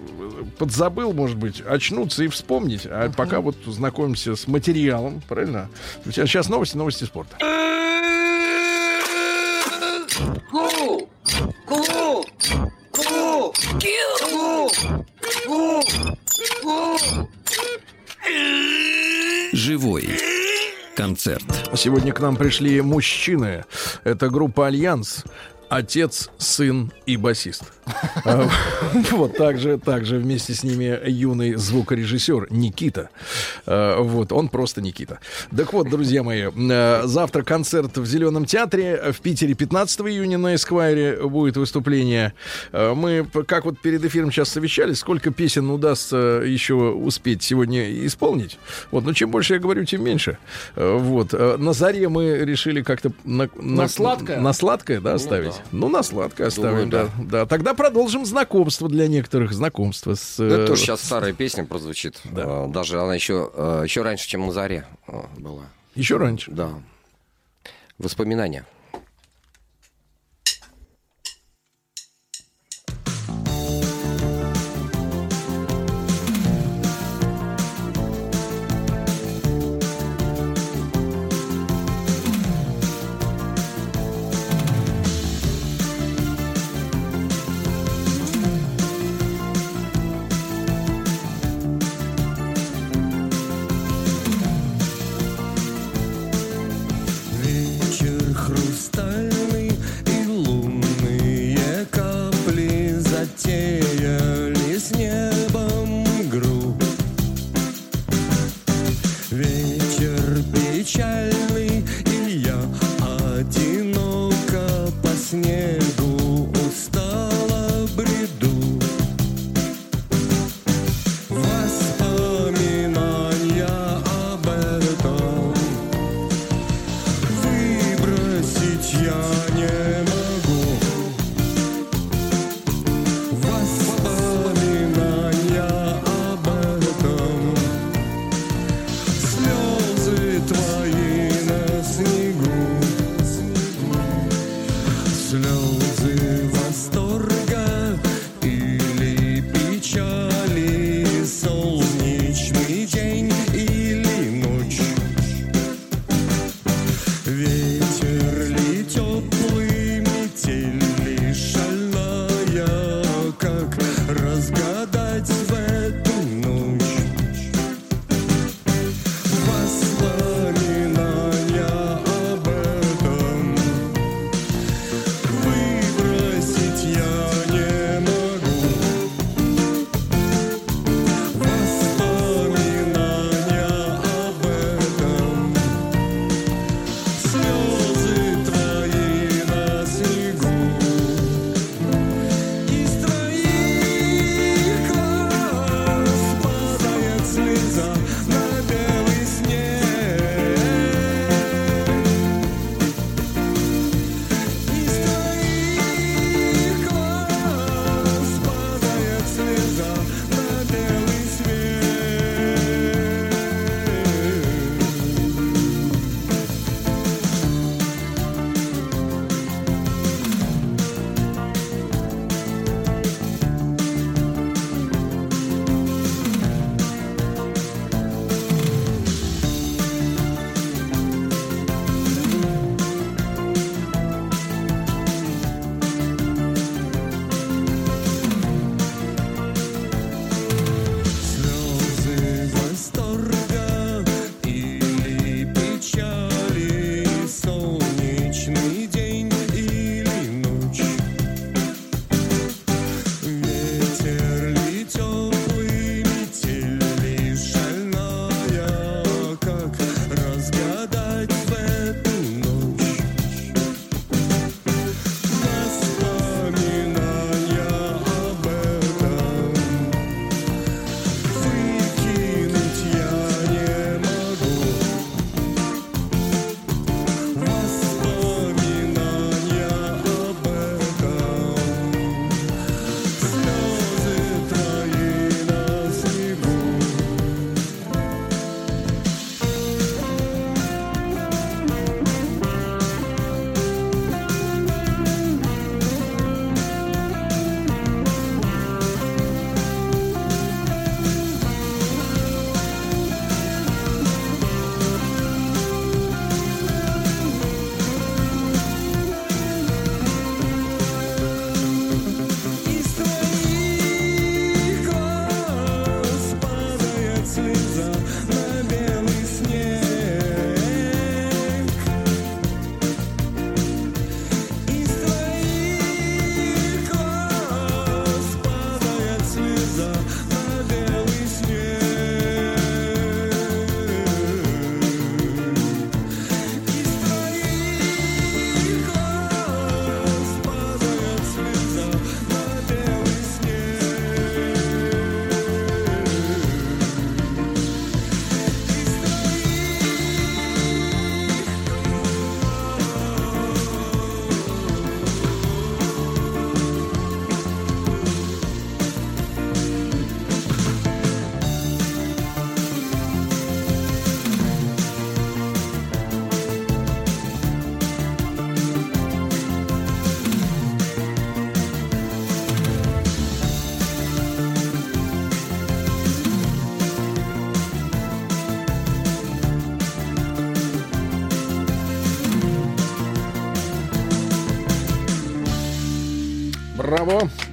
[0.58, 2.86] подзабыл, может быть, очнуться и вспомнить.
[2.86, 5.70] А пока вот знакомимся с материалом, правильно?
[6.06, 7.38] Сейчас новости, новости спорта.
[10.52, 11.10] Ку!
[11.66, 12.26] Ку!
[12.92, 12.92] Ку!
[12.92, 13.54] Ку!
[15.46, 15.84] Ку!
[19.54, 20.08] Живой
[20.96, 21.46] концерт.
[21.76, 23.66] Сегодня к нам пришли мужчины.
[24.04, 25.24] Это группа Альянс.
[25.70, 27.64] Отец, сын и басист.
[29.12, 33.10] Вот также, также вместе с ними юный звукорежиссер Никита.
[33.66, 35.20] А, Вот, он просто Никита.
[35.56, 39.12] Так вот, друзья мои, э, завтра концерт в Зеленом театре.
[39.12, 42.34] В Питере 15 июня на Эсквайре будет выступление.
[42.72, 48.58] Э, Мы, как вот перед эфиром сейчас совещались, сколько песен удастся еще успеть сегодня исполнить.
[48.92, 50.38] Вот, но чем больше я говорю, тем меньше.
[50.76, 51.34] Э, Вот.
[51.34, 54.40] Э, На заре мы решили как-то на, На сладкое?
[54.40, 55.57] На сладкое, да, оставить?
[55.72, 57.24] Ну, на сладкое оставим, Думаю, да.
[57.24, 57.46] да.
[57.46, 59.54] Тогда продолжим знакомство для некоторых.
[59.54, 60.38] Знакомство с...
[60.38, 62.20] Ну, Это э, тоже сейчас старая песня прозвучит.
[62.26, 62.44] Да.
[62.46, 65.66] А, Даже она еще, а, еще раньше, чем на заре а, была.
[65.96, 66.52] Еще раньше.
[66.52, 66.70] Да.
[67.98, 68.66] Воспоминания.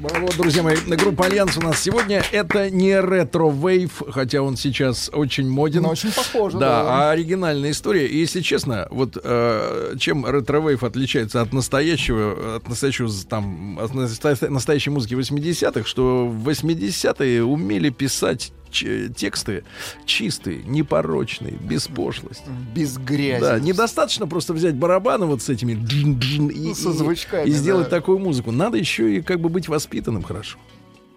[0.04, 0.76] Браво, браво, друзья мои.
[0.76, 5.82] Группа Альянс у нас сегодня это не retrowave, хотя он сейчас очень моден.
[5.82, 7.08] Но очень похоже, Да, да.
[7.08, 8.06] а оригинальная история.
[8.06, 14.90] И если честно, вот э, чем retrowave отличается от настоящего, от настоящего там, от настоящей
[14.90, 18.52] музыки 80-х, что в 80-е умели писать
[18.82, 19.64] тексты
[20.06, 22.44] чистые, непорочные, без пошлости.
[22.74, 23.40] Без грязи.
[23.40, 27.52] Да, недостаточно просто взять барабаны вот с этими джин-джин и, Ну, со и- звучками, и
[27.52, 27.96] сделать да.
[27.98, 28.50] такую музыку.
[28.50, 30.58] Надо еще и как бы быть воспитанным хорошо.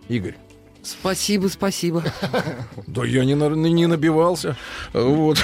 [0.07, 0.35] Игорь.
[0.87, 2.03] Спасибо, спасибо.
[2.87, 4.55] Да я не, на- не набивался.
[4.93, 5.37] Вот.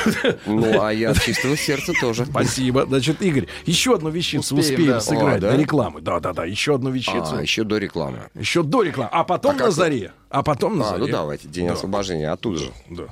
[0.46, 2.26] Ну, а я от чистого сердца тоже.
[2.26, 2.86] Спасибо.
[2.88, 5.02] Значит, Игорь, еще одну вещицу Успеем, успеем, да.
[5.02, 5.52] сыграть А, да?
[5.52, 6.02] до рекламы.
[6.02, 6.46] Да, да, да.
[6.46, 7.36] Еще одну вещицу.
[7.38, 8.20] А, еще до рекламы.
[8.34, 9.10] Еще до рекламы.
[9.12, 10.12] А потом А на заре.
[10.30, 11.02] А потом на А, заре.
[11.06, 11.74] ну давайте, день Да.
[11.74, 12.72] освобождения, оттуда же.
[12.90, 13.04] Да.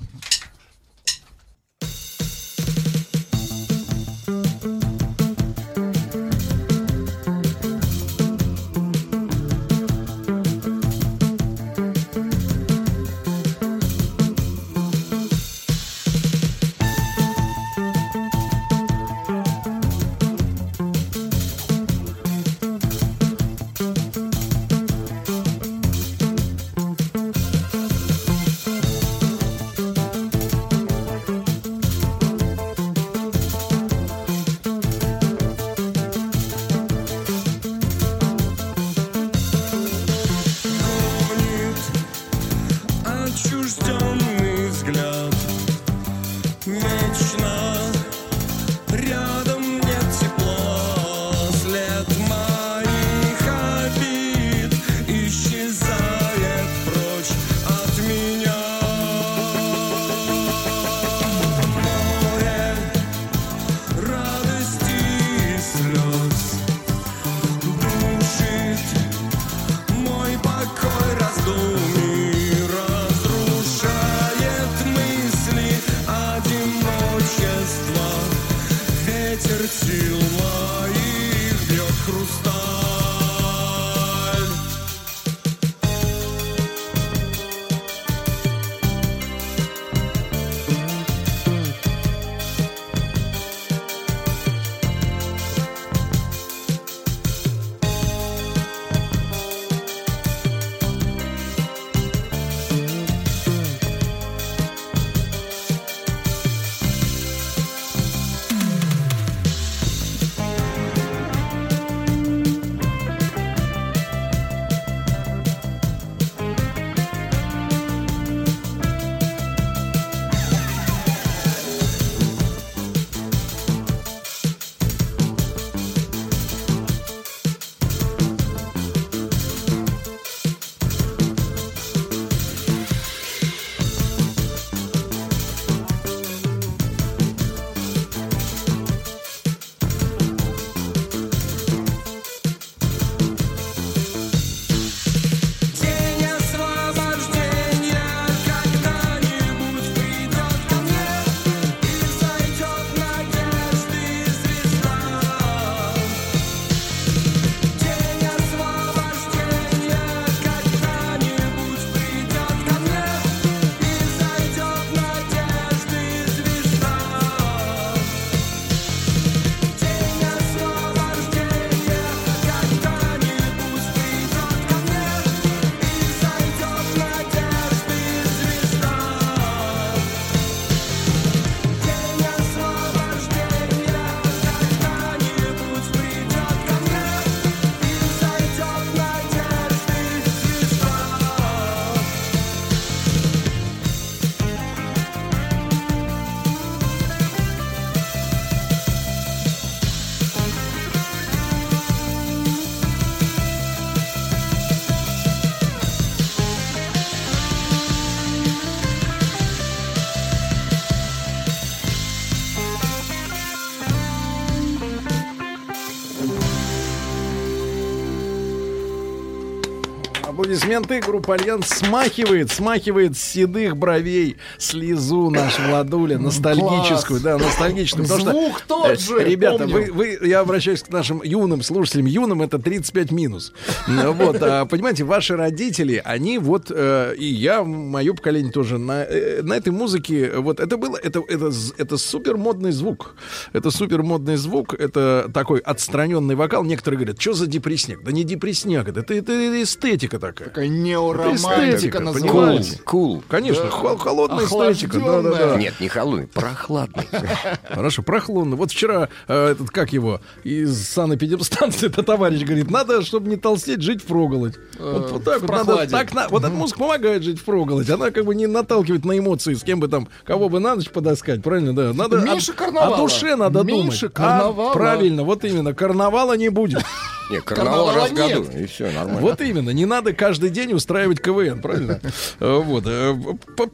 [220.71, 221.01] Аплодисменты.
[221.01, 228.07] Группа Альянс смахивает, смахивает с седых бровей слезу наш Владуля, ностальгическую, да, ностальгическую.
[228.07, 229.93] потому что, Звук тот э, же, Ребята, помню.
[229.93, 232.05] вы, вы, я обращаюсь к нашим юным слушателям.
[232.05, 233.53] Юным это 35 минус.
[233.87, 239.03] Ну, Вот, а, понимаете, ваши родители, они вот, э, и я, мое поколение тоже, на,
[239.03, 243.15] э, на этой музыке, вот это было, это, это, это супер модный звук.
[243.53, 246.63] Это супер модный звук, это такой отстраненный вокал.
[246.63, 248.03] Некоторые говорят, что за депрессняк?
[248.03, 250.60] Да не депрессняк, это, это, это эстетика такая.
[250.61, 252.77] Такая неоромантика называется.
[252.83, 253.23] Cool.
[253.27, 254.99] Конечно, хол- холодная эстетика.
[254.99, 255.55] Да, да, да.
[255.57, 257.07] Нет, не холодный, прохладный.
[257.69, 258.55] Хорошо, прохладно.
[258.55, 263.81] Вот вчера э, этот, как его, из санэпидемстанции это товарищ говорит, надо, чтобы не толстеть,
[263.81, 264.53] жить в проголодь.
[264.77, 267.89] Вот, вот так в вот надо, так на- вот эта музыка помогает жить в проголодь.
[267.89, 270.89] Она как бы не наталкивает на эмоции, с кем бы там, кого бы на ночь
[270.89, 271.91] подоскать, правильно, да?
[271.93, 272.95] Надо Меньше о, карнавала.
[272.95, 274.13] о душе надо Меньше думать.
[274.13, 274.71] карнавала.
[274.71, 276.83] А, правильно, вот именно, карнавала не будет.
[277.31, 279.21] Не, карнавал раз в году, и все, нормально.
[279.21, 281.99] Вот именно, не надо каждый день устраивать КВН, правильно?
[282.39, 283.13] Э, Вот, э,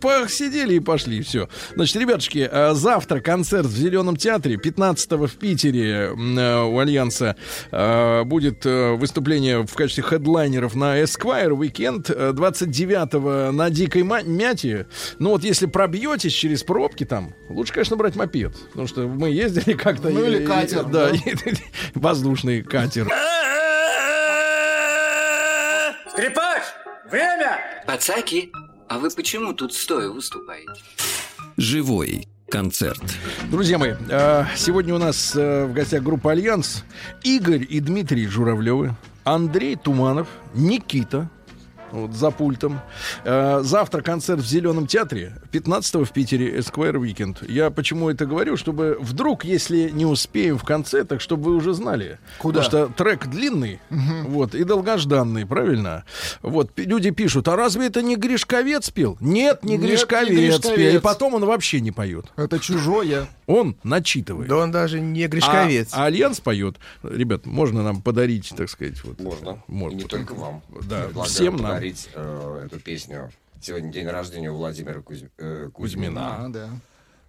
[0.01, 1.47] посидели и пошли, все.
[1.75, 7.35] Значит, ребятушки, э, завтра концерт в Зеленом театре, 15 в Питере у Альянса
[8.25, 14.88] будет выступление в качестве хедлайнеров на Esquire Weekend, э, 29 на Дикой Мяте.
[15.19, 19.73] Ну вот если пробьетесь через пробки там, лучше, конечно, брать мопед, потому что мы ездили
[19.77, 20.09] как-то...
[20.09, 21.35] Ну, или и- катер, Да, и-
[21.95, 23.07] воздушный катер.
[26.18, 26.64] Скрипач,
[27.11, 27.60] время!
[27.85, 28.52] Пацаки,
[28.89, 30.81] а вы почему тут стоя выступаете?
[31.57, 33.03] Живой концерт.
[33.52, 36.84] Друзья мои, э, сегодня у нас э, в гостях группа Альянс
[37.22, 38.95] Игорь и Дмитрий Журавлевы,
[39.26, 41.30] Андрей Туманов, Никита.
[41.91, 42.80] Вот, за пультом.
[43.23, 45.34] Э, завтра концерт в Зеленом театре.
[45.51, 47.49] 15 в Питере Esquire Weekend.
[47.49, 48.57] Я почему это говорю?
[48.57, 52.19] Чтобы вдруг, если не успеем в конце, так чтобы вы уже знали.
[52.39, 52.61] Куда?
[52.61, 56.03] Потому что трек длинный, вот, и долгожданный, правильно?
[56.41, 59.18] Вот, люди пишут, а разве это не Гришковец пел?
[59.19, 60.38] Нет, не Нет, не Гришковец, пел.
[60.38, 61.01] И Гришковец.
[61.01, 62.26] потом он вообще не поет.
[62.35, 63.27] Это чужое.
[63.45, 64.49] Он начитывает.
[64.49, 65.89] Да он даже не грешковец.
[65.93, 66.76] А, а Альянс поет.
[67.01, 69.19] Ребят, можно нам подарить, так сказать, вот.
[69.22, 69.64] Можно.
[69.68, 69.95] Можно.
[69.95, 70.61] И не только вам.
[70.84, 71.76] Да, Предлагаю всем нам.
[71.77, 73.31] Подарить э, эту песню.
[73.61, 76.45] Сегодня день рождения у Владимира Кузь- э, Кузьмина.
[76.45, 76.69] А, да.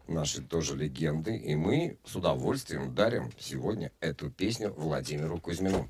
[0.06, 1.36] Наши тоже легенды.
[1.36, 5.88] И мы с удовольствием дарим сегодня эту песню Владимиру Кузьмину.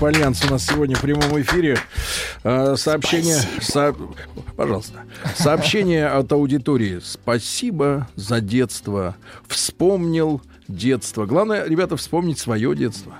[0.00, 1.76] Группа Альянс у нас сегодня в прямом эфире.
[2.42, 3.36] Э, Сообщение...
[3.60, 3.94] со-
[4.56, 5.00] Пожалуйста.
[5.36, 7.00] Сообщение от аудитории.
[7.04, 9.14] Спасибо за детство.
[9.46, 11.26] Вспомнил детство.
[11.26, 13.12] Главное, ребята, вспомнить свое детство.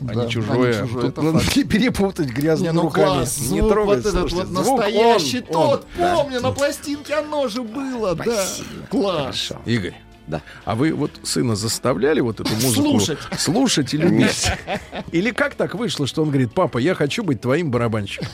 [0.00, 0.78] А Да, не чужое.
[0.78, 1.54] а не чужое, Тут надо факт.
[1.68, 3.04] перепутать грязными Не, ну руками.
[3.04, 5.70] класс, не звук трогай, вот этот вот звук настоящий он, он.
[5.70, 8.46] тот, помню, на пластинке оно же было, да.
[8.90, 9.52] Класс.
[9.66, 9.96] Игорь.
[10.28, 10.40] Да.
[10.64, 13.18] А вы вот сына заставляли вот эту музыку Слушать.
[13.38, 14.46] слушать и любить?
[15.10, 18.28] Или как так вышло, что он говорит, папа, я хочу быть твоим барабанщиком?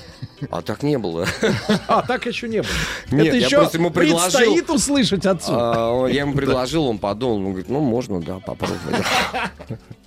[0.51, 1.27] А так не было.
[1.89, 2.71] А, так еще не было.
[3.11, 4.21] Нет, Это я еще просто ему предложил.
[4.39, 5.51] предстоит услышать отцу.
[5.53, 8.81] А, Я ему предложил, он подумал, он говорит, ну можно, да, попробовать.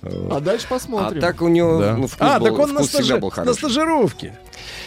[0.02, 1.20] А дальше А посмотрим.
[1.20, 1.96] так у него Да.
[1.96, 3.58] ну, вкус А, был- так он на, вкус всегда стажи- был на хороший.
[3.58, 4.38] стажировке.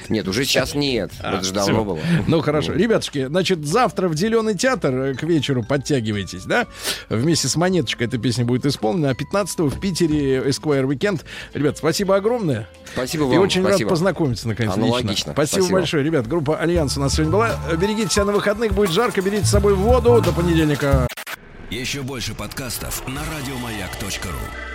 [0.10, 1.12] Нет, уже сейчас нет.
[1.20, 2.00] А, Это же давно было.
[2.28, 6.68] Ну хорошо, ребятушки, значит, завтра в Зеленый театр э, к вечеру подтягивайтесь, да?
[7.10, 9.10] Вместе с монеточкой эта песня будет исполнена.
[9.10, 11.22] А 15 в Питере Esquire Weekend.
[11.54, 12.68] Ребят, спасибо огромное.
[12.94, 13.40] Спасибо И вам.
[13.40, 13.90] очень спасибо.
[13.90, 15.10] рад познакомиться наконец Аналогично.
[15.10, 15.34] лично.
[15.34, 15.80] Спасибо, Спасибо.
[15.80, 16.28] большое, ребят.
[16.28, 17.60] Группа Альянс у нас сегодня была.
[17.78, 20.22] Берегите себя на выходных, будет жарко, берите с собой воду.
[20.24, 21.08] До понедельника.
[21.70, 24.75] Еще больше подкастов на радиомаяк.ру.